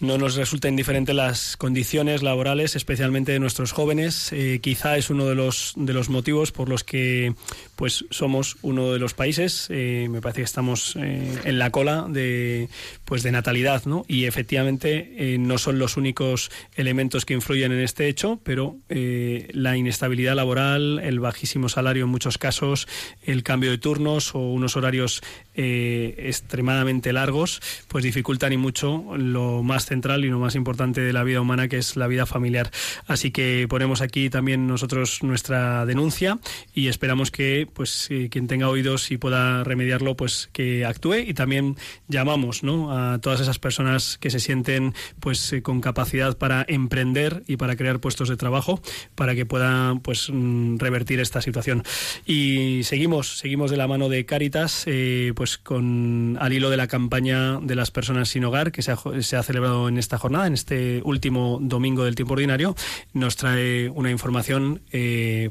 no 0.01 0.17
nos 0.19 0.35
resulta 0.35 0.69
indiferente 0.69 1.15
las 1.15 1.57
condiciones 1.57 2.21
laborales, 2.21 2.75
especialmente 2.75 3.31
de 3.31 3.39
nuestros 3.39 3.71
jóvenes. 3.71 4.31
Eh, 4.33 4.59
quizá 4.61 4.95
es 4.95 5.09
uno 5.09 5.25
de 5.25 5.33
los, 5.33 5.73
de 5.77 5.93
los 5.93 6.09
motivos 6.09 6.51
por 6.51 6.69
los 6.69 6.83
que 6.83 7.33
pues 7.77 8.05
somos 8.09 8.57
uno 8.63 8.91
de 8.91 8.97
los 8.97 9.13
países, 9.13 9.67
eh, 9.69 10.07
me 10.09 10.19
parece 10.19 10.41
que 10.41 10.45
estamos 10.45 10.95
eh, 10.95 11.31
en 11.43 11.59
la 11.59 11.69
cola 11.69 12.07
de, 12.09 12.69
pues 13.05 13.21
de 13.21 13.31
natalidad, 13.31 13.85
¿no? 13.85 14.03
Y 14.07 14.25
efectivamente 14.25 15.13
eh, 15.15 15.37
no 15.37 15.59
son 15.59 15.77
los 15.77 15.95
únicos 15.95 16.49
elementos 16.75 17.23
que 17.23 17.35
influyen 17.35 17.71
en 17.71 17.79
este 17.79 18.07
hecho, 18.07 18.39
pero 18.43 18.77
la 18.89 19.77
inestabilidad 19.77 20.35
laboral, 20.35 20.99
el 21.03 21.19
bajísimo 21.19 21.69
salario 21.69 22.05
en 22.05 22.09
muchos 22.09 22.39
casos, 22.39 22.87
el 23.23 23.43
cambio 23.43 23.69
de 23.69 23.77
turnos 23.77 24.33
o 24.33 24.39
unos 24.39 24.75
horarios 24.75 25.21
extremadamente 25.53 27.13
largos, 27.13 27.61
pues 27.87 28.03
dificultan 28.03 28.53
y 28.53 28.57
mucho 28.57 29.15
lo 29.17 29.61
más 29.61 29.85
central 29.85 30.25
y 30.25 30.29
lo 30.29 30.39
más 30.39 30.55
importante 30.55 31.01
de 31.01 31.13
la 31.13 31.23
vida 31.23 31.41
humana, 31.41 31.67
que 31.67 31.77
es 31.77 31.95
la 31.95 32.07
vida 32.07 32.25
familiar. 32.25 32.71
Así 33.05 33.29
que 33.29 33.67
ponemos 33.69 34.01
aquí 34.01 34.29
también 34.31 34.65
nosotros 34.65 35.21
nuestra 35.21 35.85
denuncia 35.85 36.39
y 36.73 36.87
esperamos 36.87 37.29
que 37.29 37.66
pues 37.73 38.07
eh, 38.09 38.29
quien 38.29 38.47
tenga 38.47 38.69
oídos 38.69 39.11
y 39.11 39.17
pueda 39.17 39.63
remediarlo, 39.63 40.15
pues 40.15 40.49
que 40.51 40.85
actúe 40.85 41.15
y 41.15 41.33
también 41.33 41.75
llamamos, 42.07 42.63
¿no? 42.63 42.91
A 42.91 43.19
todas 43.19 43.39
esas 43.39 43.59
personas 43.59 44.17
que 44.17 44.29
se 44.29 44.39
sienten, 44.39 44.93
pues 45.19 45.53
eh, 45.53 45.61
con 45.61 45.81
capacidad 45.81 46.37
para 46.37 46.65
emprender 46.67 47.43
y 47.47 47.57
para 47.57 47.75
crear 47.75 47.99
puestos 47.99 48.29
de 48.29 48.37
trabajo, 48.37 48.81
para 49.15 49.35
que 49.35 49.45
puedan, 49.45 49.99
pues 49.99 50.29
mm, 50.31 50.77
revertir 50.77 51.19
esta 51.19 51.41
situación. 51.41 51.83
Y 52.25 52.81
seguimos, 52.83 53.37
seguimos 53.37 53.71
de 53.71 53.77
la 53.77 53.87
mano 53.87 54.09
de 54.09 54.25
Cáritas, 54.25 54.83
eh, 54.85 55.33
pues 55.35 55.57
con 55.57 56.37
al 56.39 56.53
hilo 56.53 56.69
de 56.69 56.77
la 56.77 56.87
campaña 56.87 57.59
de 57.59 57.75
las 57.75 57.91
personas 57.91 58.29
sin 58.29 58.45
hogar 58.45 58.71
que 58.71 58.81
se 58.81 58.91
ha, 58.91 58.97
se 59.21 59.35
ha 59.35 59.43
celebrado 59.43 59.89
en 59.89 59.97
esta 59.97 60.17
jornada, 60.17 60.47
en 60.47 60.53
este 60.53 61.01
último 61.03 61.59
domingo 61.61 62.03
del 62.03 62.15
tiempo 62.15 62.33
ordinario, 62.33 62.75
nos 63.13 63.35
trae 63.35 63.89
una 63.89 64.11
información, 64.11 64.81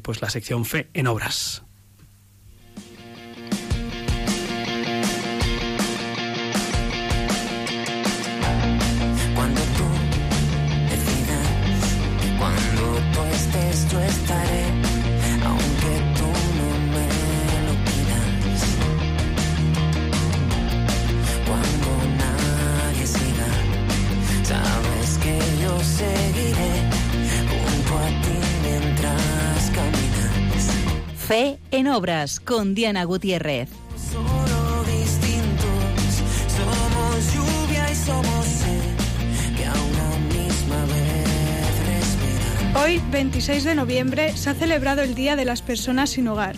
pues 0.02 0.22
la 0.22 0.30
sección 0.30 0.64
Fe 0.64 0.88
en 0.94 1.06
Obras. 1.06 1.65
Obras 31.96 32.40
con 32.40 32.74
Diana 32.74 33.04
Gutiérrez. 33.04 33.70
Hoy, 42.74 43.00
26 43.10 43.64
de 43.64 43.74
noviembre, 43.74 44.36
se 44.36 44.50
ha 44.50 44.54
celebrado 44.54 45.00
el 45.00 45.14
Día 45.14 45.36
de 45.36 45.46
las 45.46 45.62
Personas 45.62 46.10
sin 46.10 46.28
Hogar. 46.28 46.54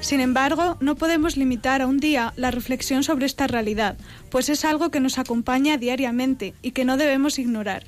Sin 0.00 0.20
embargo, 0.20 0.78
no 0.80 0.96
podemos 0.96 1.36
limitar 1.36 1.82
a 1.82 1.86
un 1.86 1.98
día 1.98 2.32
la 2.36 2.50
reflexión 2.50 3.04
sobre 3.04 3.26
esta 3.26 3.46
realidad, 3.46 3.98
pues 4.30 4.48
es 4.48 4.64
algo 4.64 4.90
que 4.90 5.00
nos 5.00 5.18
acompaña 5.18 5.76
diariamente 5.76 6.54
y 6.62 6.70
que 6.70 6.86
no 6.86 6.96
debemos 6.96 7.38
ignorar. 7.38 7.84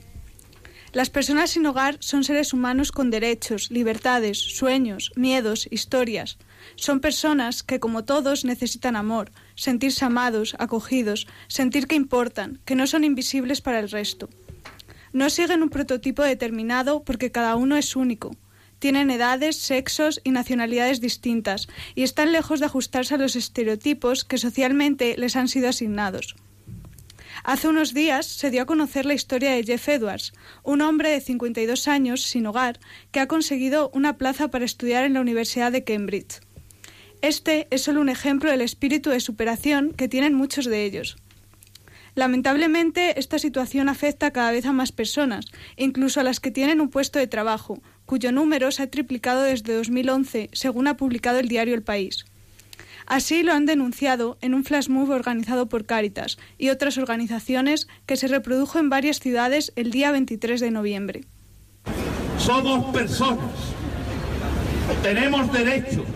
Las 0.92 1.08
personas 1.08 1.48
sin 1.48 1.64
hogar 1.64 1.96
son 2.00 2.24
seres 2.24 2.52
humanos 2.52 2.92
con 2.92 3.08
derechos, 3.08 3.70
libertades, 3.70 4.38
sueños, 4.38 5.12
miedos, 5.16 5.66
historias. 5.70 6.36
Son 6.76 7.00
personas 7.00 7.62
que, 7.62 7.80
como 7.80 8.04
todos, 8.04 8.44
necesitan 8.44 8.96
amor, 8.96 9.32
sentirse 9.54 10.04
amados, 10.04 10.56
acogidos, 10.58 11.26
sentir 11.48 11.86
que 11.86 11.94
importan, 11.94 12.60
que 12.64 12.74
no 12.74 12.86
son 12.86 13.04
invisibles 13.04 13.60
para 13.60 13.78
el 13.80 13.90
resto. 13.90 14.28
No 15.12 15.28
siguen 15.30 15.62
un 15.62 15.70
prototipo 15.70 16.22
determinado 16.22 17.02
porque 17.02 17.32
cada 17.32 17.56
uno 17.56 17.76
es 17.76 17.96
único. 17.96 18.36
Tienen 18.78 19.10
edades, 19.10 19.56
sexos 19.56 20.20
y 20.24 20.30
nacionalidades 20.30 21.00
distintas 21.00 21.68
y 21.94 22.02
están 22.02 22.32
lejos 22.32 22.60
de 22.60 22.66
ajustarse 22.66 23.14
a 23.14 23.18
los 23.18 23.36
estereotipos 23.36 24.24
que 24.24 24.38
socialmente 24.38 25.16
les 25.18 25.36
han 25.36 25.48
sido 25.48 25.68
asignados. 25.68 26.34
Hace 27.44 27.68
unos 27.68 27.94
días 27.94 28.26
se 28.26 28.50
dio 28.50 28.62
a 28.62 28.66
conocer 28.66 29.06
la 29.06 29.14
historia 29.14 29.52
de 29.52 29.64
Jeff 29.64 29.88
Edwards, 29.88 30.32
un 30.62 30.82
hombre 30.82 31.10
de 31.10 31.20
52 31.20 31.88
años 31.88 32.22
sin 32.22 32.46
hogar 32.46 32.80
que 33.12 33.20
ha 33.20 33.28
conseguido 33.28 33.90
una 33.94 34.16
plaza 34.16 34.48
para 34.48 34.64
estudiar 34.64 35.04
en 35.04 35.14
la 35.14 35.20
Universidad 35.20 35.72
de 35.72 35.84
Cambridge. 35.84 36.40
Este 37.22 37.68
es 37.70 37.82
solo 37.82 38.00
un 38.00 38.08
ejemplo 38.08 38.50
del 38.50 38.62
espíritu 38.62 39.10
de 39.10 39.20
superación 39.20 39.92
que 39.92 40.08
tienen 40.08 40.34
muchos 40.34 40.64
de 40.64 40.84
ellos. 40.84 41.16
Lamentablemente, 42.14 43.18
esta 43.20 43.38
situación 43.38 43.88
afecta 43.88 44.32
cada 44.32 44.50
vez 44.50 44.66
a 44.66 44.72
más 44.72 44.90
personas, 44.90 45.46
incluso 45.76 46.20
a 46.20 46.24
las 46.24 46.40
que 46.40 46.50
tienen 46.50 46.80
un 46.80 46.88
puesto 46.88 47.18
de 47.18 47.26
trabajo, 47.26 47.80
cuyo 48.06 48.32
número 48.32 48.72
se 48.72 48.82
ha 48.82 48.90
triplicado 48.90 49.42
desde 49.42 49.74
2011, 49.74 50.50
según 50.52 50.88
ha 50.88 50.96
publicado 50.96 51.38
el 51.38 51.48
diario 51.48 51.74
El 51.74 51.82
País. 51.82 52.24
Así 53.06 53.42
lo 53.42 53.52
han 53.52 53.66
denunciado 53.66 54.38
en 54.40 54.54
un 54.54 54.64
flash 54.64 54.88
move 54.88 55.14
organizado 55.14 55.68
por 55.68 55.84
Cáritas 55.84 56.38
y 56.58 56.70
otras 56.70 56.96
organizaciones 56.96 57.86
que 58.06 58.16
se 58.16 58.28
reprodujo 58.28 58.78
en 58.78 58.88
varias 58.88 59.20
ciudades 59.20 59.72
el 59.76 59.90
día 59.90 60.10
23 60.12 60.60
de 60.60 60.70
noviembre. 60.70 61.24
Somos 62.38 62.92
personas, 62.94 63.50
tenemos 65.02 65.52
derechos, 65.52 66.06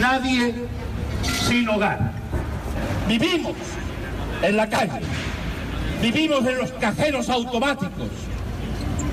nadie 0.00 0.54
sin 1.48 1.68
hogar. 1.68 2.12
Vivimos 3.08 3.54
en 4.42 4.56
la 4.56 4.68
calle, 4.68 5.00
vivimos 6.02 6.44
en 6.46 6.58
los 6.58 6.72
cajeros 6.72 7.28
automáticos, 7.28 8.10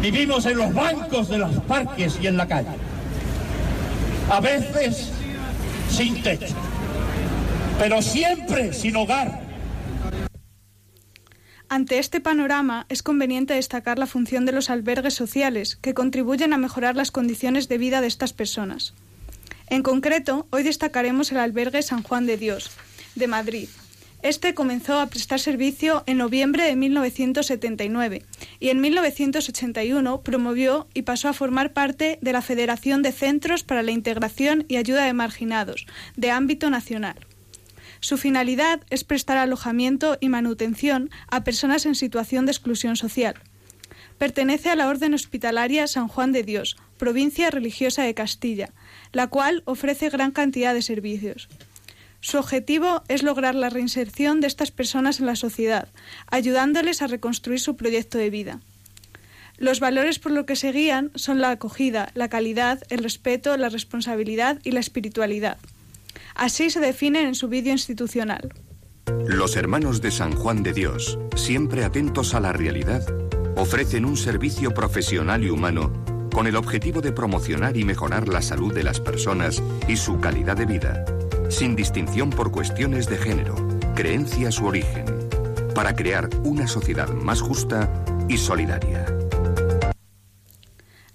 vivimos 0.02 0.46
en 0.46 0.58
los 0.58 0.74
bancos 0.74 1.30
de 1.30 1.38
los 1.38 1.52
parques 1.62 2.18
y 2.22 2.28
en 2.28 2.38
la 2.38 2.48
calle. 2.48 2.76
A 4.30 4.40
veces 4.40 5.12
sin 5.90 6.22
techo, 6.24 6.56
pero 7.78 8.02
siempre 8.02 8.74
sin 8.74 8.96
hogar. 8.96 9.44
Ante 11.70 11.98
este 11.98 12.20
panorama 12.20 12.86
es 12.90 13.02
conveniente 13.02 13.56
destacar 13.56 13.98
la 13.98 14.06
función 14.06 14.46
de 14.46 14.52
los 14.52 14.70
albergues 14.70 15.16
sociales, 15.16 15.76
que 15.76 15.96
contribuyen 15.96 16.54
a 16.54 16.58
mejorar 16.58 16.96
las 16.96 17.10
condiciones 17.10 17.68
de 17.68 17.80
vida 17.80 18.00
de 18.00 18.08
estas 18.08 18.32
personas. 18.32 18.94
En 19.74 19.82
concreto, 19.82 20.45
hoy 20.51 20.61
destacaremos 20.61 21.32
el 21.32 21.39
albergue 21.39 21.82
San 21.82 22.03
Juan 22.03 22.28
de 22.28 22.38
Dios, 22.38 22.69
de 23.15 23.26
Madrid. 23.26 23.67
Este 24.21 24.53
comenzó 24.53 24.99
a 24.99 25.07
prestar 25.07 25.39
servicio 25.39 26.03
en 26.05 26.19
noviembre 26.19 26.65
de 26.65 26.76
1979 26.76 28.24
y 28.59 28.69
en 28.69 28.82
1981 28.82 30.21
promovió 30.21 30.88
y 30.93 31.01
pasó 31.01 31.28
a 31.28 31.34
formar 31.34 31.74
parte 31.74 32.19
de 32.21 32.34
la 32.34 32.43
Federación 32.43 33.01
de 33.01 33.13
Centros 33.13 33.63
para 33.63 33.82
la 33.82 33.89
Integración 33.89 34.63
y 34.67 34.76
Ayuda 34.76 35.05
de 35.05 35.13
Marginados, 35.13 35.88
de 36.15 36.30
ámbito 36.30 36.69
nacional. 36.69 37.26
Su 37.99 38.19
finalidad 38.19 38.80
es 38.91 39.03
prestar 39.03 39.38
alojamiento 39.38 40.19
y 40.21 40.30
manutención 40.30 41.09
a 41.32 41.43
personas 41.43 41.88
en 41.88 41.95
situación 41.95 42.45
de 42.45 42.51
exclusión 42.51 42.95
social. 42.95 43.34
Pertenece 44.19 44.69
a 44.69 44.76
la 44.76 44.88
Orden 44.88 45.15
Hospitalaria 45.15 45.88
San 45.88 46.07
Juan 46.07 46.32
de 46.32 46.43
Dios, 46.43 46.78
provincia 46.97 47.49
religiosa 47.49 48.03
de 48.03 48.13
Castilla, 48.13 48.71
la 49.14 49.28
cual 49.28 49.64
ofrece 49.66 50.09
gran 50.09 50.32
cantidad 50.32 50.74
de 50.74 50.82
servicios. 50.82 51.47
Su 52.20 52.38
objetivo 52.38 53.03
es 53.07 53.22
lograr 53.22 53.53
la 53.53 53.70
reinserción 53.70 54.41
de 54.41 54.47
estas 54.47 54.72
personas 54.72 55.20
en 55.20 55.26
la 55.26 55.36
sociedad, 55.36 55.88
ayudándoles 56.28 57.01
a 57.01 57.07
reconstruir 57.07 57.59
su 57.59 57.76
proyecto 57.76 58.18
de 58.18 58.30
vida. 58.30 58.59
Los 59.57 59.80
valores 59.80 60.20
por 60.20 60.32
los 60.32 60.45
que 60.45 60.55
se 60.55 60.72
guían 60.72 61.11
son 61.16 61.39
la 61.39 61.51
acogida, 61.51 62.11
la 62.16 62.28
calidad, 62.28 62.82
el 62.89 63.03
respeto, 63.03 63.55
la 63.55 63.70
responsabilidad 63.70 64.59
y 64.64 64.72
la 64.72 64.80
espiritualidad. 64.80 65.57
Así 66.34 66.70
se 66.70 66.80
definen 66.80 67.28
en 67.28 67.36
su 67.36 67.49
vídeo 67.49 67.72
institucional. 67.72 68.53
Los 69.28 69.55
hermanos 69.55 70.01
de 70.01 70.09
San 70.09 70.34
Juan 70.34 70.64
de 70.64 70.74
Dios, 70.74 71.20
siempre 71.36 71.84
atentos 71.84 72.34
a 72.34 72.39
la 72.39 72.51
realidad, 72.51 73.05
ofrecen 73.55 74.05
un 74.05 74.18
servicio 74.18 74.74
profesional 74.74 75.43
y 75.43 75.49
humano 75.49 76.12
con 76.34 76.48
el 76.48 76.56
objetivo 76.58 77.02
de 77.02 77.14
promocionar 77.14 77.78
y 77.78 77.86
mejorar 77.86 78.28
la 78.28 78.42
salud 78.42 78.74
de 78.74 78.84
las 78.84 79.00
personas 79.00 79.64
y 79.88 79.96
su 79.96 80.20
calidad 80.20 80.58
de 80.58 80.66
vida 80.66 81.06
sin 81.54 81.76
distinción 81.76 82.32
por 82.32 82.52
cuestiones 82.52 83.08
de 83.08 83.18
género, 83.18 83.56
creencias 83.96 84.60
u 84.60 84.66
origen, 84.66 85.06
para 85.76 85.96
crear 85.96 86.30
una 86.44 86.68
sociedad 86.68 87.10
más 87.10 87.42
justa 87.42 88.04
y 88.28 88.38
solidaria. 88.38 89.06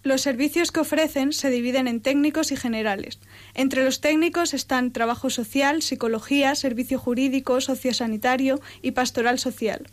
Los 0.05 0.23
servicios 0.23 0.71
que 0.71 0.81
ofrecen 0.81 1.33
se 1.33 1.51
dividen 1.51 1.89
en 1.89 2.01
técnicos 2.01 2.53
y 2.53 2.57
generales. 2.57 3.19
Entre 3.55 3.85
los 3.85 4.01
técnicos 4.01 4.55
están 4.55 4.93
trabajo 4.93 5.29
social, 5.29 5.83
psicología, 5.83 6.55
servicio 6.55 6.99
jurídico, 6.99 7.61
sociosanitario 7.61 8.61
y 8.81 8.93
pastoral 8.93 9.41
social. 9.41 9.89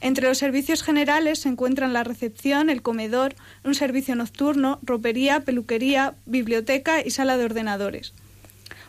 Entre 0.00 0.26
los 0.26 0.38
servicios 0.38 0.82
generales 0.82 1.40
se 1.40 1.48
encuentran 1.48 1.92
la 1.92 2.04
recepción, 2.04 2.70
el 2.70 2.82
comedor, 2.82 3.34
un 3.64 3.74
servicio 3.74 4.14
nocturno, 4.14 4.78
ropería, 4.82 5.40
peluquería, 5.40 6.14
biblioteca 6.26 7.04
y 7.04 7.10
sala 7.10 7.36
de 7.36 7.44
ordenadores. 7.44 8.14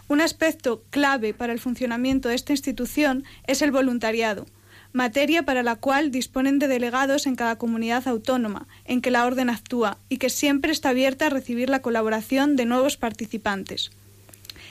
Un 0.08 0.22
aspecto 0.22 0.84
clave 0.92 1.34
para 1.34 1.54
el 1.54 1.60
funcionamiento 1.60 2.30
de 2.30 2.36
esta 2.36 2.54
institución 2.54 3.24
es 3.48 3.62
el 3.62 3.72
voluntariado, 3.72 4.46
materia 4.94 5.44
para 5.44 5.64
la 5.64 5.76
cual 5.76 6.12
disponen 6.12 6.60
de 6.60 6.68
delegados 6.68 7.26
en 7.26 7.36
cada 7.36 7.58
comunidad 7.58 8.08
autónoma 8.08 8.68
en 8.86 9.02
que 9.02 9.12
la 9.12 9.26
Orden 9.26 9.50
actúa 9.50 9.98
y 10.08 10.18
que 10.18 10.30
siempre 10.30 10.72
está 10.72 10.90
abierta 10.90 11.26
a 11.26 11.30
recibir 11.30 11.70
la 11.70 11.82
colaboración 11.82 12.56
de 12.56 12.66
nuevos 12.66 12.98
participantes. 12.98 13.92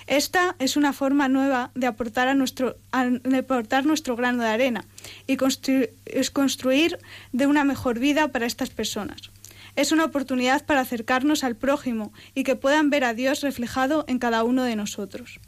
Esta 0.07 0.57
es 0.59 0.77
una 0.77 0.93
forma 0.93 1.29
nueva 1.29 1.71
de 1.75 1.87
aportar, 1.87 2.35
nuestro, 2.37 2.77
de 2.93 3.83
nuestro 3.85 4.17
grano 4.17 4.43
de 4.43 4.49
arena 4.49 4.85
y 5.27 5.37
construir 5.37 6.99
de 7.33 7.47
una 7.47 7.65
mejor 7.65 7.99
vida 7.99 8.29
para 8.29 8.47
estas 8.47 8.71
personas. 8.71 9.31
Es 9.77 9.91
una 9.91 10.05
oportunidad 10.05 10.65
para 10.65 10.81
acercarnos 10.81 11.43
al 11.43 11.57
prójimo 11.57 12.13
y 12.35 12.45
que 12.45 12.55
puedan 12.55 12.91
ver 12.91 13.05
a 13.05 13.15
Dios 13.15 13.41
reflejado 13.41 14.05
en 14.07 14.19
cada 14.19 14.45
uno 14.45 14.63
de 14.63 14.77
nosotros. 14.77 15.41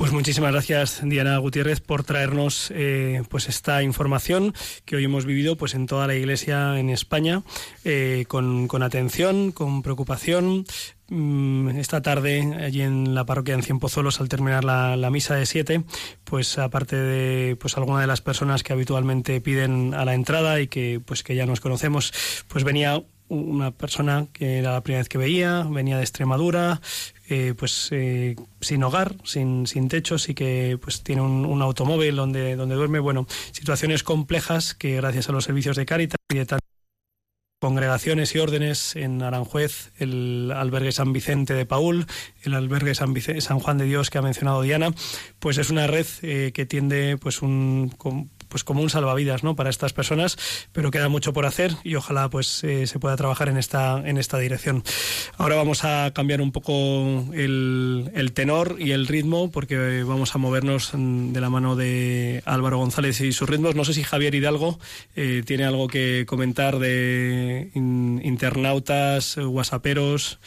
Pues 0.00 0.12
muchísimas 0.12 0.52
gracias 0.52 1.02
Diana 1.04 1.36
Gutiérrez 1.36 1.82
por 1.82 2.04
traernos 2.04 2.72
eh, 2.74 3.22
pues 3.28 3.50
esta 3.50 3.82
información 3.82 4.54
que 4.86 4.96
hoy 4.96 5.04
hemos 5.04 5.26
vivido 5.26 5.56
pues 5.56 5.74
en 5.74 5.84
toda 5.84 6.06
la 6.06 6.14
Iglesia 6.14 6.80
en 6.80 6.88
España 6.88 7.42
eh, 7.84 8.24
con, 8.26 8.66
con, 8.66 8.82
atención, 8.82 9.52
con 9.52 9.82
preocupación. 9.82 10.64
Mm, 11.08 11.76
esta 11.76 12.00
tarde 12.00 12.40
allí 12.64 12.80
en 12.80 13.14
la 13.14 13.26
parroquia 13.26 13.52
en 13.52 13.62
Cienpozuelos 13.62 14.22
al 14.22 14.30
terminar 14.30 14.64
la, 14.64 14.96
la, 14.96 15.10
misa 15.10 15.34
de 15.34 15.44
siete, 15.44 15.84
pues 16.24 16.56
aparte 16.56 16.96
de 16.96 17.56
pues 17.56 17.76
alguna 17.76 18.00
de 18.00 18.06
las 18.06 18.22
personas 18.22 18.62
que 18.62 18.72
habitualmente 18.72 19.42
piden 19.42 19.92
a 19.92 20.06
la 20.06 20.14
entrada 20.14 20.62
y 20.62 20.68
que 20.68 21.02
pues 21.04 21.22
que 21.22 21.34
ya 21.34 21.44
nos 21.44 21.60
conocemos, 21.60 22.14
pues 22.48 22.64
venía 22.64 23.02
una 23.30 23.70
persona 23.70 24.26
que 24.32 24.58
era 24.58 24.72
la 24.72 24.82
primera 24.82 25.00
vez 25.00 25.08
que 25.08 25.18
veía, 25.18 25.64
venía 25.70 25.96
de 25.96 26.02
Extremadura, 26.02 26.80
eh, 27.30 27.54
pues 27.56 27.88
eh, 27.92 28.34
sin 28.60 28.82
hogar, 28.82 29.16
sin, 29.24 29.66
sin 29.66 29.88
techos 29.88 30.28
y 30.28 30.34
que 30.34 30.78
pues 30.82 31.02
tiene 31.02 31.22
un, 31.22 31.62
automóvil 31.62 32.16
donde, 32.16 32.56
donde 32.56 32.74
duerme. 32.74 32.98
Bueno, 32.98 33.26
situaciones 33.52 34.02
complejas 34.02 34.74
que 34.74 34.96
gracias 34.96 35.28
a 35.28 35.32
los 35.32 35.44
servicios 35.44 35.76
de 35.76 35.86
Caritas 35.86 36.18
y 36.28 36.38
de 36.38 36.46
congregaciones 37.60 38.34
y 38.34 38.38
órdenes 38.38 38.96
en 38.96 39.22
Aranjuez, 39.22 39.92
el 39.98 40.50
albergue 40.50 40.92
San 40.92 41.12
Vicente 41.12 41.54
de 41.54 41.66
Paul, 41.66 42.06
el 42.42 42.54
albergue 42.54 42.94
San, 42.94 43.14
San 43.40 43.60
Juan 43.60 43.78
de 43.78 43.84
Dios 43.84 44.10
que 44.10 44.18
ha 44.18 44.22
mencionado 44.22 44.62
Diana, 44.62 44.92
pues 45.38 45.58
es 45.58 45.70
una 45.70 45.86
red 45.86 46.06
eh, 46.22 46.52
que 46.54 46.66
tiende 46.66 47.18
pues 47.18 47.42
un 47.42 47.92
pues 48.50 48.64
como 48.64 48.82
un 48.82 48.90
salvavidas 48.90 49.42
¿no? 49.42 49.56
para 49.56 49.70
estas 49.70 49.94
personas, 49.94 50.36
pero 50.72 50.90
queda 50.90 51.08
mucho 51.08 51.32
por 51.32 51.46
hacer 51.46 51.74
y 51.84 51.94
ojalá 51.94 52.28
pues 52.28 52.62
eh, 52.64 52.86
se 52.86 52.98
pueda 52.98 53.16
trabajar 53.16 53.48
en 53.48 53.56
esta, 53.56 54.02
en 54.06 54.18
esta 54.18 54.38
dirección. 54.38 54.84
Ahora 55.38 55.56
vamos 55.56 55.84
a 55.84 56.10
cambiar 56.12 56.42
un 56.42 56.52
poco 56.52 57.32
el, 57.32 58.10
el 58.14 58.32
tenor 58.32 58.76
y 58.78 58.90
el 58.90 59.06
ritmo 59.06 59.50
porque 59.50 60.02
vamos 60.02 60.34
a 60.34 60.38
movernos 60.38 60.90
de 60.92 61.40
la 61.40 61.48
mano 61.48 61.76
de 61.76 62.42
Álvaro 62.44 62.78
González 62.78 63.20
y 63.20 63.32
sus 63.32 63.48
ritmos. 63.48 63.74
No 63.74 63.84
sé 63.84 63.94
si 63.94 64.02
Javier 64.02 64.34
Hidalgo 64.34 64.78
eh, 65.16 65.42
tiene 65.46 65.64
algo 65.64 65.86
que 65.86 66.24
comentar 66.26 66.78
de 66.78 67.70
in, 67.74 68.20
internautas, 68.24 69.36
whatsapperos. 69.36 70.38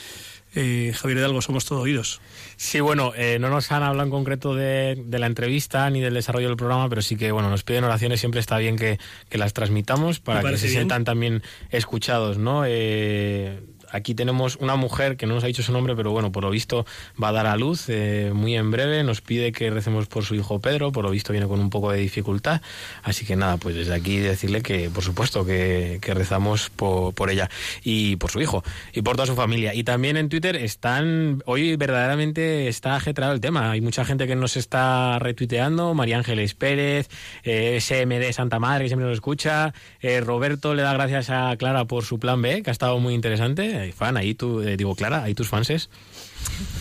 Eh, 0.55 0.93
Javier 0.95 1.19
Hidalgo, 1.19 1.41
somos 1.41 1.65
todo 1.65 1.81
oídos. 1.81 2.21
Sí, 2.57 2.79
bueno, 2.79 3.11
eh, 3.15 3.37
no 3.39 3.49
nos 3.49 3.71
han 3.71 3.81
hablado 3.81 4.05
en 4.05 4.11
concreto 4.11 4.53
de, 4.53 5.01
de, 5.03 5.19
la 5.19 5.25
entrevista 5.25 5.89
ni 5.89 5.99
del 5.99 6.13
desarrollo 6.13 6.47
del 6.47 6.57
programa, 6.57 6.87
pero 6.89 7.01
sí 7.01 7.15
que, 7.15 7.31
bueno, 7.31 7.49
nos 7.49 7.63
piden 7.63 7.83
oraciones, 7.83 8.19
siempre 8.19 8.39
está 8.39 8.57
bien 8.59 8.77
que, 8.77 8.99
que 9.29 9.37
las 9.37 9.53
transmitamos 9.53 10.19
para 10.19 10.41
que 10.41 10.57
se 10.57 10.67
bien. 10.67 10.79
sientan 10.79 11.05
también 11.05 11.41
escuchados, 11.71 12.37
¿no? 12.37 12.63
Eh, 12.67 13.61
aquí 13.93 14.15
tenemos 14.15 14.57
una 14.57 14.75
mujer 14.75 15.15
que 15.15 15.25
no 15.25 15.35
nos 15.35 15.43
ha 15.43 15.47
dicho 15.47 15.63
su 15.63 15.71
nombre, 15.71 15.95
pero 15.95 16.11
bueno, 16.11 16.31
por 16.31 16.43
lo 16.43 16.49
visto 16.49 16.85
va 17.21 17.29
a 17.29 17.31
dar 17.31 17.47
a 17.47 17.55
luz 17.55 17.85
eh, 17.87 18.31
muy 18.33 18.55
en 18.55 18.71
breve. 18.71 19.03
Nos 19.03 19.21
pide 19.21 19.51
que 19.51 19.69
recemos 19.69 20.07
por 20.07 20.25
su 20.25 20.35
hijo 20.35 20.59
Pedro, 20.59 20.91
por 20.91 21.05
lo 21.05 21.11
visto 21.11 21.31
viene 21.31 21.47
con 21.47 21.59
un 21.59 21.69
poco 21.69 21.91
de 21.91 21.99
dificultad. 21.99 22.61
Así 23.03 23.25
que 23.25 23.35
nada, 23.35 23.57
pues 23.57 23.75
desde 23.75 23.93
aquí 23.93 24.17
decirle 24.17 24.61
que, 24.61 24.89
por 24.89 25.03
supuesto, 25.03 25.45
que, 25.45 25.99
rezamos 26.13 26.69
por, 26.69 27.13
por 27.13 27.31
ella 27.31 27.49
y 27.83 28.17
por 28.17 28.29
su 28.29 28.39
hijo 28.41 28.63
y 28.93 29.01
por 29.01 29.15
toda 29.15 29.25
su 29.25 29.35
familia. 29.35 29.73
Y 29.73 29.83
también 29.83 30.17
en 30.17 30.29
Twitter 30.29 30.55
están, 30.55 31.41
hoy 31.45 31.75
verdaderamente 31.75 32.67
está 32.67 32.95
ajetrado 32.95 33.33
el 33.33 33.41
tema. 33.41 33.71
Hay 33.71 33.81
mucha 33.81 34.05
gente 34.05 34.27
que 34.27 34.35
nos 34.35 34.57
está 34.57 35.19
retuiteando, 35.19 35.93
María 35.93 36.17
Ángeles 36.17 36.53
Pérez, 36.53 37.09
eh, 37.43 37.79
SMD 37.79 38.31
Santa 38.33 38.59
Madre, 38.59 38.85
que 38.85 38.89
siempre 38.89 39.07
nos 39.07 39.15
escucha, 39.15 39.73
eh, 40.01 40.21
Roberto 40.21 40.73
le 40.73 40.81
da 40.81 40.93
gracias 40.93 41.29
a 41.29 41.55
Clara 41.57 41.85
por 41.85 42.03
su 42.03 42.19
plan 42.19 42.41
B, 42.41 42.63
que 42.63 42.69
ha 42.69 42.73
estado 42.73 42.99
muy 42.99 43.13
interesante. 43.13 43.82
Eh, 43.83 43.91
fan, 43.91 44.17
ahí 44.17 44.33
tú, 44.33 44.61
eh, 44.61 44.77
digo, 44.77 44.95
Clara, 44.95 45.23
ahí 45.23 45.33
tus 45.33 45.47
fanses. 45.49 45.89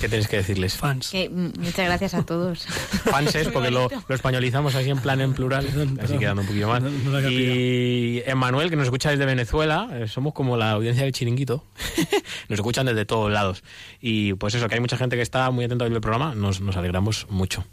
¿Qué 0.00 0.08
tienes 0.08 0.28
que 0.28 0.36
decirles? 0.36 0.76
Fans. 0.76 1.10
Que, 1.10 1.28
muchas 1.28 1.86
gracias 1.86 2.14
a 2.14 2.24
todos. 2.24 2.66
Fanses, 3.10 3.48
porque 3.48 3.70
lo, 3.70 3.88
lo 4.08 4.14
españolizamos 4.14 4.74
así 4.74 4.90
en 4.90 4.98
plan 4.98 5.20
en 5.20 5.34
plural, 5.34 5.66
así 6.00 6.18
quedando 6.18 6.42
un 6.42 6.48
poquillo 6.48 6.68
más. 6.68 6.82
Y 7.30 8.22
Emanuel, 8.26 8.70
que 8.70 8.76
nos 8.76 8.84
escucha 8.84 9.10
desde 9.10 9.24
Venezuela, 9.24 9.88
eh, 9.92 10.08
somos 10.08 10.34
como 10.34 10.56
la 10.56 10.72
audiencia 10.72 11.04
del 11.04 11.12
chiringuito, 11.12 11.64
nos 12.48 12.58
escuchan 12.58 12.86
desde 12.86 13.04
todos 13.04 13.30
lados. 13.30 13.62
Y 14.00 14.34
pues 14.34 14.54
eso, 14.54 14.68
que 14.68 14.74
hay 14.74 14.80
mucha 14.80 14.96
gente 14.96 15.16
que 15.16 15.22
está 15.22 15.50
muy 15.50 15.64
atenta 15.64 15.84
al 15.84 16.00
programa, 16.00 16.34
nos, 16.34 16.60
nos 16.60 16.76
alegramos 16.76 17.26
mucho. 17.30 17.64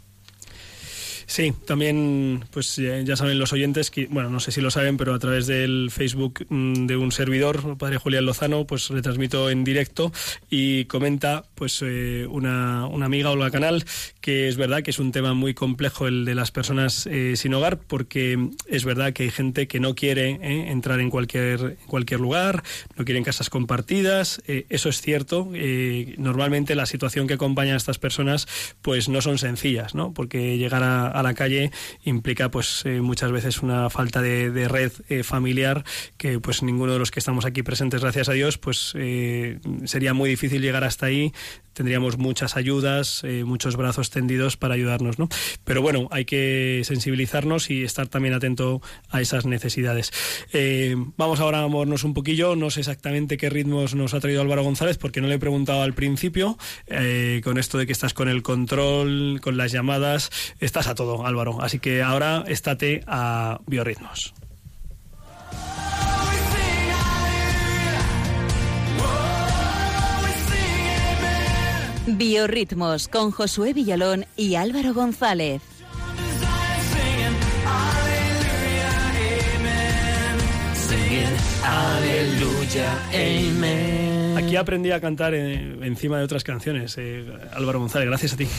Sí, 1.30 1.52
también, 1.64 2.44
pues 2.50 2.74
ya 2.74 3.14
saben 3.14 3.38
los 3.38 3.52
oyentes 3.52 3.92
que, 3.92 4.08
bueno, 4.08 4.30
no 4.30 4.40
sé 4.40 4.50
si 4.50 4.60
lo 4.60 4.72
saben, 4.72 4.96
pero 4.96 5.14
a 5.14 5.18
través 5.20 5.46
del 5.46 5.92
Facebook 5.92 6.44
mm, 6.48 6.86
de 6.86 6.96
un 6.96 7.12
servidor, 7.12 7.78
padre 7.78 7.98
Julián 7.98 8.26
Lozano, 8.26 8.66
pues 8.66 8.88
retransmito 8.88 9.48
en 9.48 9.62
directo 9.62 10.10
y 10.50 10.86
comenta, 10.86 11.44
pues 11.54 11.82
eh, 11.86 12.26
una, 12.28 12.84
una 12.86 13.06
amiga 13.06 13.30
Olga 13.30 13.52
Canal, 13.52 13.84
que 14.20 14.48
es 14.48 14.56
verdad 14.56 14.82
que 14.82 14.90
es 14.90 14.98
un 14.98 15.12
tema 15.12 15.32
muy 15.32 15.54
complejo 15.54 16.08
el 16.08 16.24
de 16.24 16.34
las 16.34 16.50
personas 16.50 17.06
eh, 17.06 17.34
sin 17.36 17.54
hogar, 17.54 17.78
porque 17.78 18.50
es 18.66 18.84
verdad 18.84 19.12
que 19.12 19.22
hay 19.22 19.30
gente 19.30 19.68
que 19.68 19.78
no 19.78 19.94
quiere 19.94 20.30
eh, 20.30 20.72
entrar 20.72 20.98
en 20.98 21.10
cualquier, 21.10 21.76
cualquier 21.86 22.18
lugar, 22.18 22.64
no 22.96 23.04
quiere 23.04 23.18
en 23.18 23.24
casas 23.24 23.50
compartidas, 23.50 24.42
eh, 24.48 24.66
eso 24.68 24.88
es 24.88 25.00
cierto. 25.00 25.48
eh, 25.54 26.16
normalmente 26.18 26.74
la 26.74 26.86
situación 26.86 27.28
que 27.28 27.34
acompaña 27.34 27.74
a 27.74 27.76
estas 27.76 28.00
personas, 28.00 28.48
pues 28.82 29.08
no 29.08 29.22
son 29.22 29.38
sencillas, 29.38 29.94
¿no? 29.94 30.12
Porque 30.12 30.58
llegar 30.58 30.82
a, 30.82 31.19
a 31.20 31.22
la 31.22 31.34
calle 31.34 31.70
implica 32.04 32.50
pues 32.50 32.82
eh, 32.84 33.00
muchas 33.00 33.30
veces 33.32 33.62
una 33.62 33.90
falta 33.90 34.20
de, 34.22 34.68
red 34.68 34.92
eh, 35.08 35.22
familiar 35.22 35.84
que 36.16 36.40
pues 36.40 36.62
ninguno 36.62 36.92
de 36.92 36.98
los 36.98 37.10
que 37.10 37.20
estamos 37.20 37.44
aquí 37.44 37.62
presentes 37.62 38.02
gracias 38.02 38.28
a 38.28 38.32
Dios 38.32 38.58
pues 38.58 38.92
eh, 38.96 39.58
sería 39.84 40.14
muy 40.14 40.30
difícil 40.30 40.62
llegar 40.62 40.84
hasta 40.84 41.06
ahí. 41.06 41.32
Tendríamos 41.72 42.18
muchas 42.18 42.56
ayudas 42.56 43.22
muchos 43.44 43.76
brazos 43.76 44.10
tendidos 44.10 44.56
para 44.56 44.74
ayudarnos 44.74 45.18
no 45.20 45.28
pero 45.64 45.80
bueno 45.80 46.08
hay 46.10 46.24
que 46.24 46.82
sensibilizarnos 46.84 47.70
y 47.70 47.84
estar 47.84 48.08
también 48.08 48.34
atento 48.34 48.82
a 49.08 49.20
esas 49.20 49.46
necesidades. 49.46 50.10
Vamos 51.16 51.40
ahora 51.40 51.62
a 51.62 51.68
movernos 51.68 52.02
un 52.02 52.12
poquillo. 52.12 52.56
No 52.56 52.70
sé 52.70 52.80
exactamente 52.80 53.36
qué 53.36 53.48
ritmos 53.50 53.94
nos 53.94 54.14
ha 54.14 54.20
traído 54.20 54.42
Álvaro 54.42 54.64
González 54.64 54.98
porque 54.98 55.20
no 55.20 55.28
le 55.28 55.36
he 55.36 55.38
preguntado 55.38 55.82
al 55.82 55.94
principio 55.94 56.58
con 57.44 57.56
esto 57.56 57.78
de 57.78 57.86
que 57.86 57.92
estás 57.92 58.14
con 58.14 58.28
el 58.28 58.42
control 58.42 59.40
con 59.40 59.56
las 59.56 59.70
llamadas 59.70 60.30
estás 60.58 60.88
a 60.88 60.94
todo 60.94 61.09
Álvaro 61.26 61.60
así 61.60 61.78
que 61.78 62.02
ahora 62.02 62.44
estate 62.46 63.02
a 63.06 63.60
biorritmos 63.66 64.34
Biorritmos 72.06 73.08
con 73.08 73.30
Josué 73.30 73.72
Villalón 73.72 74.26
y 74.36 74.56
Álvaro 74.56 74.92
González. 74.94 75.62
Aleluya. 81.64 82.88
Aquí 84.50 84.56
aprendí 84.56 84.90
a 84.90 85.00
cantar 85.00 85.32
eh, 85.32 85.76
encima 85.82 86.18
de 86.18 86.24
otras 86.24 86.42
canciones, 86.42 86.96
eh, 86.98 87.24
Álvaro 87.52 87.78
González, 87.78 88.08
gracias 88.08 88.32
a 88.32 88.36
ti. 88.36 88.48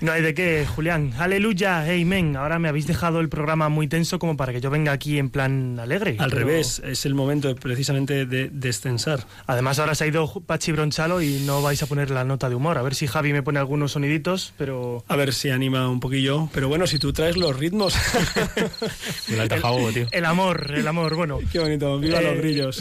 No 0.00 0.10
hay 0.12 0.22
de 0.22 0.34
qué, 0.34 0.66
Julián. 0.66 1.12
Aleluya, 1.18 1.82
amén. 1.84 2.36
Ahora 2.36 2.58
me 2.58 2.68
habéis 2.68 2.86
dejado 2.86 3.20
el 3.20 3.28
programa 3.30 3.68
muy 3.70 3.86
tenso 3.86 4.18
como 4.18 4.36
para 4.36 4.52
que 4.52 4.60
yo 4.60 4.68
venga 4.68 4.90
aquí 4.92 5.18
en 5.18 5.30
plan 5.30 5.78
alegre. 5.78 6.16
Al 6.18 6.30
pero- 6.30 6.44
revés, 6.46 6.82
es 6.84 7.06
el 7.06 7.14
momento 7.14 7.48
de- 7.48 7.54
precisamente 7.54 8.26
de 8.26 8.50
descensar. 8.52 9.20
Además, 9.46 9.78
ahora 9.78 9.94
se 9.94 10.04
ha 10.04 10.06
ido 10.08 10.26
Pachi 10.44 10.72
Bronchalo 10.72 11.22
y 11.22 11.44
no 11.46 11.62
vais 11.62 11.82
a 11.82 11.86
poner 11.86 12.10
la 12.10 12.24
nota 12.24 12.48
de 12.50 12.54
humor. 12.56 12.76
A 12.76 12.82
ver 12.82 12.94
si 12.94 13.06
Javi 13.06 13.32
me 13.32 13.42
pone 13.42 13.60
algunos 13.60 13.92
soniditos, 13.92 14.52
pero... 14.58 15.04
A 15.08 15.16
ver 15.16 15.32
si 15.32 15.48
anima 15.50 15.88
un 15.88 16.00
poquillo, 16.00 16.50
pero 16.52 16.68
bueno, 16.68 16.86
si 16.86 16.98
tú 16.98 17.12
traes 17.12 17.36
los 17.36 17.56
ritmos. 17.56 17.94
El 19.28 19.48
tío. 19.48 20.08
El 20.10 20.24
amor, 20.24 20.72
el 20.74 20.86
amor, 20.86 21.14
bueno. 21.14 21.38
Qué 21.52 21.60
bonito, 21.60 21.98
viva 21.98 22.18
Eh, 22.20 22.24
los 22.24 22.36
grillos. 22.38 22.80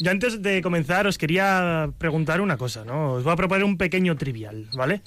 Yo 0.00 0.10
antes 0.10 0.42
de 0.42 0.60
comenzar 0.62 1.06
os 1.06 1.18
quería 1.18 1.31
preguntar 1.98 2.40
una 2.40 2.56
cosa, 2.56 2.84
¿no? 2.84 3.14
Os 3.14 3.24
voy 3.24 3.32
a 3.32 3.36
proponer 3.36 3.64
un 3.64 3.76
pequeño 3.76 4.16
trivial, 4.16 4.66
¿vale? 4.74 5.02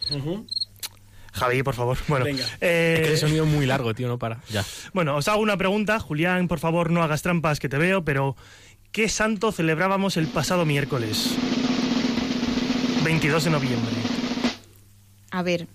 Javi, 1.34 1.64
por 1.64 1.74
favor. 1.76 1.98
Bueno, 2.08 2.26
Venga. 2.26 2.46
eh, 2.62 2.94
Es 3.02 3.08
que 3.08 3.14
ese 3.14 3.28
sonido 3.28 3.44
es 3.46 3.50
muy 3.52 3.66
largo, 3.66 3.94
tío, 3.94 4.08
no 4.08 4.18
para. 4.18 4.40
Ya. 4.50 4.64
Bueno, 4.94 5.16
os 5.18 5.28
hago 5.28 5.42
una 5.42 5.58
pregunta. 5.58 6.00
Julián, 6.00 6.48
por 6.48 6.60
favor, 6.60 6.92
no 6.92 7.04
hagas 7.04 7.22
trampas 7.22 7.60
que 7.60 7.70
te 7.70 7.78
veo, 7.78 8.04
pero 8.06 8.36
¿qué 8.92 9.10
santo 9.10 9.52
celebrábamos 9.52 10.16
el 10.18 10.28
pasado 10.28 10.66
miércoles? 10.66 11.36
22 13.04 13.44
de 13.44 13.50
noviembre. 13.52 13.92
A 15.32 15.44
ver, 15.44 15.68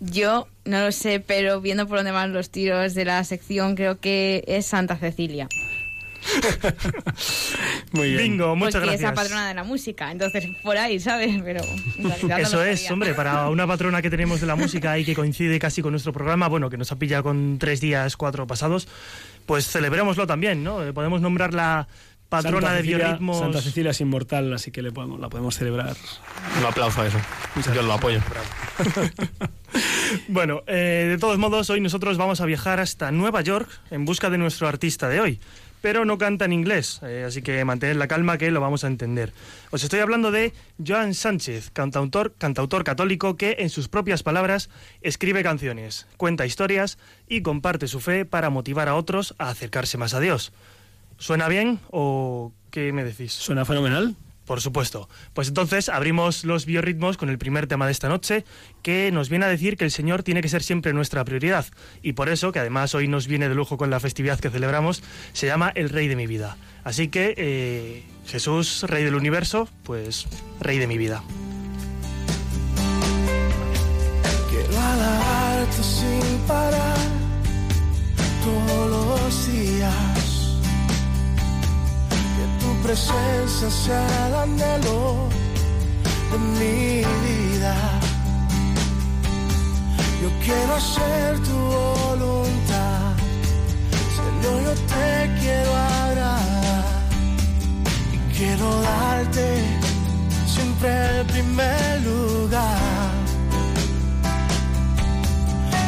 yo 0.00 0.46
no 0.64 0.80
lo 0.80 0.92
sé, 0.92 1.18
pero 1.20 1.60
viendo 1.60 1.88
por 1.88 1.96
dónde 1.98 2.12
van 2.12 2.32
los 2.32 2.50
tiros 2.50 2.94
de 2.94 3.04
la 3.06 3.24
sección, 3.24 3.74
creo 3.74 3.98
que 3.98 4.44
es 4.46 4.66
Santa 4.66 4.96
Cecilia. 4.96 5.48
Muy 7.92 8.14
Bingo, 8.16 8.54
muchas 8.56 8.74
porque 8.74 8.86
gracias. 8.86 9.00
es 9.00 9.02
la 9.02 9.14
patrona 9.14 9.48
de 9.48 9.54
la 9.54 9.64
música, 9.64 10.10
entonces 10.10 10.44
por 10.62 10.76
ahí, 10.76 10.98
¿sabes? 11.00 11.40
Pero 11.44 11.60
no 11.98 12.08
Eso 12.38 12.62
es, 12.64 12.80
sabía. 12.80 12.92
hombre, 12.92 13.14
para 13.14 13.48
una 13.50 13.66
patrona 13.66 14.00
que 14.02 14.10
tenemos 14.10 14.40
de 14.40 14.46
la 14.46 14.56
música 14.56 14.98
y 14.98 15.04
que 15.04 15.14
coincide 15.14 15.58
casi 15.58 15.82
con 15.82 15.92
nuestro 15.92 16.12
programa, 16.12 16.48
bueno, 16.48 16.70
que 16.70 16.76
nos 16.76 16.90
ha 16.92 16.96
pillado 16.96 17.22
con 17.24 17.58
tres 17.58 17.80
días, 17.80 18.16
cuatro 18.16 18.46
pasados, 18.46 18.88
pues 19.46 19.66
celebrémoslo 19.68 20.26
también, 20.26 20.62
¿no? 20.64 20.84
Eh, 20.84 20.92
Podemos 20.92 21.20
nombrar 21.20 21.52
la 21.54 21.88
patrona 22.28 22.68
Santa 22.68 22.72
de 22.72 22.78
Cecilia- 22.82 22.96
biorritmos. 22.98 23.38
Santa 23.38 23.60
Cecilia 23.60 23.90
es 23.90 24.00
inmortal, 24.00 24.52
así 24.54 24.70
que 24.70 24.80
le 24.82 24.90
podemos, 24.92 25.20
la 25.20 25.28
podemos 25.28 25.54
celebrar. 25.56 25.94
Un 26.58 26.64
aplauso 26.64 27.02
a 27.02 27.06
eso. 27.06 27.18
Yo 27.74 27.82
lo 27.82 27.92
apoyo. 27.92 28.20
Bueno, 30.28 30.62
eh, 30.66 31.06
de 31.08 31.16
todos 31.18 31.38
modos, 31.38 31.70
hoy 31.70 31.80
nosotros 31.80 32.18
vamos 32.18 32.42
a 32.42 32.46
viajar 32.46 32.78
hasta 32.80 33.10
Nueva 33.10 33.40
York 33.40 33.68
en 33.90 34.04
busca 34.04 34.28
de 34.28 34.36
nuestro 34.36 34.68
artista 34.68 35.08
de 35.08 35.20
hoy. 35.20 35.40
Pero 35.82 36.06
no 36.06 36.16
canta 36.16 36.46
en 36.46 36.54
inglés, 36.54 37.00
eh, 37.02 37.24
así 37.26 37.42
que 37.42 37.62
mantened 37.64 37.96
la 37.96 38.08
calma 38.08 38.38
que 38.38 38.50
lo 38.50 38.60
vamos 38.60 38.84
a 38.84 38.86
entender. 38.86 39.34
Os 39.70 39.82
estoy 39.82 40.00
hablando 40.00 40.30
de 40.30 40.54
Joan 40.84 41.12
Sánchez, 41.12 41.70
cantautor, 41.70 42.34
cantautor 42.38 42.84
católico 42.84 43.36
que, 43.36 43.56
en 43.58 43.68
sus 43.68 43.88
propias 43.88 44.22
palabras, 44.22 44.70
escribe 45.02 45.42
canciones, 45.42 46.06
cuenta 46.16 46.46
historias 46.46 46.98
y 47.28 47.42
comparte 47.42 47.88
su 47.88 48.00
fe 48.00 48.24
para 48.24 48.48
motivar 48.48 48.88
a 48.88 48.94
otros 48.94 49.34
a 49.38 49.50
acercarse 49.50 49.98
más 49.98 50.14
a 50.14 50.20
Dios. 50.20 50.52
¿Suena 51.18 51.48
bien 51.48 51.80
o 51.90 52.52
qué 52.70 52.92
me 52.92 53.04
decís? 53.04 53.32
Suena 53.32 53.64
fenomenal. 53.64 54.16
Por 54.52 54.60
supuesto. 54.60 55.08
Pues 55.32 55.48
entonces 55.48 55.88
abrimos 55.88 56.44
los 56.44 56.66
biorritmos 56.66 57.16
con 57.16 57.30
el 57.30 57.38
primer 57.38 57.66
tema 57.66 57.86
de 57.86 57.92
esta 57.92 58.10
noche, 58.10 58.44
que 58.82 59.10
nos 59.10 59.30
viene 59.30 59.46
a 59.46 59.48
decir 59.48 59.78
que 59.78 59.84
el 59.84 59.90
Señor 59.90 60.24
tiene 60.24 60.42
que 60.42 60.50
ser 60.50 60.62
siempre 60.62 60.92
nuestra 60.92 61.24
prioridad. 61.24 61.64
Y 62.02 62.12
por 62.12 62.28
eso, 62.28 62.52
que 62.52 62.58
además 62.58 62.94
hoy 62.94 63.08
nos 63.08 63.26
viene 63.26 63.48
de 63.48 63.54
lujo 63.54 63.78
con 63.78 63.88
la 63.88 63.98
festividad 63.98 64.38
que 64.38 64.50
celebramos, 64.50 65.02
se 65.32 65.46
llama 65.46 65.72
El 65.74 65.88
Rey 65.88 66.06
de 66.06 66.16
mi 66.16 66.26
vida. 66.26 66.58
Así 66.84 67.08
que 67.08 67.32
eh, 67.38 68.04
Jesús, 68.26 68.82
Rey 68.82 69.02
del 69.04 69.14
Universo, 69.14 69.70
pues 69.84 70.26
Rey 70.60 70.78
de 70.78 70.86
mi 70.86 70.98
vida. 70.98 71.24
Sin 75.80 76.38
parar 76.46 76.98
todos 78.44 78.90
los 78.90 79.46
días. 79.46 80.21
Presencia 82.82 83.70
sea 83.70 84.26
el 84.26 84.34
anhelo 84.34 85.28
de 86.32 86.38
mi 86.58 87.04
vida. 87.24 87.74
Yo 90.20 90.28
quiero 90.44 90.74
hacer 90.74 91.38
tu 91.42 91.56
voluntad. 91.56 93.12
Señor, 94.16 94.62
yo 94.64 94.74
te 94.92 95.40
quiero 95.40 95.70
agradar. 95.76 96.84
Y 98.12 98.18
quiero 98.36 98.82
darte 98.82 99.46
siempre 100.46 101.20
el 101.20 101.26
primer 101.26 102.00
lugar. 102.02 103.12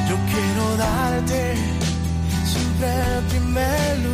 Yo 0.09 0.17
quiero 0.33 0.77
darte 0.77 1.55
siempre 2.47 2.89
el 3.19 3.25
primer 3.25 3.99
lugar. 3.99 4.14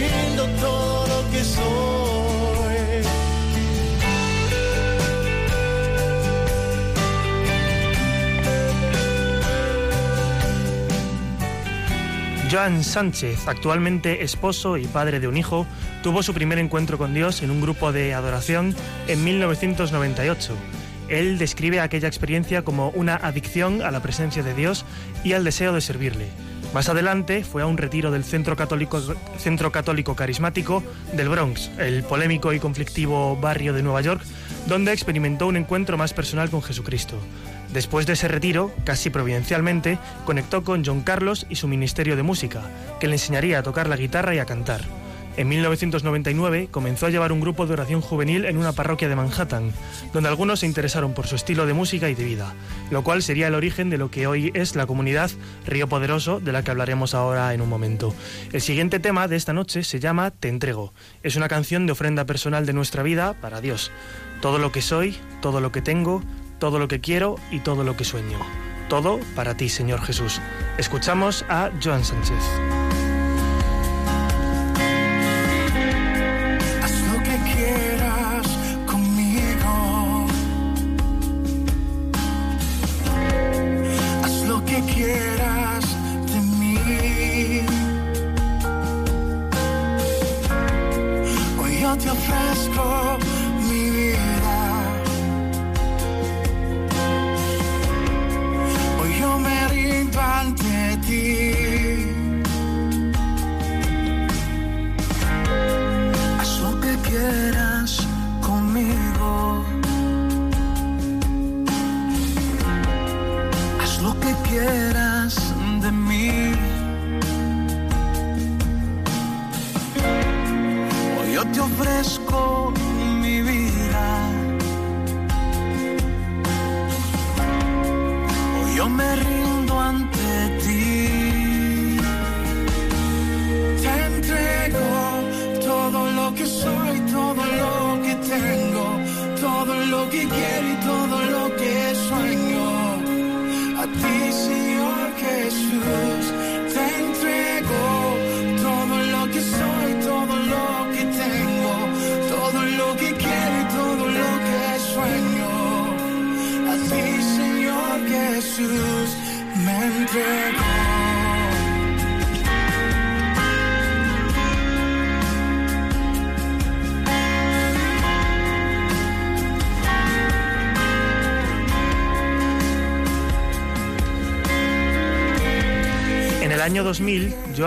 rindo. 0.00 0.36
Joan 12.50 12.84
Sánchez, 12.84 13.48
actualmente 13.48 14.22
esposo 14.22 14.76
y 14.76 14.86
padre 14.86 15.18
de 15.18 15.26
un 15.26 15.36
hijo, 15.36 15.66
tuvo 16.02 16.22
su 16.22 16.32
primer 16.32 16.58
encuentro 16.58 16.96
con 16.96 17.12
Dios 17.12 17.42
en 17.42 17.50
un 17.50 17.60
grupo 17.60 17.92
de 17.92 18.14
adoración 18.14 18.74
en 19.08 19.24
1998. 19.24 20.54
Él 21.08 21.38
describe 21.38 21.80
aquella 21.80 22.06
experiencia 22.06 22.62
como 22.62 22.90
una 22.90 23.16
adicción 23.16 23.82
a 23.82 23.90
la 23.90 24.00
presencia 24.00 24.44
de 24.44 24.54
Dios 24.54 24.84
y 25.24 25.32
al 25.32 25.42
deseo 25.42 25.72
de 25.72 25.80
servirle. 25.80 26.28
Más 26.74 26.88
adelante 26.88 27.42
fue 27.42 27.62
a 27.62 27.66
un 27.66 27.78
retiro 27.78 28.10
del 28.10 28.24
Centro 28.24 28.56
Católico, 28.56 30.14
Carismático 30.14 30.82
del 31.14 31.28
Bronx, 31.28 31.70
el 31.78 32.02
polémico 32.02 32.52
y 32.52 32.60
conflictivo 32.60 33.36
barrio 33.36 33.72
de 33.72 33.82
Nueva 33.82 34.02
York, 34.02 34.22
donde 34.66 34.92
experimentó 34.92 35.46
un 35.46 35.56
encuentro 35.56 35.96
más 35.96 36.12
personal 36.12 36.50
con 36.50 36.62
Jesucristo. 36.62 37.16
Después 37.72 38.06
de 38.06 38.12
ese 38.12 38.28
retiro, 38.28 38.72
casi 38.84 39.10
providencialmente, 39.10 39.98
conectó 40.24 40.64
con 40.64 40.84
John 40.84 41.00
Carlos 41.00 41.46
y 41.48 41.56
su 41.56 41.66
Ministerio 41.66 42.14
de 42.14 42.22
Música, 42.22 42.62
que 43.00 43.06
le 43.08 43.14
enseñaría 43.14 43.58
a 43.58 43.62
tocar 43.62 43.88
la 43.88 43.96
guitarra 43.96 44.34
y 44.34 44.38
a 44.38 44.46
cantar. 44.46 44.82
En 45.36 45.48
1999 45.48 46.68
comenzó 46.70 47.06
a 47.06 47.10
llevar 47.10 47.30
un 47.30 47.40
grupo 47.40 47.66
de 47.66 47.74
oración 47.74 48.00
juvenil 48.00 48.46
en 48.46 48.56
una 48.56 48.72
parroquia 48.72 49.08
de 49.08 49.16
Manhattan, 49.16 49.70
donde 50.14 50.30
algunos 50.30 50.60
se 50.60 50.66
interesaron 50.66 51.12
por 51.12 51.26
su 51.26 51.36
estilo 51.36 51.66
de 51.66 51.74
música 51.74 52.08
y 52.08 52.14
de 52.14 52.24
vida, 52.24 52.54
lo 52.90 53.04
cual 53.04 53.22
sería 53.22 53.48
el 53.48 53.54
origen 53.54 53.90
de 53.90 53.98
lo 53.98 54.10
que 54.10 54.26
hoy 54.26 54.50
es 54.54 54.76
la 54.76 54.86
comunidad 54.86 55.30
Río 55.66 55.88
Poderoso, 55.88 56.40
de 56.40 56.52
la 56.52 56.62
que 56.62 56.70
hablaremos 56.70 57.14
ahora 57.14 57.52
en 57.52 57.60
un 57.60 57.68
momento. 57.68 58.14
El 58.52 58.62
siguiente 58.62 58.98
tema 58.98 59.28
de 59.28 59.36
esta 59.36 59.52
noche 59.52 59.84
se 59.84 60.00
llama 60.00 60.30
Te 60.30 60.48
entrego. 60.48 60.94
Es 61.22 61.36
una 61.36 61.48
canción 61.48 61.84
de 61.84 61.92
ofrenda 61.92 62.24
personal 62.24 62.64
de 62.64 62.72
nuestra 62.72 63.02
vida 63.02 63.34
para 63.34 63.60
Dios. 63.60 63.90
Todo 64.40 64.58
lo 64.58 64.72
que 64.72 64.80
soy, 64.80 65.18
todo 65.42 65.60
lo 65.60 65.70
que 65.70 65.82
tengo, 65.82 66.22
todo 66.58 66.78
lo 66.78 66.88
que 66.88 67.00
quiero 67.00 67.36
y 67.50 67.60
todo 67.60 67.84
lo 67.84 67.94
que 67.94 68.04
sueño. 68.04 68.38
Todo 68.88 69.20
para 69.34 69.54
ti, 69.54 69.68
Señor 69.68 70.00
Jesús. 70.00 70.40
Escuchamos 70.78 71.44
a 71.50 71.70
Joan 71.82 72.04
Sánchez. 72.04 72.85
Quieras 84.96 85.84
de 86.32 86.40
mí. 86.58 86.78
Hoy 91.60 91.80
yo 91.82 91.96
te 91.96 92.10
ofrezco 92.10 93.25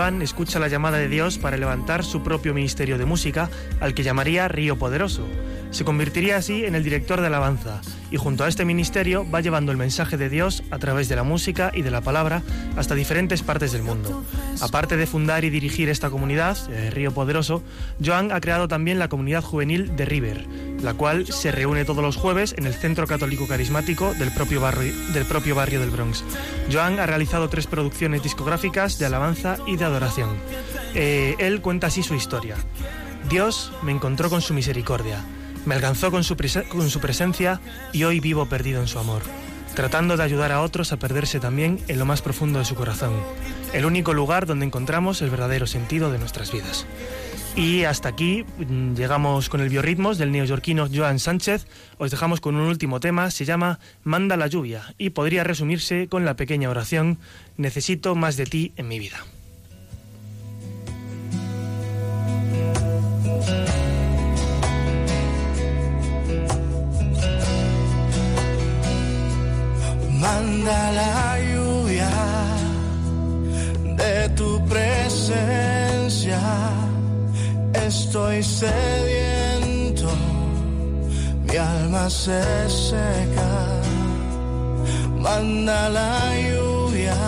Joan 0.00 0.22
escucha 0.22 0.58
la 0.58 0.68
llamada 0.68 0.96
de 0.96 1.08
Dios 1.08 1.36
para 1.36 1.58
levantar 1.58 2.04
su 2.04 2.22
propio 2.22 2.54
ministerio 2.54 2.96
de 2.96 3.04
música, 3.04 3.50
al 3.80 3.92
que 3.92 4.02
llamaría 4.02 4.48
Río 4.48 4.78
Poderoso. 4.78 5.26
Se 5.70 5.84
convertiría 5.84 6.38
así 6.38 6.64
en 6.64 6.74
el 6.74 6.82
director 6.82 7.20
de 7.20 7.26
alabanza 7.26 7.82
y 8.10 8.16
junto 8.16 8.44
a 8.44 8.48
este 8.48 8.64
ministerio 8.64 9.28
va 9.30 9.40
llevando 9.40 9.72
el 9.72 9.78
mensaje 9.78 10.16
de 10.16 10.28
Dios 10.28 10.62
a 10.70 10.78
través 10.78 11.08
de 11.08 11.16
la 11.16 11.22
música 11.22 11.70
y 11.74 11.82
de 11.82 11.90
la 11.90 12.00
palabra 12.00 12.42
hasta 12.76 12.94
diferentes 12.94 13.42
partes 13.42 13.72
del 13.72 13.82
mundo. 13.82 14.24
Aparte 14.60 14.96
de 14.96 15.06
fundar 15.06 15.44
y 15.44 15.50
dirigir 15.50 15.88
esta 15.88 16.10
comunidad, 16.10 16.58
eh, 16.70 16.90
Río 16.90 17.12
Poderoso, 17.12 17.62
Joan 18.04 18.32
ha 18.32 18.40
creado 18.40 18.68
también 18.68 18.98
la 18.98 19.08
comunidad 19.08 19.42
juvenil 19.42 19.96
de 19.96 20.04
River, 20.04 20.46
la 20.82 20.94
cual 20.94 21.26
se 21.26 21.52
reúne 21.52 21.84
todos 21.84 22.02
los 22.02 22.16
jueves 22.16 22.54
en 22.56 22.66
el 22.66 22.74
Centro 22.74 23.06
Católico 23.06 23.46
Carismático 23.46 24.14
del 24.14 24.32
propio 24.32 24.60
barrio 24.60 25.80
del, 25.80 25.90
Bronx. 25.90 26.24
Joan 26.72 26.98
ha 26.98 27.06
realizado 27.06 27.48
tres 27.48 27.66
producciones 27.66 28.22
discográficas 28.22 28.98
de 28.98 29.06
alabanza 29.06 29.58
y 29.66 29.76
de 29.76 29.84
adoración. 29.84 30.30
Eh, 30.94 31.36
él 31.38 31.60
cuenta 31.60 31.88
así 31.88 32.02
su 32.02 32.14
historia. 32.14 32.56
Dios 33.28 33.72
me 33.82 33.92
encontró 33.92 34.30
con 34.30 34.40
su 34.40 34.54
misericordia, 34.54 35.24
me 35.66 35.74
alcanzó 35.74 36.10
con 36.10 36.24
su, 36.24 36.36
presencia 36.36 37.60
y 37.92 38.04
hoy 38.04 38.20
vivo 38.20 38.46
perdido 38.46 38.80
en 38.80 38.88
su 38.88 38.98
amor, 38.98 39.22
tratando 39.74 40.16
de 40.16 40.22
ayudar 40.22 40.52
a 40.52 40.62
otros 40.62 40.92
a 40.92 40.98
perderse 40.98 41.40
también 41.40 41.80
en 41.88 41.98
lo 41.98 42.06
más 42.06 42.22
profundo 42.22 42.58
de 42.58 42.64
su 42.64 42.74
corazón, 42.74 43.12
el 43.72 43.84
único 43.84 44.14
lugar 44.14 44.46
donde 44.46 44.66
encontramos 44.66 45.22
el 45.22 45.30
verdadero 45.30 45.66
sentido 45.66 46.10
de 46.10 46.18
nuestras 46.18 46.52
vidas. 46.52 46.86
Y 47.56 47.84
hasta 47.84 48.08
aquí 48.08 48.44
mm, 48.58 48.94
llegamos 48.94 49.48
con 49.48 49.60
el 49.60 49.68
biorritmos 49.68 50.18
del 50.18 50.30
neoyorquino 50.30 50.88
Joan 50.92 51.18
Sánchez. 51.18 51.66
Os 51.98 52.10
dejamos 52.10 52.40
con 52.40 52.54
un 52.54 52.68
último 52.68 53.00
tema, 53.00 53.30
se 53.32 53.44
llama 53.44 53.80
Manda 54.04 54.36
la 54.36 54.46
lluvia 54.46 54.94
y 54.98 55.10
podría 55.10 55.42
resumirse 55.42 56.06
con 56.08 56.24
la 56.24 56.36
pequeña 56.36 56.70
oración 56.70 57.18
Necesito 57.56 58.14
más 58.14 58.36
de 58.36 58.46
ti 58.46 58.72
en 58.76 58.86
mi 58.86 59.00
vida. 59.00 59.18
Manda 70.40 70.90
la 70.92 71.38
lluvia 71.52 72.10
de 74.00 74.28
tu 74.30 74.50
presencia. 74.66 76.40
Estoy 77.74 78.42
sediento, 78.42 80.08
mi 81.44 81.56
alma 81.56 82.08
se 82.08 82.40
seca. 82.70 83.52
Manda 85.18 85.90
la 85.90 86.32
lluvia 86.48 87.18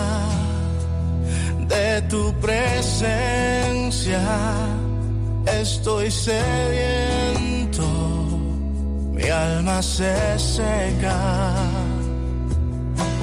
de 1.67 2.01
tu 2.09 2.33
presencia. 2.41 4.21
Estoy 5.45 6.09
sediento, 6.09 7.83
mi 9.11 9.29
alma 9.29 9.83
se 9.83 10.39
seca. 10.39 12.02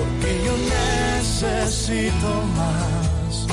Porque 0.01 0.33
yo 0.47 0.55
necesito 0.57 2.31
más, 2.57 3.47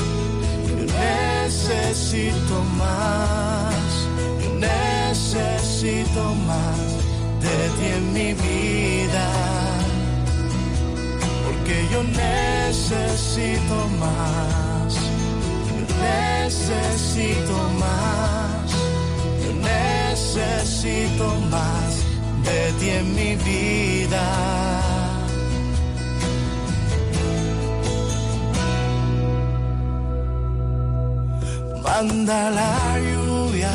yo 0.69 0.75
necesito 0.97 2.63
más, 2.77 3.75
yo 4.41 4.49
necesito 4.55 6.23
más 6.47 6.87
de 7.43 7.57
ti 7.75 7.85
en 7.97 8.13
mi 8.13 8.29
vida. 8.33 9.27
Porque 11.45 11.75
yo 11.91 12.01
necesito 12.03 13.77
más, 13.99 14.93
yo 15.67 15.75
necesito 16.07 17.57
más, 17.83 18.67
yo 19.43 19.51
necesito 19.73 21.25
más 21.51 21.91
de 22.45 22.61
ti 22.79 22.89
en 22.89 23.15
mi 23.15 23.35
vida. 23.35 24.86
Manda 31.97 32.51
la 32.51 32.99
lluvia 32.99 33.71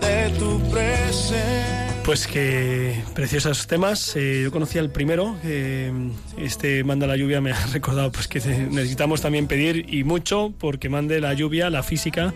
de 0.00 0.30
tu 0.38 0.58
presencia. 0.70 2.00
Pues 2.02 2.26
que 2.26 3.04
preciosos 3.14 3.66
temas. 3.66 4.16
Eh, 4.16 4.40
yo 4.44 4.50
conocía 4.50 4.80
el 4.80 4.88
primero. 4.88 5.36
eh, 5.44 5.92
este 6.38 6.82
manda 6.82 7.06
la 7.06 7.16
lluvia 7.18 7.42
me 7.42 7.52
ha 7.52 7.66
recordado 7.74 8.10
pues 8.10 8.26
que 8.26 8.40
necesitamos 8.40 9.20
también 9.20 9.48
pedir 9.48 9.92
y 9.92 10.02
mucho 10.02 10.54
porque 10.58 10.88
mande 10.88 11.20
la 11.20 11.34
lluvia, 11.34 11.68
la 11.68 11.82
física 11.82 12.32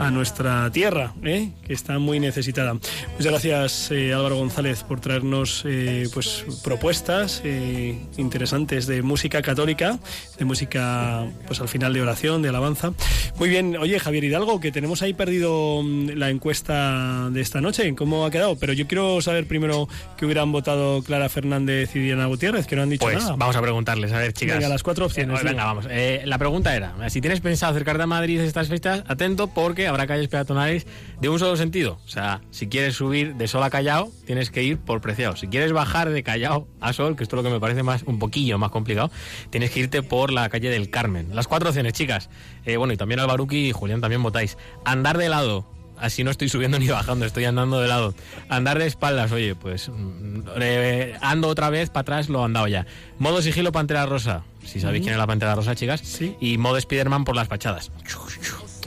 a 0.00 0.10
nuestra 0.10 0.70
tierra, 0.70 1.12
¿eh? 1.22 1.50
que 1.66 1.72
está 1.72 1.98
muy 1.98 2.20
necesitada. 2.20 2.74
Muchas 2.74 3.26
gracias 3.26 3.90
eh, 3.90 4.12
Álvaro 4.14 4.36
González 4.36 4.82
por 4.84 5.00
traernos 5.00 5.62
eh, 5.66 6.08
pues 6.12 6.44
propuestas 6.64 7.42
eh, 7.44 7.98
interesantes 8.16 8.86
de 8.86 9.02
música 9.02 9.42
católica, 9.42 9.98
de 10.38 10.44
música 10.44 11.26
pues 11.46 11.60
al 11.60 11.68
final 11.68 11.92
de 11.92 12.02
oración, 12.02 12.42
de 12.42 12.48
alabanza. 12.48 12.92
Muy 13.38 13.48
bien, 13.48 13.76
oye 13.76 13.98
Javier 13.98 14.24
Hidalgo, 14.24 14.60
que 14.60 14.72
tenemos 14.72 15.02
ahí 15.02 15.12
perdido 15.12 15.82
mm, 15.82 16.10
la 16.16 16.30
encuesta 16.30 17.28
de 17.30 17.40
esta 17.40 17.60
noche, 17.60 17.94
¿cómo 17.94 18.24
ha 18.24 18.30
quedado? 18.30 18.56
Pero 18.56 18.72
yo 18.72 18.86
quiero 18.86 19.20
saber 19.20 19.46
primero 19.46 19.88
que 20.16 20.24
hubieran 20.24 20.50
votado 20.52 21.02
Clara 21.02 21.28
Fernández 21.28 21.94
y 21.94 22.00
Diana 22.00 22.26
Gutiérrez, 22.26 22.66
que 22.66 22.76
no 22.76 22.82
han 22.82 22.90
dicho 22.90 23.04
Pues 23.04 23.18
nada. 23.18 23.36
vamos 23.36 23.56
a 23.56 23.60
preguntarles, 23.62 24.12
a 24.12 24.18
ver, 24.18 24.32
chicas. 24.32 24.56
Venga, 24.56 24.68
las 24.68 24.82
cuatro 24.82 25.06
opciones, 25.06 25.40
Eh, 25.40 25.44
venga, 25.44 25.64
vamos. 25.64 25.86
Eh, 25.90 26.22
la 26.24 26.38
pregunta 26.38 26.74
era, 26.74 26.94
si 27.10 27.20
tienes 27.20 27.40
pensado 27.40 27.72
acercarte 27.72 28.02
a 28.02 28.06
Madrid 28.06 28.40
estas 28.40 28.68
fechas, 28.68 29.02
atento 29.06 29.48
porque 29.48 29.89
habrá 29.90 30.06
calles 30.06 30.28
peatonales 30.28 30.86
de 31.20 31.28
un 31.28 31.38
solo 31.38 31.56
sentido. 31.56 31.98
O 32.04 32.08
sea, 32.08 32.40
si 32.50 32.68
quieres 32.68 32.96
subir 32.96 33.34
de 33.34 33.48
Sol 33.48 33.62
a 33.62 33.70
Callao, 33.70 34.10
tienes 34.24 34.50
que 34.50 34.62
ir 34.62 34.78
por 34.78 35.00
Preciado. 35.00 35.36
Si 35.36 35.48
quieres 35.48 35.72
bajar 35.72 36.10
de 36.10 36.22
Callao 36.22 36.66
a 36.80 36.92
Sol, 36.92 37.16
que 37.16 37.22
esto 37.22 37.36
es 37.36 37.42
lo 37.42 37.48
que 37.48 37.54
me 37.54 37.60
parece 37.60 37.82
más 37.82 38.02
un 38.04 38.18
poquillo 38.18 38.58
más 38.58 38.70
complicado, 38.70 39.10
tienes 39.50 39.70
que 39.70 39.80
irte 39.80 40.02
por 40.02 40.32
la 40.32 40.48
calle 40.48 40.70
del 40.70 40.90
Carmen. 40.90 41.34
Las 41.34 41.48
cuatro 41.48 41.68
opciones, 41.68 41.92
chicas. 41.92 42.30
Eh, 42.64 42.76
bueno, 42.76 42.92
y 42.92 42.96
también 42.96 43.20
Albaruki 43.20 43.68
y 43.68 43.72
Julián 43.72 44.00
también 44.00 44.22
votáis. 44.22 44.56
Andar 44.84 45.18
de 45.18 45.28
lado. 45.28 45.66
Así 46.00 46.24
no 46.24 46.30
estoy 46.30 46.48
subiendo 46.48 46.78
ni 46.80 46.88
bajando, 46.88 47.26
estoy 47.26 47.44
andando 47.44 47.80
de 47.80 47.88
lado. 47.88 48.14
Andar 48.48 48.78
de 48.78 48.86
espaldas, 48.86 49.30
oye, 49.32 49.54
pues 49.54 49.88
mm, 49.88 50.40
eh, 50.60 51.14
ando 51.20 51.48
otra 51.48 51.70
vez 51.70 51.90
para 51.90 52.00
atrás, 52.00 52.28
lo 52.28 52.40
he 52.40 52.44
andado 52.44 52.68
ya. 52.68 52.86
Modo 53.18 53.42
sigilo 53.42 53.70
Pantera 53.72 54.06
Rosa, 54.06 54.44
si 54.64 54.80
sabéis 54.80 55.02
quién 55.02 55.14
es 55.14 55.18
la 55.18 55.26
Pantera 55.26 55.54
Rosa, 55.54 55.74
chicas. 55.74 56.20
Y 56.40 56.58
modo 56.58 56.80
Spiderman 56.80 57.24
por 57.24 57.36
las 57.36 57.48
fachadas. 57.48 57.92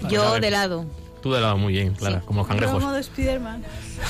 Yo 0.10 0.40
de 0.40 0.52
lado. 0.52 0.86
Tú 1.22 1.32
de 1.32 1.40
lado, 1.40 1.58
muy 1.58 1.72
bien, 1.72 1.94
Clara, 1.94 2.20
como 2.20 2.42
los 2.42 2.50
cangrejos. 2.50 2.82
Yo 2.82 2.86
modo 2.90 3.02
Spiderman. 3.02 3.64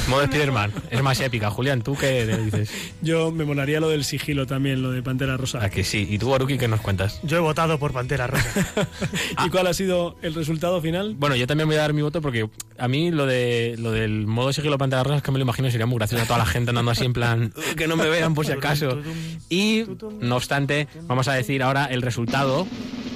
Modo 0.07 0.25
Spiderman, 0.25 0.73
es 0.89 1.03
más 1.03 1.19
épica. 1.19 1.51
Julián, 1.51 1.83
¿tú 1.83 1.95
qué 1.95 2.25
le 2.25 2.37
dices? 2.39 2.71
Yo 3.03 3.29
me 3.31 3.45
molaría 3.45 3.79
lo 3.79 3.87
del 3.89 4.03
sigilo 4.03 4.47
también, 4.47 4.81
lo 4.81 4.89
de 4.89 5.03
Pantera 5.03 5.37
Rosa. 5.37 5.63
¿A 5.63 5.69
que 5.69 5.83
sí? 5.83 6.07
¿Y 6.09 6.17
tú, 6.17 6.31
Baruki, 6.31 6.57
qué 6.57 6.67
nos 6.67 6.81
cuentas? 6.81 7.19
Yo 7.21 7.37
he 7.37 7.39
votado 7.39 7.77
por 7.77 7.93
Pantera 7.93 8.25
Rosa. 8.25 8.65
¿Y 9.45 9.49
cuál 9.51 9.67
ha 9.67 9.75
sido 9.75 10.15
el 10.23 10.33
resultado 10.33 10.81
final? 10.81 11.13
Bueno, 11.15 11.35
yo 11.35 11.45
también 11.45 11.67
voy 11.67 11.75
a 11.77 11.81
dar 11.81 11.93
mi 11.93 12.01
voto 12.01 12.19
porque 12.19 12.49
a 12.79 12.87
mí 12.87 13.11
lo 13.11 13.27
de 13.27 13.75
lo 13.77 13.91
del 13.91 14.25
modo 14.25 14.51
sigilo 14.51 14.79
Pantera 14.79 15.03
Rosa 15.03 15.17
es 15.17 15.21
que 15.21 15.31
me 15.31 15.37
lo 15.37 15.43
imagino 15.43 15.69
sería 15.69 15.85
muy 15.85 15.97
gracioso 15.99 16.23
a 16.23 16.25
toda 16.25 16.39
la 16.39 16.47
gente 16.47 16.71
andando 16.71 16.89
así 16.89 17.05
en 17.05 17.13
plan 17.13 17.53
"Uh, 17.55 17.75
que 17.75 17.87
no 17.87 17.95
me 17.95 18.09
vean 18.09 18.33
por 18.33 18.47
si 18.47 18.53
acaso. 18.53 18.97
Y 19.51 19.83
no 20.19 20.35
obstante, 20.37 20.87
vamos 21.03 21.27
a 21.27 21.33
decir 21.33 21.61
ahora 21.61 21.85
el 21.85 22.01
resultado. 22.01 22.65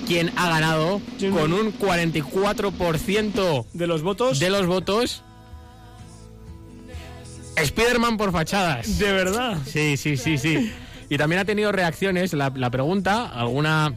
¿Quién 0.08 0.32
ha 0.38 0.50
ganado 0.50 1.02
con 1.34 1.52
un 1.52 1.78
44% 1.78 3.66
de 3.74 3.88
los 3.88 4.02
votos? 4.02 4.40
De 4.40 4.50
los 4.50 4.66
votos. 4.66 5.22
Spiderman 7.62 8.16
por 8.18 8.32
fachadas. 8.32 9.00
¿De 9.00 9.12
verdad? 9.12 9.58
Sí, 9.66 9.98
sí, 9.98 10.16
sí, 10.16 10.38
sí. 10.38 10.72
Y 11.10 11.18
también 11.18 11.42
ha 11.42 11.46
tenido 11.46 11.72
reacciones 11.72 12.32
la, 12.34 12.54
la 12.56 12.70
pregunta, 12.70 13.26
alguna 13.28 13.96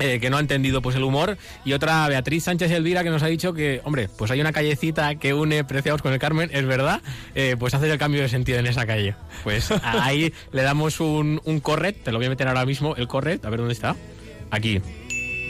eh, 0.00 0.20
que 0.20 0.30
no 0.30 0.36
ha 0.36 0.40
entendido 0.40 0.80
pues 0.82 0.94
el 0.96 1.02
humor 1.02 1.38
y 1.64 1.72
otra 1.72 2.06
Beatriz 2.08 2.44
Sánchez 2.44 2.70
Elvira 2.70 3.02
que 3.02 3.10
nos 3.10 3.22
ha 3.22 3.26
dicho 3.26 3.52
que, 3.52 3.80
hombre, 3.84 4.08
pues 4.16 4.30
hay 4.30 4.40
una 4.40 4.52
callecita 4.52 5.16
que 5.16 5.34
une 5.34 5.64
Preciados 5.64 6.02
con 6.02 6.12
el 6.12 6.18
Carmen, 6.18 6.50
es 6.52 6.66
verdad, 6.66 7.00
eh, 7.34 7.56
pues 7.58 7.74
hace 7.74 7.90
el 7.90 7.98
cambio 7.98 8.22
de 8.22 8.28
sentido 8.28 8.58
en 8.58 8.66
esa 8.66 8.86
calle. 8.86 9.14
Pues 9.42 9.70
ahí 9.82 10.32
le 10.52 10.62
damos 10.62 11.00
un, 11.00 11.40
un 11.44 11.60
corret, 11.60 12.02
te 12.02 12.12
lo 12.12 12.18
voy 12.18 12.26
a 12.26 12.30
meter 12.30 12.48
ahora 12.48 12.66
mismo, 12.66 12.96
el 12.96 13.08
corret, 13.08 13.44
a 13.44 13.50
ver 13.50 13.60
dónde 13.60 13.74
está. 13.74 13.96
Aquí. 14.50 14.80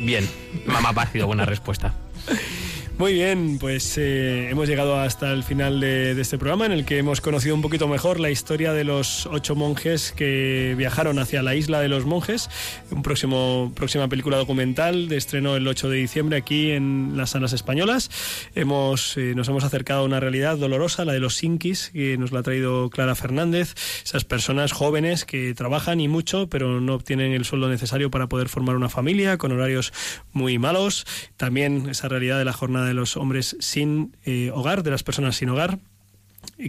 Bien, 0.01 0.29
me 0.67 0.77
ha 0.77 0.93
parecido 0.93 1.27
buena 1.27 1.45
respuesta. 1.45 1.95
Muy 2.99 3.13
bien, 3.13 3.59
pues 3.61 3.97
eh, 3.97 4.51
hemos 4.51 4.69
llegado 4.69 4.99
hasta 4.99 5.33
el 5.33 5.45
final 5.45 5.79
de, 5.79 6.17
de 6.17 6.21
este 6.21 6.37
programa 6.37 6.67
en 6.67 6.73
el 6.73 6.85
que 6.85 6.99
hemos 6.99 7.21
conocido 7.21 7.55
un 7.55 7.63
poquito 7.63 7.87
mejor 7.87 8.19
la 8.19 8.29
historia 8.29 8.73
de 8.73 8.83
los 8.83 9.27
ocho 9.27 9.55
monjes 9.55 10.11
que 10.11 10.75
viajaron 10.77 11.21
hacia 11.21 11.45
la 11.45 11.55
isla 11.55 11.79
de 11.79 11.89
los 11.89 12.07
monjes. 12.07 12.51
Un 12.91 13.05
próximo 13.05 13.71
próxima 13.77 14.09
película 14.09 14.37
documental 14.37 15.09
de 15.09 15.17
estreno 15.17 15.55
el 15.55 15.69
8 15.69 15.89
de 15.91 15.97
diciembre 15.97 16.39
aquí 16.39 16.73
en 16.73 17.13
las 17.15 17.31
salas 17.31 17.53
españolas. 17.53 18.11
Hemos 18.57 19.17
eh, 19.17 19.33
nos 19.37 19.49
hemos 19.49 19.63
acercado 19.63 20.01
a 20.01 20.05
una 20.05 20.19
realidad 20.19 20.57
dolorosa, 20.57 21.05
la 21.05 21.13
de 21.13 21.21
los 21.21 21.37
sinkis, 21.37 21.91
que 21.91 22.19
nos 22.19 22.33
la 22.33 22.41
ha 22.41 22.43
traído 22.43 22.91
Clara 22.91 23.15
Fernández. 23.15 23.77
Esas 24.05 24.25
personas 24.25 24.73
jóvenes 24.73 25.25
que 25.25 25.55
trabajan 25.55 26.01
y 26.01 26.09
mucho, 26.09 26.49
pero 26.49 26.81
no 26.81 26.95
obtienen 26.95 27.31
el 27.33 27.45
sueldo 27.45 27.69
necesario 27.69 28.11
para 28.11 28.29
poder 28.29 28.49
formar 28.49 28.75
una 28.75 28.89
familia 28.89 29.39
con 29.39 29.53
horarios 29.53 29.93
muy 30.33 30.59
malos. 30.59 31.07
También 31.37 31.89
esa 31.89 32.09
realidad 32.09 32.39
de 32.39 32.45
la 32.45 32.53
jornada 32.53 32.88
de 32.89 32.95
los 32.95 33.17
hombres 33.17 33.57
sin 33.61 34.17
eh, 34.25 34.51
hogar, 34.53 34.83
de 34.83 34.91
las 34.91 35.03
personas 35.03 35.37
sin 35.37 35.51
hogar 35.51 35.79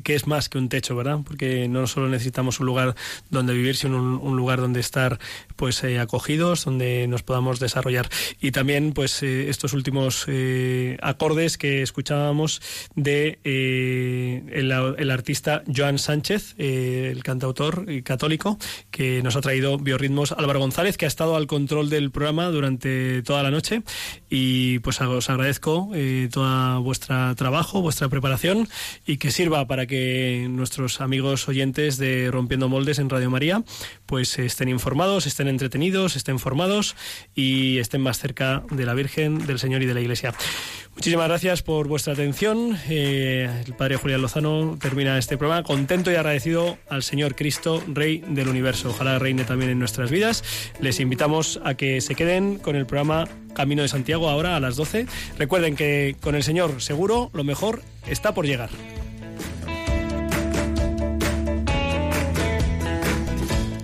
que 0.03 0.15
es 0.15 0.27
más 0.27 0.49
que 0.49 0.57
un 0.57 0.69
techo, 0.69 0.95
¿verdad? 0.95 1.19
Porque 1.25 1.67
no 1.67 1.87
solo 1.87 2.09
necesitamos 2.09 2.59
un 2.59 2.65
lugar 2.65 2.95
donde 3.29 3.53
vivir, 3.53 3.75
sino 3.75 3.97
un, 3.97 4.19
un 4.21 4.37
lugar 4.37 4.59
donde 4.59 4.79
estar 4.79 5.19
pues 5.55 5.83
eh, 5.83 5.99
acogidos, 5.99 6.65
donde 6.65 7.07
nos 7.07 7.23
podamos 7.23 7.59
desarrollar. 7.59 8.09
Y 8.39 8.51
también 8.51 8.93
pues 8.93 9.21
eh, 9.23 9.49
estos 9.49 9.73
últimos 9.73 10.25
eh, 10.27 10.97
acordes 11.01 11.57
que 11.57 11.81
escuchábamos 11.81 12.61
de 12.95 13.39
eh, 13.43 14.43
el, 14.51 14.71
el 14.71 15.11
artista 15.11 15.63
Joan 15.73 15.97
Sánchez, 15.97 16.55
eh, 16.57 17.09
el 17.11 17.23
cantautor 17.23 17.85
católico, 18.03 18.57
que 18.91 19.21
nos 19.23 19.35
ha 19.35 19.41
traído 19.41 19.77
biorritmos 19.77 20.31
Álvaro 20.31 20.59
González, 20.59 20.97
que 20.97 21.05
ha 21.05 21.07
estado 21.07 21.35
al 21.35 21.47
control 21.47 21.89
del 21.89 22.11
programa 22.11 22.47
durante 22.47 23.21
toda 23.23 23.43
la 23.43 23.51
noche. 23.51 23.81
Y 24.29 24.79
pues 24.79 25.01
os 25.01 25.29
agradezco 25.29 25.89
eh, 25.93 26.29
todo 26.31 26.81
vuestro 26.81 27.35
trabajo, 27.35 27.81
vuestra 27.81 28.09
preparación 28.09 28.67
y 29.05 29.17
que 29.17 29.31
sirva 29.31 29.65
para 29.67 29.78
que 29.85 30.47
nuestros 30.49 31.01
amigos 31.01 31.47
oyentes 31.47 31.97
de 31.97 32.29
Rompiendo 32.31 32.69
Moldes 32.69 32.99
en 32.99 33.09
Radio 33.09 33.29
María 33.29 33.63
pues 34.05 34.39
estén 34.39 34.69
informados, 34.69 35.27
estén 35.27 35.47
entretenidos, 35.47 36.15
estén 36.15 36.39
formados 36.39 36.95
y 37.35 37.77
estén 37.77 38.01
más 38.01 38.19
cerca 38.19 38.63
de 38.71 38.85
la 38.85 38.93
Virgen, 38.93 39.45
del 39.45 39.59
Señor 39.59 39.83
y 39.83 39.85
de 39.85 39.93
la 39.93 40.01
Iglesia. 40.01 40.33
Muchísimas 40.95 41.27
gracias 41.29 41.61
por 41.61 41.87
vuestra 41.87 42.13
atención. 42.13 42.77
Eh, 42.89 43.49
el 43.65 43.73
Padre 43.73 43.95
Julián 43.95 44.21
Lozano 44.21 44.77
termina 44.81 45.17
este 45.17 45.37
programa 45.37 45.63
contento 45.63 46.11
y 46.11 46.15
agradecido 46.15 46.77
al 46.89 47.03
Señor 47.03 47.35
Cristo, 47.35 47.81
Rey 47.87 48.23
del 48.27 48.49
Universo. 48.49 48.89
Ojalá 48.89 49.17
reine 49.17 49.45
también 49.45 49.71
en 49.71 49.79
nuestras 49.79 50.11
vidas. 50.11 50.43
Les 50.81 50.99
invitamos 50.99 51.61
a 51.63 51.75
que 51.75 52.01
se 52.01 52.15
queden 52.15 52.57
con 52.57 52.75
el 52.75 52.85
programa 52.85 53.27
Camino 53.53 53.81
de 53.81 53.87
Santiago 53.87 54.29
ahora 54.29 54.55
a 54.55 54.59
las 54.59 54.75
12. 54.75 55.07
Recuerden 55.37 55.75
que 55.75 56.15
con 56.19 56.35
el 56.35 56.43
Señor 56.43 56.81
seguro 56.81 57.29
lo 57.33 57.43
mejor 57.43 57.81
está 58.07 58.33
por 58.33 58.45
llegar. 58.45 58.69